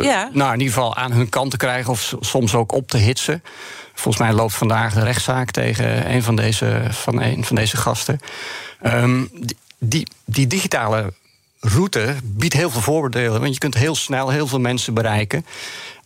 ja. 0.00 0.30
nou, 0.32 0.52
in 0.52 0.58
ieder 0.60 0.74
geval 0.74 0.96
aan 0.96 1.12
hun 1.12 1.28
kant 1.28 1.50
te 1.50 1.56
krijgen 1.56 1.90
of 1.92 2.14
soms 2.20 2.54
ook 2.54 2.72
op 2.72 2.88
te 2.88 2.96
hitsen. 2.98 3.42
Volgens 3.94 4.24
mij 4.24 4.34
loopt 4.34 4.54
vandaag 4.54 4.94
de 4.94 5.04
rechtszaak 5.04 5.50
tegen 5.50 6.10
een 6.10 6.22
van 6.22 6.36
deze, 6.36 6.82
van 6.90 7.22
een 7.22 7.44
van 7.44 7.56
deze 7.56 7.76
gasten. 7.76 8.20
Ehm, 8.80 9.24
die, 9.78 10.06
die, 10.24 10.46
digitale 10.46 11.12
route 11.60 12.14
biedt 12.22 12.54
heel 12.54 12.70
veel 12.70 12.80
voordelen. 12.80 13.40
Want 13.40 13.52
je 13.52 13.58
kunt 13.58 13.74
heel 13.74 13.94
snel 13.94 14.30
heel 14.30 14.46
veel 14.46 14.60
mensen 14.60 14.94
bereiken. 14.94 15.46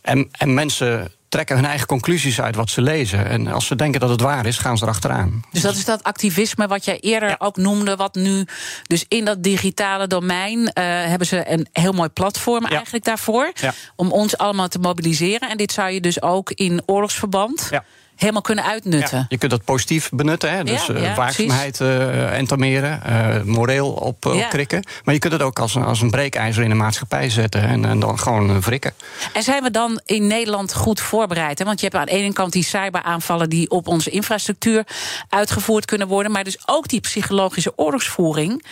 En, 0.01 0.29
en 0.31 0.53
mensen 0.53 1.11
trekken 1.29 1.55
hun 1.55 1.65
eigen 1.65 1.87
conclusies 1.87 2.41
uit 2.41 2.55
wat 2.55 2.69
ze 2.69 2.81
lezen. 2.81 3.25
En 3.29 3.47
als 3.47 3.65
ze 3.65 3.75
denken 3.75 3.99
dat 3.99 4.09
het 4.09 4.21
waar 4.21 4.45
is, 4.45 4.57
gaan 4.57 4.77
ze 4.77 4.83
erachteraan. 4.83 5.41
Dus 5.51 5.61
dat 5.61 5.75
is 5.75 5.85
dat 5.85 6.03
activisme 6.03 6.67
wat 6.67 6.85
jij 6.85 6.99
eerder 6.99 7.29
Ja. 7.29 7.35
ook 7.39 7.57
noemde, 7.57 7.95
wat 7.95 8.15
nu 8.15 8.45
dus 8.87 9.05
in 9.07 9.25
dat 9.25 9.43
digitale 9.43 10.07
domein 10.07 10.73
eh, 10.73 10.83
hebben 10.85 11.27
ze 11.27 11.51
een 11.51 11.67
heel 11.71 11.91
mooi 11.91 12.09
platform 12.09 12.63
Ja. 12.63 12.69
eigenlijk 12.69 13.05
daarvoor. 13.05 13.51
Ja. 13.53 13.73
Om 13.95 14.11
ons 14.11 14.37
allemaal 14.37 14.67
te 14.67 14.79
mobiliseren. 14.79 15.49
En 15.49 15.57
dit 15.57 15.71
zou 15.71 15.89
je 15.89 16.01
dus 16.01 16.21
ook 16.21 16.51
in 16.51 16.81
oorlogsverband 16.85 17.67
Ja. 17.71 17.83
Helemaal 18.19 18.41
kunnen 18.41 18.65
uitnutten. 18.65 19.17
Ja, 19.17 19.25
je 19.29 19.37
kunt 19.37 19.51
dat 19.51 19.63
positief 19.63 20.09
benutten, 20.13 20.51
hè? 20.51 20.63
dus 20.63 20.85
Ja, 20.85 20.93
eh, 20.93 21.03
ja, 21.03 21.15
waakzaamheid 21.15 21.81
eh 21.81 22.37
entameren, 22.37 23.03
eh, 23.03 23.41
moreel 23.43 23.89
opkrikken. 23.91 24.83
Maar 25.03 25.13
je 25.13 25.19
kunt 25.19 25.33
het 25.33 25.41
ook 25.41 25.59
als 25.59 25.75
een, 25.75 25.83
als 25.83 26.01
een 26.01 26.09
breekijzer 26.09 26.63
in 26.63 26.69
de 26.69 26.75
maatschappij 26.75 27.29
zetten 27.29 27.61
en, 27.61 27.85
en 27.85 27.99
dan 27.99 28.19
gewoon 28.19 28.61
wrikken. 28.61 28.93
En 29.33 29.43
zijn 29.43 29.63
we 29.63 29.71
dan 29.71 30.01
in 30.05 30.27
Nederland 30.27 30.73
goed 30.73 30.99
voorbereid? 30.99 31.59
Hè? 31.59 31.65
Want 31.65 31.79
je 31.79 31.85
hebt 31.85 31.97
aan 31.97 32.05
de 32.05 32.11
ene 32.11 32.33
kant 32.33 32.53
die 32.53 32.63
cyberaanvallen 32.63 33.49
die 33.49 33.69
op 33.69 33.87
onze 33.87 34.09
infrastructuur 34.09 34.83
uitgevoerd 35.29 35.85
kunnen 35.85 36.07
worden, 36.07 36.31
maar 36.31 36.43
dus 36.43 36.57
ook 36.65 36.87
die 36.87 36.99
psychologische 36.99 37.73
oorlogsvoering, 37.75 38.65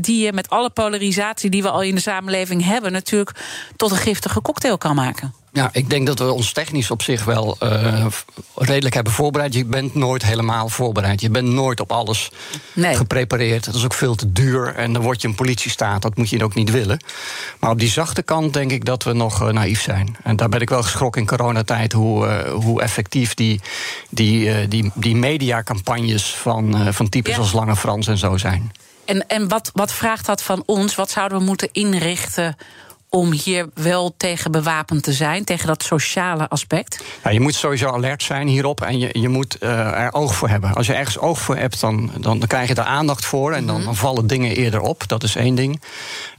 die 0.00 0.24
je 0.24 0.32
met 0.32 0.50
alle 0.50 0.70
polarisatie 0.70 1.50
die 1.50 1.62
we 1.62 1.70
al 1.70 1.82
in 1.82 1.94
de 1.94 2.00
samenleving 2.00 2.64
hebben, 2.64 2.92
natuurlijk 2.92 3.30
tot 3.76 3.90
een 3.90 3.96
giftige 3.96 4.42
cocktail 4.42 4.78
kan 4.78 4.94
maken. 4.94 5.34
Ja, 5.54 5.68
ik 5.72 5.90
denk 5.90 6.06
dat 6.06 6.18
we 6.18 6.32
ons 6.32 6.52
technisch 6.52 6.90
op 6.90 7.02
zich 7.02 7.24
wel 7.24 7.56
eh, 7.58 8.06
redelijk 8.54 8.94
hebben 8.94 9.12
voorbereid. 9.12 9.54
Je 9.54 9.64
bent 9.64 9.94
nooit 9.94 10.22
helemaal 10.24 10.68
voorbereid. 10.68 11.20
Je 11.20 11.30
bent 11.30 11.48
nooit 11.48 11.80
op 11.80 11.92
alles 11.92 12.30
Nee. 12.72 12.94
geprepareerd. 12.96 13.64
Dat 13.64 13.74
is 13.74 13.84
ook 13.84 13.94
veel 13.94 14.14
te 14.14 14.32
duur 14.32 14.74
en 14.74 14.92
dan 14.92 15.02
word 15.02 15.22
je 15.22 15.28
een 15.28 15.34
politiestaat. 15.34 16.02
Dat 16.02 16.16
moet 16.16 16.30
je 16.30 16.44
ook 16.44 16.54
niet 16.54 16.70
willen. 16.70 16.98
Maar 17.60 17.70
op 17.70 17.78
die 17.78 17.88
zachte 17.88 18.22
kant 18.22 18.52
denk 18.52 18.70
ik 18.70 18.84
dat 18.84 19.02
we 19.02 19.12
nog 19.12 19.42
eh, 19.42 19.48
naïef 19.48 19.82
zijn. 19.82 20.16
En 20.22 20.36
daar 20.36 20.48
ben 20.48 20.60
ik 20.60 20.68
wel 20.68 20.82
geschrokken 20.82 21.20
in 21.20 21.26
coronatijd... 21.26 21.92
hoe, 21.92 22.26
eh, 22.26 22.52
hoe 22.52 22.82
effectief 22.82 23.34
die, 23.34 23.60
die, 24.10 24.68
die, 24.68 24.90
die 24.94 25.16
mediacampagnes 25.16 26.34
van, 26.34 26.92
van 26.94 27.08
types 27.08 27.32
Ja. 27.34 27.38
als 27.38 27.52
Lange 27.52 27.76
Frans 27.76 28.06
en 28.06 28.18
zo 28.18 28.36
zijn. 28.36 28.72
En, 29.04 29.26
en 29.26 29.48
wat, 29.48 29.70
wat 29.74 29.92
vraagt 29.92 30.26
dat 30.26 30.42
van 30.42 30.62
ons? 30.66 30.94
Wat 30.94 31.10
zouden 31.10 31.38
we 31.38 31.44
moeten 31.44 31.68
inrichten 31.72 32.56
om 33.14 33.32
hier 33.32 33.68
wel 33.74 34.14
tegen 34.16 34.50
bewapend 34.50 35.02
te 35.02 35.12
zijn, 35.12 35.44
tegen 35.44 35.66
dat 35.66 35.82
sociale 35.82 36.48
aspect? 36.48 37.04
Ja, 37.24 37.30
je 37.30 37.40
moet 37.40 37.54
sowieso 37.54 37.88
alert 37.88 38.22
zijn 38.22 38.48
hierop 38.48 38.80
en 38.80 38.98
je, 38.98 39.08
je 39.12 39.28
moet 39.28 39.56
uh, 39.60 39.70
er 40.00 40.12
oog 40.12 40.34
voor 40.34 40.48
hebben. 40.48 40.74
Als 40.74 40.86
je 40.86 40.94
ergens 40.94 41.18
oog 41.18 41.38
voor 41.38 41.56
hebt, 41.56 41.80
dan, 41.80 42.10
dan, 42.18 42.38
dan 42.38 42.48
krijg 42.48 42.68
je 42.68 42.74
er 42.74 42.82
aandacht 42.82 43.24
voor 43.24 43.52
en 43.52 43.66
dan, 43.66 43.84
dan 43.84 43.96
vallen 43.96 44.26
dingen 44.26 44.56
eerder 44.56 44.80
op. 44.80 45.08
Dat 45.08 45.22
is 45.22 45.36
één 45.36 45.54
ding. 45.54 45.82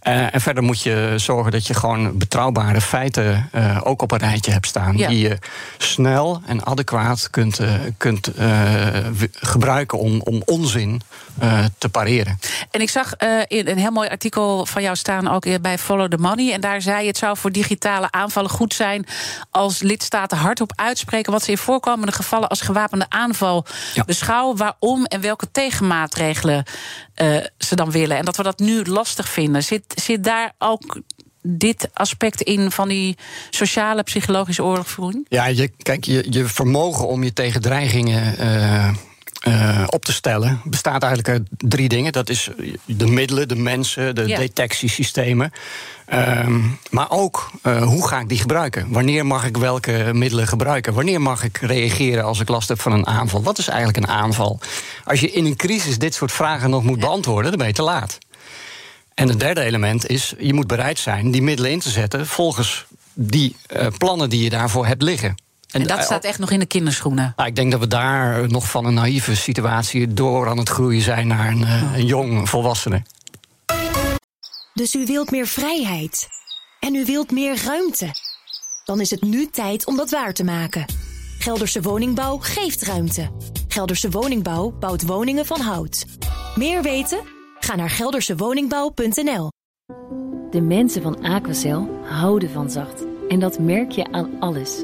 Uh, 0.08 0.34
en 0.34 0.42
verder 0.42 0.64
moet 0.64 0.82
je 0.82 1.14
zorgen 1.16 1.52
dat 1.52 1.68
je 1.68 1.74
gewoon 1.74 2.18
betrouwbare 2.18 2.82
feiten 2.82 3.50
uh, 3.56 3.82
ook 3.84 4.02
op 4.02 4.12
een 4.12 4.18
rijtje 4.18 4.52
hebt 4.52 4.68
staan. 4.68 4.98
Ja. 4.98 5.08
Die 5.08 5.20
je 5.20 5.38
snel 5.78 6.42
en 6.46 6.66
adequaat 6.66 7.30
kunt, 7.30 7.60
kunt 7.98 8.32
gebruiken 9.32 10.00
om, 10.00 10.22
om 10.22 10.42
onzin 10.46 11.02
te 11.78 11.90
pareren. 11.90 12.40
En 12.72 12.82
ik 12.82 12.90
zag 12.90 13.16
in 13.48 13.68
een 13.68 13.78
heel 13.78 13.92
mooi 13.92 14.10
artikel 14.10 14.66
van 14.66 14.82
jou 14.82 14.96
staan, 14.96 15.28
ook 15.28 15.62
bij 15.62 15.78
Follow 15.78 16.12
the 16.12 16.18
Money. 16.18 16.54
En 16.54 16.62
daar 16.66 16.82
zei 16.82 17.02
je: 17.02 17.08
het 17.08 17.18
zou 17.18 17.38
voor 17.38 17.52
digitale 17.52 18.12
aanvallen 18.12 18.50
goed 18.50 18.74
zijn 18.74 19.06
als 19.52 19.82
lidstaten 19.82 20.38
hardop 20.38 20.72
uitspreken 20.76 21.32
wat 21.32 21.44
ze 21.44 21.52
in 21.52 21.58
voorkomende 21.58 22.12
gevallen 22.12 22.50
als 22.50 22.62
gewapende 22.62 23.06
aanval 23.10 23.66
ja. 23.94 24.04
beschouwen, 24.04 24.58
waarom 24.58 25.06
en 25.06 25.22
welke 25.22 25.52
tegenmaatregelen 25.52 26.64
uh, 27.22 27.38
ze 27.58 27.76
dan 27.76 27.92
willen. 27.92 28.18
En 28.18 28.26
dat 28.26 28.38
we 28.38 28.44
dat 28.44 28.60
nu 28.60 28.84
lastig 28.84 29.30
vinden. 29.30 29.64
Zit, 29.64 29.84
zit 29.96 30.24
daar 30.24 30.54
ook 30.58 31.00
dit 31.42 31.90
aspect 31.94 32.42
in 32.42 32.72
van 32.72 32.88
die 32.88 33.18
sociale 33.50 34.04
psychologische 34.04 34.64
oorlogvoering? 34.64 35.26
Ja, 35.30 35.46
je, 35.46 35.68
kijk, 35.68 36.04
je, 36.04 36.26
je 36.30 36.46
vermogen 36.46 37.08
om 37.08 37.24
je 37.24 37.34
tegen 37.34 37.62
dreigingen. 37.62 38.36
Uh, 38.40 38.96
uh, 39.48 39.84
op 39.86 40.06
te 40.06 40.14
stellen 40.14 40.62
bestaat 40.64 41.04
eigenlijk 41.04 41.34
uit 41.34 41.70
drie 41.72 41.90
dingen. 41.90 42.12
Dat 42.12 42.30
is 42.30 42.50
de 42.86 43.08
middelen, 43.08 43.48
de 43.48 43.56
mensen, 43.56 44.16
de 44.16 44.28
ja. 44.28 44.38
detectiesystemen. 44.38 45.52
Um, 46.14 46.80
maar 46.90 47.12
ook 47.12 47.52
uh, 47.64 47.84
hoe 47.84 48.08
ga 48.08 48.20
ik 48.20 48.30
die 48.30 48.38
gebruiken? 48.38 48.88
Wanneer 48.90 49.26
mag 49.26 49.46
ik 49.46 49.58
welke 49.58 50.10
middelen 50.14 50.48
gebruiken? 50.48 50.94
Wanneer 50.94 51.22
mag 51.22 51.44
ik 51.44 51.58
reageren 51.58 52.24
als 52.24 52.40
ik 52.40 52.50
last 52.50 52.68
heb 52.68 52.82
van 52.82 52.92
een 52.92 53.08
aanval? 53.08 53.44
Wat 53.44 53.58
is 53.58 53.68
eigenlijk 53.68 53.98
een 53.98 54.14
aanval? 54.14 54.60
Als 55.04 55.20
je 55.20 55.32
in 55.32 55.46
een 55.46 55.56
crisis 55.56 55.98
dit 55.98 56.14
soort 56.14 56.32
vragen 56.32 56.70
nog 56.70 56.84
moet 56.84 57.00
beantwoorden, 57.00 57.50
dan 57.50 57.60
ben 57.60 57.68
je 57.68 57.74
te 57.74 57.82
laat. 57.82 58.18
En 59.14 59.30
het 59.30 59.40
derde 59.40 59.62
element 59.62 60.08
is, 60.08 60.34
je 60.40 60.54
moet 60.54 60.68
bereid 60.68 61.00
zijn 61.00 61.32
die 61.32 61.42
middelen 61.42 61.72
in 61.72 61.80
te 61.80 61.90
zetten 61.90 62.28
volgens 62.28 62.86
die 63.14 63.56
uh, 63.76 63.88
plannen 63.98 64.30
die 64.30 64.44
je 64.44 64.50
daarvoor 64.50 64.86
hebt 64.86 65.02
liggen. 65.02 65.36
En, 65.76 65.82
en 65.82 65.88
dat 65.88 66.04
staat 66.04 66.24
echt 66.24 66.40
nog 66.40 66.52
in 66.52 66.60
de 66.60 66.66
kinderschoenen. 66.66 67.34
Nou, 67.36 67.50
ik 67.50 67.56
denk 67.56 67.72
dat 67.72 67.80
we 67.80 67.88
daar 67.88 68.50
nog 68.50 68.70
van 68.70 68.86
een 68.86 68.94
naïeve 68.94 69.36
situatie 69.36 70.14
door 70.14 70.48
aan 70.48 70.58
het 70.58 70.70
groeien 70.70 71.02
zijn 71.02 71.28
naar 71.28 71.48
een, 71.48 71.62
uh, 71.62 71.96
een 71.96 72.06
jong 72.06 72.50
volwassene. 72.50 73.02
Dus 74.74 74.96
u 74.96 75.06
wilt 75.06 75.32
meer 75.32 75.48
vrijheid. 75.48 76.28
En 76.80 76.96
u 76.96 77.06
wilt 77.06 77.32
meer 77.32 77.64
ruimte. 77.66 78.12
Dan 78.86 79.02
is 79.02 79.10
het 79.10 79.22
nu 79.22 79.48
tijd 79.50 79.86
om 79.86 79.96
dat 79.96 80.10
waar 80.10 80.34
te 80.34 80.44
maken. 80.44 80.86
Gelderse 81.40 81.82
Woningbouw 81.82 82.38
geeft 82.38 82.82
ruimte. 82.82 83.32
Gelderse 83.68 84.10
Woningbouw 84.10 84.72
bouwt 84.80 85.06
woningen 85.06 85.46
van 85.46 85.60
hout. 85.60 86.06
Meer 86.56 86.82
weten? 86.82 87.20
Ga 87.60 87.76
naar 87.76 87.90
geldersewoningbouw.nl. 87.90 89.52
De 90.52 90.62
mensen 90.62 91.02
van 91.02 91.24
Aquacel 91.24 91.90
houden 92.04 92.50
van 92.50 92.70
zacht. 92.70 93.04
En 93.30 93.40
dat 93.40 93.60
merk 93.60 93.92
je 93.92 94.12
aan 94.12 94.30
alles. 94.40 94.84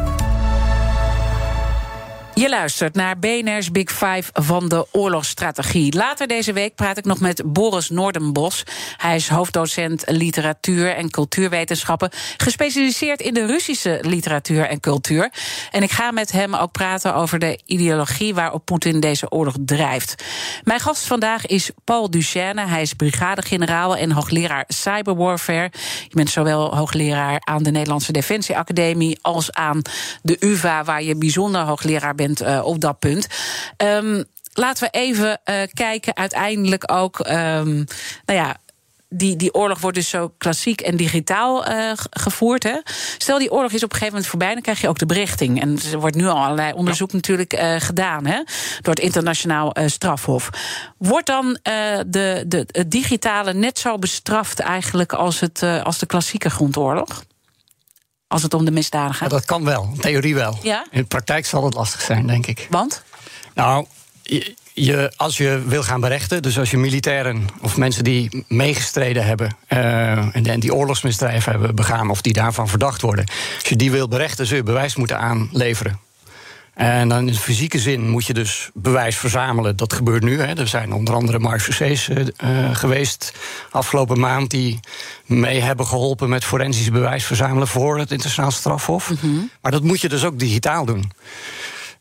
Je 2.33 2.49
luistert 2.49 2.95
naar 2.95 3.19
BNR's 3.19 3.71
Big 3.71 3.91
Five 3.91 4.23
van 4.33 4.69
de 4.69 4.87
oorlogsstrategie. 4.91 5.95
Later 5.95 6.27
deze 6.27 6.53
week 6.53 6.75
praat 6.75 6.97
ik 6.97 7.05
nog 7.05 7.19
met 7.19 7.43
Boris 7.45 7.89
Noordenbos. 7.89 8.63
Hij 8.97 9.15
is 9.15 9.27
hoofddocent 9.27 10.03
literatuur 10.07 10.95
en 10.95 11.09
cultuurwetenschappen, 11.09 12.09
gespecialiseerd 12.37 13.21
in 13.21 13.33
de 13.33 13.45
Russische 13.45 13.97
literatuur 14.01 14.67
en 14.67 14.79
cultuur. 14.79 15.31
En 15.71 15.83
ik 15.83 15.91
ga 15.91 16.11
met 16.11 16.31
hem 16.31 16.55
ook 16.55 16.71
praten 16.71 17.15
over 17.15 17.39
de 17.39 17.59
ideologie 17.65 18.33
waarop 18.33 18.65
Poetin 18.65 18.99
deze 18.99 19.31
oorlog 19.31 19.55
drijft. 19.65 20.23
Mijn 20.63 20.79
gast 20.79 21.05
vandaag 21.05 21.45
is 21.45 21.71
Paul 21.83 22.09
Duchesne. 22.09 22.67
Hij 22.67 22.81
is 22.81 22.93
brigadegeneraal 22.93 23.95
en 23.95 24.11
hoogleraar 24.11 24.63
cyberwarfare. 24.67 25.71
Je 26.07 26.15
bent 26.15 26.29
zowel 26.29 26.75
hoogleraar 26.75 27.41
aan 27.43 27.63
de 27.63 27.71
Nederlandse 27.71 28.11
Defensieacademie 28.11 29.19
als 29.21 29.51
aan 29.51 29.81
de 30.21 30.37
UVA, 30.39 30.83
waar 30.83 31.03
je 31.03 31.15
bijzonder 31.15 31.61
hoogleraar 31.61 32.15
bent 32.15 32.29
uh, 32.39 32.61
op 32.63 32.79
dat 32.79 32.99
punt. 32.99 33.27
Um, 33.77 34.23
laten 34.53 34.83
we 34.83 34.99
even 34.99 35.39
uh, 35.45 35.55
kijken, 35.73 36.15
uiteindelijk 36.15 36.91
ook. 36.91 37.19
Um, 37.19 37.85
nou 38.25 38.39
ja, 38.39 38.57
die, 39.13 39.35
die 39.35 39.53
oorlog 39.53 39.79
wordt 39.79 39.97
dus 39.97 40.09
zo 40.09 40.33
klassiek 40.37 40.81
en 40.81 40.97
digitaal 40.97 41.69
uh, 41.69 41.91
gevoerd. 42.09 42.63
Hè? 42.63 42.77
Stel, 43.17 43.39
die 43.39 43.51
oorlog 43.51 43.71
is 43.71 43.83
op 43.83 43.89
een 43.91 43.97
gegeven 43.97 44.13
moment 44.13 44.29
voorbij, 44.29 44.53
dan 44.53 44.61
krijg 44.61 44.81
je 44.81 44.87
ook 44.87 44.99
de 44.99 45.05
berichting. 45.05 45.61
En 45.61 45.79
er 45.91 45.99
wordt 45.99 46.15
nu 46.15 46.25
al 46.25 46.43
allerlei 46.43 46.73
onderzoek 46.73 47.09
ja. 47.09 47.15
natuurlijk 47.15 47.53
uh, 47.53 47.75
gedaan 47.77 48.25
hè? 48.25 48.43
door 48.81 48.93
het 48.93 49.03
internationaal 49.03 49.79
uh, 49.79 49.87
strafhof. 49.87 50.49
Wordt 50.97 51.27
dan 51.27 51.57
de, 51.63 52.43
de, 52.47 52.65
het 52.71 52.91
digitale 52.91 53.53
net 53.53 53.79
zo 53.79 53.97
bestraft 53.97 54.59
eigenlijk 54.59 55.13
als, 55.13 55.39
het, 55.39 55.63
als 55.83 55.97
de 55.97 56.05
klassieke 56.05 56.49
grondoorlog? 56.49 57.23
Als 58.31 58.43
het 58.43 58.53
om 58.53 58.65
de 58.65 58.71
misdaden 58.71 59.13
gaat? 59.13 59.31
Ja, 59.31 59.37
dat 59.37 59.45
kan 59.45 59.63
wel, 59.63 59.89
in 59.93 59.99
theorie 59.99 60.35
wel. 60.35 60.57
Ja? 60.61 60.85
In 60.91 60.99
de 60.99 61.07
praktijk 61.07 61.45
zal 61.45 61.65
het 61.65 61.73
lastig 61.73 62.01
zijn, 62.01 62.27
denk 62.27 62.47
ik. 62.47 62.67
Want? 62.69 63.03
Nou, 63.53 63.85
je, 64.23 64.55
je, 64.73 65.11
als 65.15 65.37
je 65.37 65.63
wil 65.65 65.83
gaan 65.83 66.01
berechten, 66.01 66.41
dus 66.41 66.59
als 66.59 66.71
je 66.71 66.77
militairen 66.77 67.47
of 67.61 67.77
mensen 67.77 68.03
die 68.03 68.45
meegestreden 68.47 69.25
hebben 69.25 69.55
uh, 69.69 70.35
en 70.35 70.59
die 70.59 70.73
oorlogsmisdrijven 70.73 71.51
hebben 71.51 71.75
begaan 71.75 72.09
of 72.09 72.21
die 72.21 72.33
daarvan 72.33 72.67
verdacht 72.67 73.01
worden, 73.01 73.25
als 73.59 73.69
je 73.69 73.75
die 73.75 73.91
wil 73.91 74.07
berechten, 74.07 74.45
zul 74.45 74.57
je 74.57 74.63
bewijs 74.63 74.95
moeten 74.95 75.19
aanleveren. 75.19 75.99
En 76.81 77.09
dan 77.09 77.27
in 77.27 77.35
fysieke 77.35 77.79
zin 77.79 78.09
moet 78.09 78.25
je 78.25 78.33
dus 78.33 78.69
bewijs 78.73 79.17
verzamelen. 79.17 79.75
Dat 79.75 79.93
gebeurt 79.93 80.23
nu. 80.23 80.39
Hè. 80.39 80.53
Er 80.53 80.67
zijn 80.67 80.93
onder 80.93 81.13
andere 81.13 81.39
marechaussées 81.39 82.09
uh, 82.09 82.25
geweest 82.75 83.33
afgelopen 83.71 84.19
maand... 84.19 84.49
die 84.49 84.79
mee 85.25 85.61
hebben 85.61 85.85
geholpen 85.85 86.29
met 86.29 86.43
forensisch 86.43 86.91
bewijs 86.91 87.25
verzamelen... 87.25 87.67
voor 87.67 87.97
het 87.97 88.11
internationaal 88.11 88.51
strafhof. 88.51 89.09
Mm 89.09 89.17
-hmm. 89.19 89.49
Maar 89.61 89.71
dat 89.71 89.83
moet 89.83 90.01
je 90.01 90.09
dus 90.09 90.23
ook 90.23 90.39
digitaal 90.39 90.85
doen. 90.85 91.11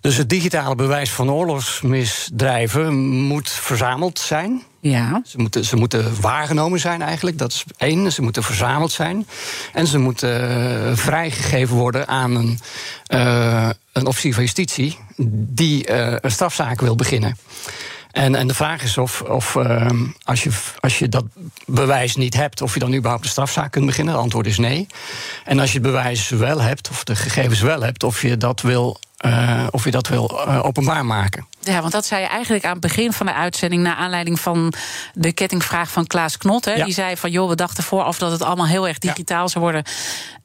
Dus 0.00 0.16
het 0.16 0.28
digitale 0.28 0.74
bewijs 0.74 1.10
van 1.10 1.30
oorlogsmisdrijven 1.30 2.98
moet 3.08 3.50
verzameld 3.50 4.18
zijn. 4.18 4.62
Ja. 4.80 5.22
Ze, 5.26 5.38
moeten, 5.38 5.64
ze 5.64 5.76
moeten 5.76 6.20
waargenomen 6.20 6.80
zijn 6.80 7.02
eigenlijk, 7.02 7.38
dat 7.38 7.52
is 7.52 7.64
één. 7.76 8.12
Ze 8.12 8.22
moeten 8.22 8.42
verzameld 8.42 8.92
zijn. 8.92 9.26
En 9.72 9.86
ze 9.86 9.98
moeten 9.98 10.50
uh, 10.50 10.96
vrijgegeven 10.96 11.76
worden 11.76 12.08
aan 12.08 12.34
een, 12.34 12.58
uh, 13.08 13.70
een 13.92 14.06
officier 14.06 14.34
van 14.34 14.42
justitie... 14.42 14.98
die 15.32 15.90
uh, 15.90 16.14
een 16.20 16.30
strafzaak 16.30 16.80
wil 16.80 16.94
beginnen. 16.94 17.36
En, 18.12 18.34
en 18.34 18.46
de 18.46 18.54
vraag 18.54 18.82
is 18.82 18.98
of, 18.98 19.22
of 19.22 19.54
uh, 19.54 19.90
als, 20.24 20.42
je, 20.42 20.50
als 20.80 20.98
je 20.98 21.08
dat 21.08 21.24
bewijs 21.66 22.16
niet 22.16 22.34
hebt, 22.34 22.62
of 22.62 22.74
je 22.74 22.80
dan 22.80 22.94
überhaupt 22.94 23.24
een 23.24 23.30
strafzaak 23.30 23.72
kunt 23.72 23.86
beginnen. 23.86 24.14
Het 24.14 24.22
antwoord 24.22 24.46
is 24.46 24.58
nee. 24.58 24.86
En 25.44 25.58
als 25.58 25.72
je 25.72 25.78
het 25.78 25.86
bewijs 25.86 26.28
wel 26.28 26.60
hebt, 26.60 26.90
of 26.90 27.04
de 27.04 27.16
gegevens 27.16 27.60
wel 27.60 27.82
hebt, 27.82 28.02
of 28.02 28.22
je 28.22 28.36
dat 28.36 28.60
wil, 28.60 29.00
uh, 29.26 29.66
of 29.70 29.84
je 29.84 29.90
dat 29.90 30.08
wil 30.08 30.44
uh, 30.46 30.64
openbaar 30.64 31.06
maken. 31.06 31.46
Ja, 31.60 31.80
want 31.80 31.92
dat 31.92 32.06
zei 32.06 32.22
je 32.22 32.28
eigenlijk 32.28 32.64
aan 32.64 32.72
het 32.72 32.80
begin 32.80 33.12
van 33.12 33.26
de 33.26 33.34
uitzending... 33.34 33.82
naar 33.82 33.96
aanleiding 33.96 34.40
van 34.40 34.72
de 35.14 35.32
kettingvraag 35.32 35.90
van 35.90 36.06
Klaas 36.06 36.36
Knot. 36.36 36.64
Hè? 36.64 36.72
Ja. 36.72 36.84
Die 36.84 36.94
zei 36.94 37.16
van, 37.16 37.30
joh, 37.30 37.48
we 37.48 37.54
dachten 37.54 37.84
vooraf 37.84 38.18
dat 38.18 38.32
het 38.32 38.42
allemaal 38.42 38.66
heel 38.66 38.88
erg 38.88 38.98
digitaal 38.98 39.42
ja. 39.42 39.48
zou 39.48 39.64
worden. 39.64 39.84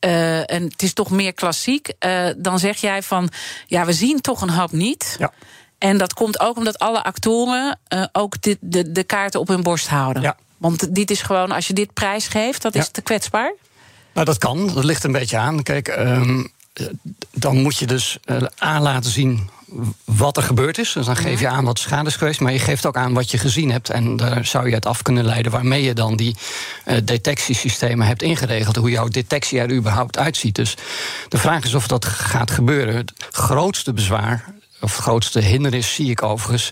Uh, 0.05 0.51
en 0.51 0.63
het 0.63 0.81
is 0.81 0.93
toch 0.93 1.09
meer 1.09 1.33
klassiek. 1.33 1.93
Dan 2.37 2.59
zeg 2.59 2.77
jij 2.77 3.03
van, 3.03 3.29
ja, 3.67 3.85
we 3.85 3.93
zien 3.93 4.21
toch 4.21 4.41
een 4.41 4.49
hoop 4.49 4.71
niet... 4.71 5.15
Ja. 5.19 5.31
En 5.77 5.97
dat 5.97 6.13
komt 6.13 6.39
ook 6.39 6.57
omdat 6.57 6.79
alle 6.79 7.03
actoren 7.03 7.79
ook 8.11 8.41
dit, 8.41 8.57
de, 8.61 8.91
de 8.91 9.03
kaarten 9.03 9.39
op 9.39 9.47
hun 9.47 9.63
borst 9.63 9.87
houden. 9.87 10.21
Ja. 10.21 10.37
Want 10.57 10.95
dit 10.95 11.11
is 11.11 11.21
gewoon, 11.21 11.51
als 11.51 11.67
je 11.67 11.73
dit 11.73 11.93
prijs 11.93 12.27
geeft, 12.27 12.61
dat 12.61 12.75
is 12.75 12.89
te 12.89 13.01
kwetsbaar. 13.01 13.53
Nou, 14.13 14.25
dat 14.25 14.37
kan. 14.37 14.71
Dat 14.73 14.83
ligt 14.83 15.03
een 15.03 15.11
beetje 15.11 15.37
aan. 15.37 15.63
Kijk, 15.63 15.87
um, 15.87 16.51
dan 17.31 17.61
moet 17.61 17.77
je 17.77 17.85
dus 17.85 18.17
uh, 18.25 18.37
aan 18.57 18.81
laten 18.81 19.11
zien 19.11 19.49
wat 20.03 20.37
er 20.37 20.43
gebeurd 20.43 20.77
is. 20.77 20.93
Dus 20.93 21.05
dan 21.05 21.15
geef 21.15 21.39
je 21.39 21.47
aan 21.47 21.65
wat 21.65 21.79
schade 21.79 22.09
is 22.09 22.15
geweest. 22.15 22.39
Maar 22.39 22.51
je 22.51 22.59
geeft 22.59 22.85
ook 22.85 22.97
aan 22.97 23.13
wat 23.13 23.31
je 23.31 23.37
gezien 23.37 23.71
hebt. 23.71 23.89
En 23.89 24.15
daar 24.15 24.45
zou 24.45 24.67
je 24.67 24.75
het 24.75 24.85
af 24.85 25.01
kunnen 25.01 25.25
leiden 25.25 25.51
waarmee 25.51 25.83
je 25.83 25.93
dan 25.93 26.15
die 26.15 26.35
uh, 26.85 26.97
detectiesystemen 27.03 28.07
hebt 28.07 28.21
ingeregeld. 28.21 28.75
Hoe 28.75 28.89
jouw 28.89 29.07
detectie 29.07 29.59
er 29.59 29.71
überhaupt 29.71 30.17
uitziet. 30.17 30.55
Dus 30.55 30.75
de 31.29 31.37
vraag 31.37 31.63
is 31.63 31.73
of 31.73 31.87
dat 31.87 32.05
gaat 32.05 32.51
gebeuren. 32.51 32.95
Het 32.95 33.13
grootste 33.31 33.93
bezwaar 33.93 34.53
of 34.81 34.97
grootste 34.97 35.39
hindernis 35.39 35.93
zie 35.93 36.09
ik 36.09 36.23
overigens 36.23 36.69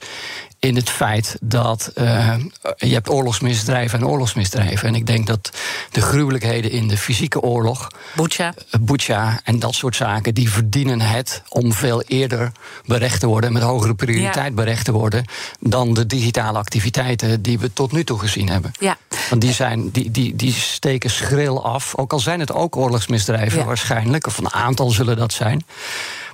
in 0.64 0.76
het 0.76 0.90
feit 0.90 1.38
dat 1.42 1.92
uh, 1.96 2.36
je 2.78 2.94
hebt 2.94 3.10
oorlogsmisdrijven 3.10 4.00
en 4.00 4.08
oorlogsmisdrijven. 4.08 4.88
En 4.88 4.96
ik 4.96 5.08
denk 5.08 5.28
dat 5.28 5.52
de 5.92 6.02
gruwelijkheden 6.02 6.72
in 6.72 6.88
de 6.88 6.98
fysieke 6.98 7.42
oorlog... 7.42 7.88
Bucha. 8.16 8.54
Bucha 8.80 9.40
en 9.44 9.60
dat 9.60 9.76
soort 9.76 9.96
zaken, 9.96 10.34
die 10.34 10.52
verdienen 10.52 11.02
het... 11.02 11.44
om 11.50 11.74
veel 11.74 12.02
eerder 12.02 12.52
berecht 12.86 13.20
te 13.20 13.28
worden, 13.28 13.54
met 13.54 13.62
hogere 13.62 13.96
prioriteit 13.96 14.48
ja. 14.48 14.54
berecht 14.54 14.86
te 14.86 14.92
worden... 14.92 15.26
dan 15.60 15.94
de 15.94 16.06
digitale 16.06 16.58
activiteiten 16.58 17.42
die 17.42 17.60
we 17.60 17.74
tot 17.74 17.92
nu 17.92 18.04
toe 18.04 18.20
gezien 18.20 18.50
hebben. 18.50 18.72
Ja. 18.80 18.98
Want 19.30 19.42
die, 19.42 19.54
zijn, 19.54 19.92
die, 19.92 20.12
die, 20.12 20.36
die 20.36 20.54
steken 20.54 21.10
schril 21.10 21.66
af, 21.66 21.96
ook 21.96 22.14
al 22.14 22.20
zijn 22.20 22.40
het 22.40 22.52
ook 22.52 22.76
oorlogsmisdrijven 22.76 23.60
ja. 23.60 23.66
waarschijnlijk... 23.66 24.28
of 24.28 24.38
een 24.38 24.54
aantal 24.54 24.90
zullen 24.90 25.18
dat 25.18 25.34
zijn... 25.34 25.66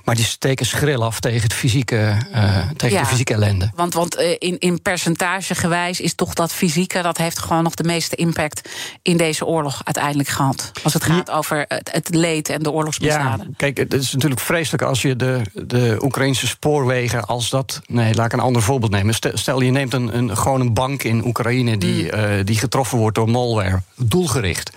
Maar 0.04 0.14
die 0.14 0.24
steken 0.24 0.66
schril 0.66 1.04
af 1.04 1.20
tegen, 1.20 1.42
het 1.42 1.54
fysieke, 1.54 2.16
uh, 2.34 2.58
tegen 2.76 2.96
ja, 2.96 3.02
de 3.02 3.08
fysieke 3.08 3.34
ellende. 3.34 3.70
Want, 3.74 3.94
want 3.94 4.20
uh, 4.20 4.30
in, 4.38 4.58
in 4.58 4.82
percentage 4.82 5.54
gewijs 5.54 6.00
is 6.00 6.14
toch 6.14 6.34
dat 6.34 6.52
fysieke... 6.52 7.02
dat 7.02 7.16
heeft 7.16 7.38
gewoon 7.38 7.62
nog 7.62 7.74
de 7.74 7.84
meeste 7.84 8.16
impact 8.16 8.68
in 9.02 9.16
deze 9.16 9.46
oorlog 9.46 9.80
uiteindelijk 9.84 10.28
gehad. 10.28 10.72
Als 10.82 10.94
het 10.94 11.04
gaat 11.04 11.30
over 11.30 11.64
het, 11.68 11.90
het, 11.92 12.14
leed 12.14 12.48
en 12.48 12.62
de 12.62 12.70
oorlogsmisdaden. 12.70 13.46
Ja, 13.46 13.54
kijk, 13.56 13.76
het 13.76 13.94
is 13.94 14.12
natuurlijk 14.12 14.40
vreselijk 14.40 14.82
als 14.82 15.02
je 15.02 15.16
de, 15.16 15.42
de 15.52 15.98
Oekraïnse 16.02 16.46
spoorwegen... 16.46 17.26
als 17.26 17.50
dat... 17.50 17.80
Nee, 17.86 18.14
laat 18.14 18.26
ik 18.26 18.32
een 18.32 18.40
ander 18.40 18.62
voorbeeld 18.62 18.92
nemen. 18.92 19.14
Stel, 19.14 19.60
je 19.60 19.70
neemt 19.70 19.92
een, 19.92 20.16
een, 20.16 20.36
gewoon 20.36 20.60
een 20.60 20.74
bank 20.74 21.02
in 21.02 21.26
Oekraïne... 21.26 21.78
Die, 21.78 22.02
mm. 22.02 22.18
uh, 22.18 22.44
die 22.44 22.58
getroffen 22.58 22.98
wordt 22.98 23.14
door 23.16 23.28
malware. 23.28 23.82
Doelgericht. 23.96 24.70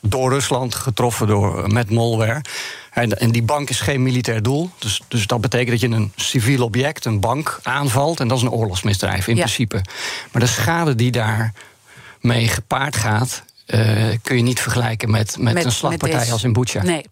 Door 0.00 0.30
Rusland 0.30 0.74
getroffen 0.74 1.26
door, 1.26 1.72
met 1.72 1.90
malware... 1.90 2.42
En, 3.00 3.18
en, 3.18 3.30
die 3.30 3.42
bank 3.42 3.70
is 3.70 3.80
geen 3.80 4.02
militair 4.02 4.42
doel. 4.42 4.70
Dus, 4.78 5.00
dus 5.08 5.26
dat 5.26 5.40
betekent 5.40 5.70
dat 5.70 5.90
je 5.90 5.96
een 5.96 6.12
civiel 6.16 6.64
object, 6.64 7.04
een 7.04 7.20
bank, 7.20 7.60
aanvalt. 7.62 8.20
En 8.20 8.28
dat 8.28 8.36
is 8.36 8.42
een 8.42 8.50
oorlogsmisdrijf 8.50 9.26
in 9.26 9.36
ja. 9.36 9.42
principe. 9.42 9.82
Maar 10.32 10.42
de 10.42 10.48
schade 10.48 10.94
die 10.94 11.10
daarmee 11.10 12.48
gepaard 12.48 12.96
gaat. 12.96 13.42
Uh, 13.66 14.08
kun 14.22 14.36
je 14.36 14.42
niet 14.42 14.60
vergelijken 14.60 15.10
met, 15.10 15.36
met, 15.38 15.54
met 15.54 15.64
een 15.64 15.72
slagpartij 15.72 16.18
met 16.18 16.30
als 16.30 16.44
in 16.44 16.52
Bucha. 16.52 16.82
Nee. 16.82 17.04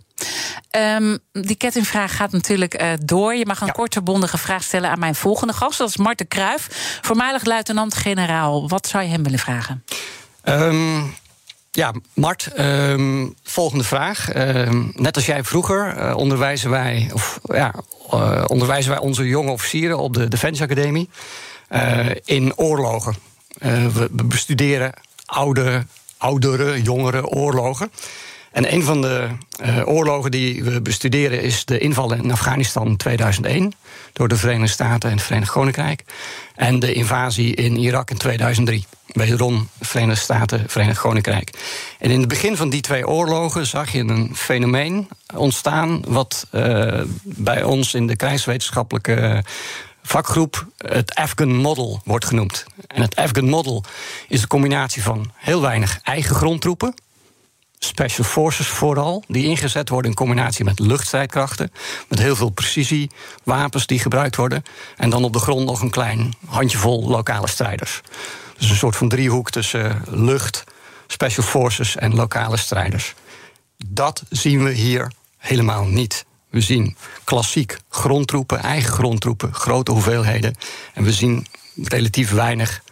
Um, 0.71 1.19
die 1.33 1.57
kettingvraag 1.57 2.17
gaat 2.17 2.33
natuurlijk 2.33 2.83
uh, 2.83 2.93
door. 3.05 3.35
Je 3.35 3.47
mag 3.47 3.61
een 3.61 3.67
ja. 3.67 3.73
korte, 3.73 4.03
bondige 4.03 4.39
vraag 4.39 4.63
stellen 4.63 4.91
aan 4.91 4.99
mijn 4.99 5.15
volgende 5.15 5.53
gast. 5.53 5.79
Dat 5.79 5.89
is 5.89 5.97
Marten 5.97 6.29
Kruijf, 6.29 6.99
voormalig 7.03 7.45
luitenant-generaal. 7.45 8.69
Wat 8.69 8.87
zou 8.87 9.05
je 9.05 9.11
hem 9.11 9.23
willen 9.23 9.39
vragen? 9.39 9.85
Um, 10.45 11.15
ja, 11.71 11.93
Mart, 12.15 12.51
um, 12.59 13.35
volgende 13.43 13.85
vraag. 13.85 14.37
Um, 14.37 14.93
net 14.95 15.17
als 15.17 15.27
jij 15.27 15.45
vroeger 15.45 15.97
uh, 15.99 16.17
onderwijzen 16.17 16.71
wij, 16.71 17.11
of 17.13 17.41
ja, 17.43 17.75
uh, 18.15 18.45
onderwijzen 18.47 18.91
wij 18.91 19.01
onze 19.01 19.29
jonge 19.29 19.51
officieren 19.51 19.99
op 19.99 20.15
de 20.15 20.29
Defensie 20.29 20.65
Academie 20.65 21.09
uh, 21.71 22.07
in 22.25 22.57
oorlogen. 22.57 23.15
we 23.59 24.09
bestuderen 24.13 24.93
oude, 25.25 25.87
oudere, 26.17 26.83
jongere 26.83 27.27
oorlogen. 27.27 27.91
En 28.53 28.73
een 28.73 28.83
van 28.83 29.03
de 29.03 29.29
uh, 29.63 29.89
oorlogen 29.89 30.31
die 30.31 30.65
we 30.65 30.81
bestuderen 30.81 31.43
is 31.43 31.65
de 31.65 31.79
inval 31.79 32.13
in 32.15 32.33
Afghanistan 32.33 32.87
in 32.87 32.97
2001 32.97 33.73
door 34.13 34.29
de 34.29 34.37
Verenigde 34.37 34.73
Staten 34.73 35.11
en 35.11 35.17
het 35.17 35.25
Verenigd 35.25 35.51
Koninkrijk. 35.51 36.05
En 36.55 36.79
de 36.79 36.93
invasie 36.93 37.55
in 37.55 37.77
Irak 37.77 38.11
in 38.11 38.17
2003. 38.17 38.87
Wederom 39.07 39.69
Verenigde 39.81 40.21
Staten, 40.21 40.65
Verenigd 40.67 41.01
Koninkrijk. 41.01 41.51
En 41.99 42.11
in 42.11 42.19
het 42.19 42.29
begin 42.29 42.57
van 42.57 42.71
die 42.71 42.81
twee 42.81 43.07
oorlogen 43.07 43.67
zag 43.67 43.93
je 43.93 43.99
een 43.99 44.31
fenomeen 44.35 45.09
ontstaan. 45.35 46.03
wat 46.09 46.47
uh, 46.53 47.03
bij 47.23 47.63
ons 47.63 47.95
in 47.95 48.07
de 48.07 48.17
krijgswetenschappelijke 48.17 49.45
vakgroep 50.03 50.67
het 50.77 51.15
Afghan 51.15 51.57
Model 51.57 52.01
wordt 52.05 52.25
genoemd. 52.25 52.65
En 52.87 53.03
het 53.03 53.17
Afghan 53.17 53.49
Model 53.49 53.85
is 54.29 54.43
een 54.43 54.49
combinatie 54.49 55.03
van 55.03 55.33
heel 55.35 55.61
weinig 55.61 56.01
eigen 56.03 56.37
grondtroepen 56.37 56.95
special 57.79 58.25
forces 58.25 58.67
vooral, 58.67 59.25
die 59.29 59.45
ingezet 59.45 59.89
worden 59.89 60.11
in 60.11 60.17
combinatie 60.17 60.65
met 60.65 60.79
luchtstrijdkrachten, 60.79 61.73
met 62.09 62.19
heel 62.19 62.37
veel 62.37 62.51
precisiewapens 62.51 63.87
die 63.87 63.99
gebruikt 63.99 64.37
worden, 64.37 64.63
en 64.97 65.11
dan 65.11 65.25
op 65.25 65.33
de 65.33 65.39
grond 65.39 65.67
nog 65.67 65.81
een 65.81 65.91
klein 65.91 66.35
handjevol 66.47 67.09
lokale 67.09 67.49
strijders. 67.49 68.01
Dus 68.59 68.71
een 68.71 68.77
soort 68.77 68.97
van 68.97 69.09
driehoek 69.09 69.51
tussen 69.51 70.03
lucht, 70.07 70.65
special 71.07 71.45
forces 71.45 71.97
en 71.97 72.15
lokale 72.15 72.57
strijders. 72.57 73.15
Dat 73.87 74.23
zien 74.29 74.65
we 74.65 74.71
hier 74.71 75.13
helemaal 75.37 75.85
niet. 75.85 76.27
We 76.51 76.61
zien 76.61 76.97
klassiek 77.25 77.79
grondtroepen, 77.89 78.59
eigen 78.59 78.93
grondtroepen, 78.93 79.55
grote 79.55 79.91
hoeveelheden. 79.91 80.55
En 80.95 81.05
we 81.05 81.13
zien 81.13 81.47
relatief 81.83 82.31
weinig 82.31 82.83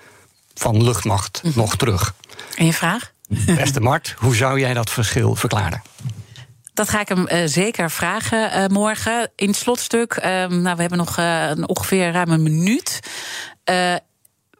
van 0.54 0.82
luchtmacht 0.82 1.40
mm 1.42 1.50
-hmm. 1.50 1.60
nog 1.60 1.76
terug. 1.76 2.14
En 2.56 2.66
je 2.66 2.72
vraag? 2.72 3.12
Beste 3.46 3.80
Mart, 3.80 4.14
hoe 4.18 4.36
zou 4.36 4.60
jij 4.60 4.74
dat 4.74 4.90
verschil 4.90 5.34
verklaren? 5.34 5.82
Dat 6.74 6.88
ga 6.88 7.00
ik 7.00 7.08
hem 7.08 7.28
uh, 7.32 7.42
zeker 7.44 7.90
vragen 7.90 8.58
uh, 8.58 8.66
morgen. 8.66 9.30
In 9.36 9.48
het 9.48 9.56
slotstuk, 9.56 10.16
uh, 10.16 10.24
nou, 10.46 10.76
we 10.76 10.80
hebben 10.80 10.98
nog 10.98 11.18
ongeveer 11.66 12.12
ruim 12.12 12.30
een 12.30 12.42
minuut 12.42 13.00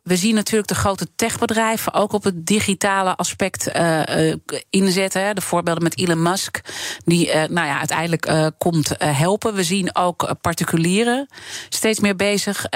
we 0.07 0.17
zien 0.17 0.35
natuurlijk 0.35 0.69
de 0.69 0.75
grote 0.75 1.09
techbedrijven 1.17 1.95
ook 1.95 2.13
op 2.13 2.25
het 2.25 2.47
digitale 2.47 3.17
aspect 3.17 3.77
uh, 3.77 4.35
inzetten. 4.71 5.35
De 5.35 5.41
voorbeelden 5.41 5.83
met 5.83 5.99
Elon 5.99 6.23
Musk, 6.23 6.61
die 7.05 7.27
uh, 7.27 7.35
nou 7.35 7.67
ja, 7.67 7.79
uiteindelijk 7.79 8.55
komt 8.59 8.95
helpen. 8.99 9.55
We 9.55 9.65
zien 9.65 9.97
ook 9.97 10.35
particulieren 10.41 11.29
steeds 11.69 12.01
meer 12.01 12.17
bezig 12.17 12.67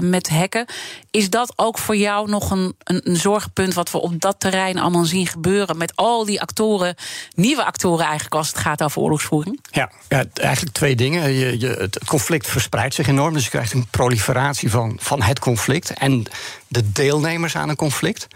met 0.00 0.28
hacken. 0.28 0.66
Is 1.10 1.30
dat 1.30 1.52
ook 1.56 1.78
voor 1.78 1.96
jou 1.96 2.28
nog 2.28 2.50
een, 2.50 2.74
een, 2.84 3.16
zorgpunt 3.16 3.74
wat 3.74 3.90
we 3.90 3.98
op 3.98 4.20
dat 4.20 4.40
terrein 4.40 4.78
allemaal 4.78 5.04
zien 5.04 5.26
gebeuren? 5.26 5.76
Met 5.76 5.96
al 5.96 6.24
die 6.24 6.40
actoren, 6.40 6.94
nieuwe 7.34 7.64
actoren 7.64 8.04
eigenlijk, 8.04 8.34
als 8.34 8.48
het 8.48 8.58
gaat 8.58 8.82
over 8.82 9.02
oorlogsvoering? 9.02 9.60
Ja, 9.70 9.90
eigenlijk 10.34 10.74
twee 10.74 10.96
dingen. 10.96 11.32
Je, 11.32 11.66
het 11.66 12.04
conflict 12.04 12.46
verspreidt 12.46 12.94
zich 12.94 13.08
enorm, 13.08 13.34
dus 13.34 13.44
je 13.44 13.50
krijgt 13.50 13.72
een 13.72 13.86
proliferatie 13.90 14.70
van, 14.70 14.96
van 15.00 15.22
het 15.22 15.38
conflict. 15.38 15.90
En 15.90 16.26
de 16.72 16.92
deelnemers 16.92 17.56
aan 17.56 17.68
een 17.68 17.76
conflict. 17.76 18.26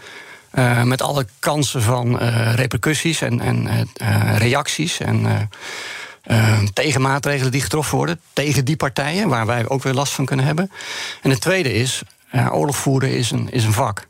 Uh, 0.54 0.82
met 0.82 1.02
alle 1.02 1.26
kansen 1.38 1.82
van 1.82 2.22
uh, 2.22 2.54
repercussies 2.54 3.20
en, 3.20 3.40
en 3.40 3.88
uh, 4.02 4.36
reacties 4.38 5.00
en 5.00 5.50
tegenmaatregelen 6.72 7.52
die 7.52 7.60
getroffen 7.60 7.96
worden 7.96 8.20
tegen 8.32 8.64
die 8.64 8.76
partijen, 8.76 9.28
waar 9.28 9.46
wij 9.46 9.68
ook 9.68 9.82
weer 9.82 9.92
last 9.92 10.12
van 10.12 10.24
kunnen 10.24 10.46
hebben. 10.46 10.70
En 11.22 11.30
het 11.30 11.40
tweede 11.40 11.72
is, 11.72 12.02
oorlog 12.50 12.76
voeren 12.76 13.10
is 13.10 13.30
een, 13.30 13.50
is 13.50 13.64
een 13.64 13.72
vak. 13.72 14.06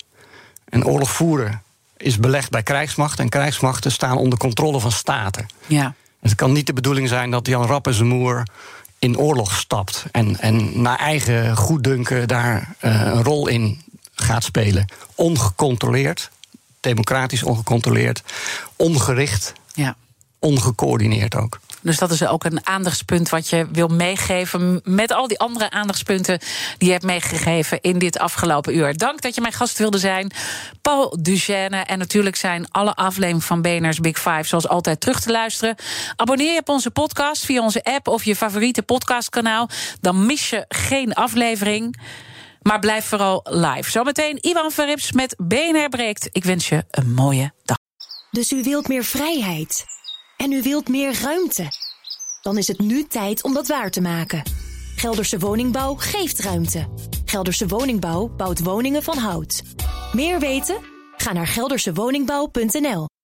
En 0.69 0.87
oorlog 0.87 1.11
voeren 1.11 1.63
is 1.97 2.19
belegd 2.19 2.51
bij 2.51 2.63
krijgsmachten 2.63 3.25
en 3.25 3.31
krijgsmachten 3.31 3.93
staan 3.93 4.17
onder 4.17 4.39
controle 4.39 4.81
van 4.81 4.93
staten. 4.93 5.47
Ja. 5.67 5.95
Het 6.21 6.35
kan 6.35 6.53
niet 6.53 6.67
de 6.67 6.73
bedoeling 6.73 7.09
zijn 7.09 7.31
dat 7.31 7.47
Jan 7.47 7.67
Rappenzemoer 7.67 8.43
in 8.99 9.19
oorlog 9.19 9.57
stapt 9.57 10.05
en, 10.13 10.41
en 10.41 10.83
naar 10.83 10.99
eigen 10.99 11.57
goeddunken 11.57 12.29
daar 12.29 12.75
een 12.81 13.23
rol 13.23 13.47
in 13.47 13.83
gaat 14.17 14.45
spelen. 14.45 14.87
Ongecontroleerd, 15.15 16.31
democratisch 16.81 17.43
ongecontroleerd, 17.43 18.23
ongericht, 18.77 19.53
ja. 19.75 19.97
ongecoördineerd 20.39 21.35
ook. 21.35 21.59
Dus 21.87 21.99
dat 21.99 22.11
is 22.11 22.27
ook 22.27 22.45
een 22.45 22.67
aandachtspunt 22.67 23.29
wat 23.29 23.49
je 23.49 23.67
wil 23.73 23.89
meegeven. 23.89 24.81
Met 24.85 25.13
al 25.13 25.29
die 25.29 25.39
andere 25.39 25.71
aandachtspunten 25.71 26.39
die 26.79 26.87
je 26.87 26.93
hebt 26.93 27.05
meegegeven 27.05 27.81
in 27.81 27.99
dit 27.99 28.19
afgelopen 28.19 28.77
uur. 28.77 28.97
Dank 28.97 29.21
dat 29.21 29.35
je 29.35 29.41
mijn 29.41 29.53
gast 29.53 29.79
wilde 29.79 29.99
zijn. 29.99 30.31
Paul 30.83 31.17
Duchesne. 31.21 31.77
En 31.77 31.99
natuurlijk 31.99 32.37
zijn 32.37 32.71
alle 32.71 32.95
afleveringen 32.95 33.43
van 33.43 33.63
BNR's 33.63 34.01
Big 34.01 34.19
Five 34.19 34.43
zoals 34.43 34.69
altijd 34.69 35.01
terug 35.01 35.21
te 35.21 35.31
luisteren. 35.31 35.75
Abonneer 36.17 36.53
je 36.53 36.61
op 36.61 36.69
onze 36.69 36.91
podcast 36.91 37.45
via 37.45 37.63
onze 37.63 37.85
app 37.85 38.09
of 38.09 38.25
je 38.25 38.37
favoriete 38.37 38.83
podcastkanaal. 38.83 39.69
Dan 40.01 40.27
mis 40.27 40.51
je 40.51 40.65
geen 40.69 41.15
aflevering. 41.15 41.97
Maar 42.67 42.79
blijf 42.79 43.05
vooral 43.05 43.41
live. 43.51 43.91
Zometeen 43.91 44.39
Ivan 44.41 44.71
Verrips 44.71 45.13
met 45.13 45.35
BNR 45.39 45.89
Breekt. 45.89 46.29
Ik 46.33 46.45
wens 46.45 46.69
je 46.69 46.85
een 46.91 47.13
mooie 47.15 47.53
dag. 47.65 47.77
Dus 48.31 48.53
u 48.53 48.63
wilt 48.63 48.89
meer 48.89 49.05
vrijheid. 49.05 49.85
En 50.37 50.53
u 50.53 50.63
wilt 50.63 50.89
meer 50.89 51.21
ruimte. 51.23 51.69
Dan 52.43 52.59
is 52.59 52.69
het 52.69 52.79
nu 52.79 53.05
tijd 53.05 53.43
om 53.43 53.55
dat 53.55 53.67
waar 53.67 53.91
te 53.91 54.01
maken. 54.01 54.43
Gelderse 54.97 55.39
Woningbouw 55.39 55.95
geeft 55.95 56.41
ruimte. 56.41 56.89
Gelderse 57.25 57.67
Woningbouw 57.67 58.29
bouwt 58.29 58.63
woningen 58.63 59.03
van 59.03 59.19
hout. 59.19 59.63
Meer 60.13 60.39
weten? 60.39 60.77
Ga 61.17 61.33
naar 61.33 61.47
geldersewoningbouw.nl 61.47 63.07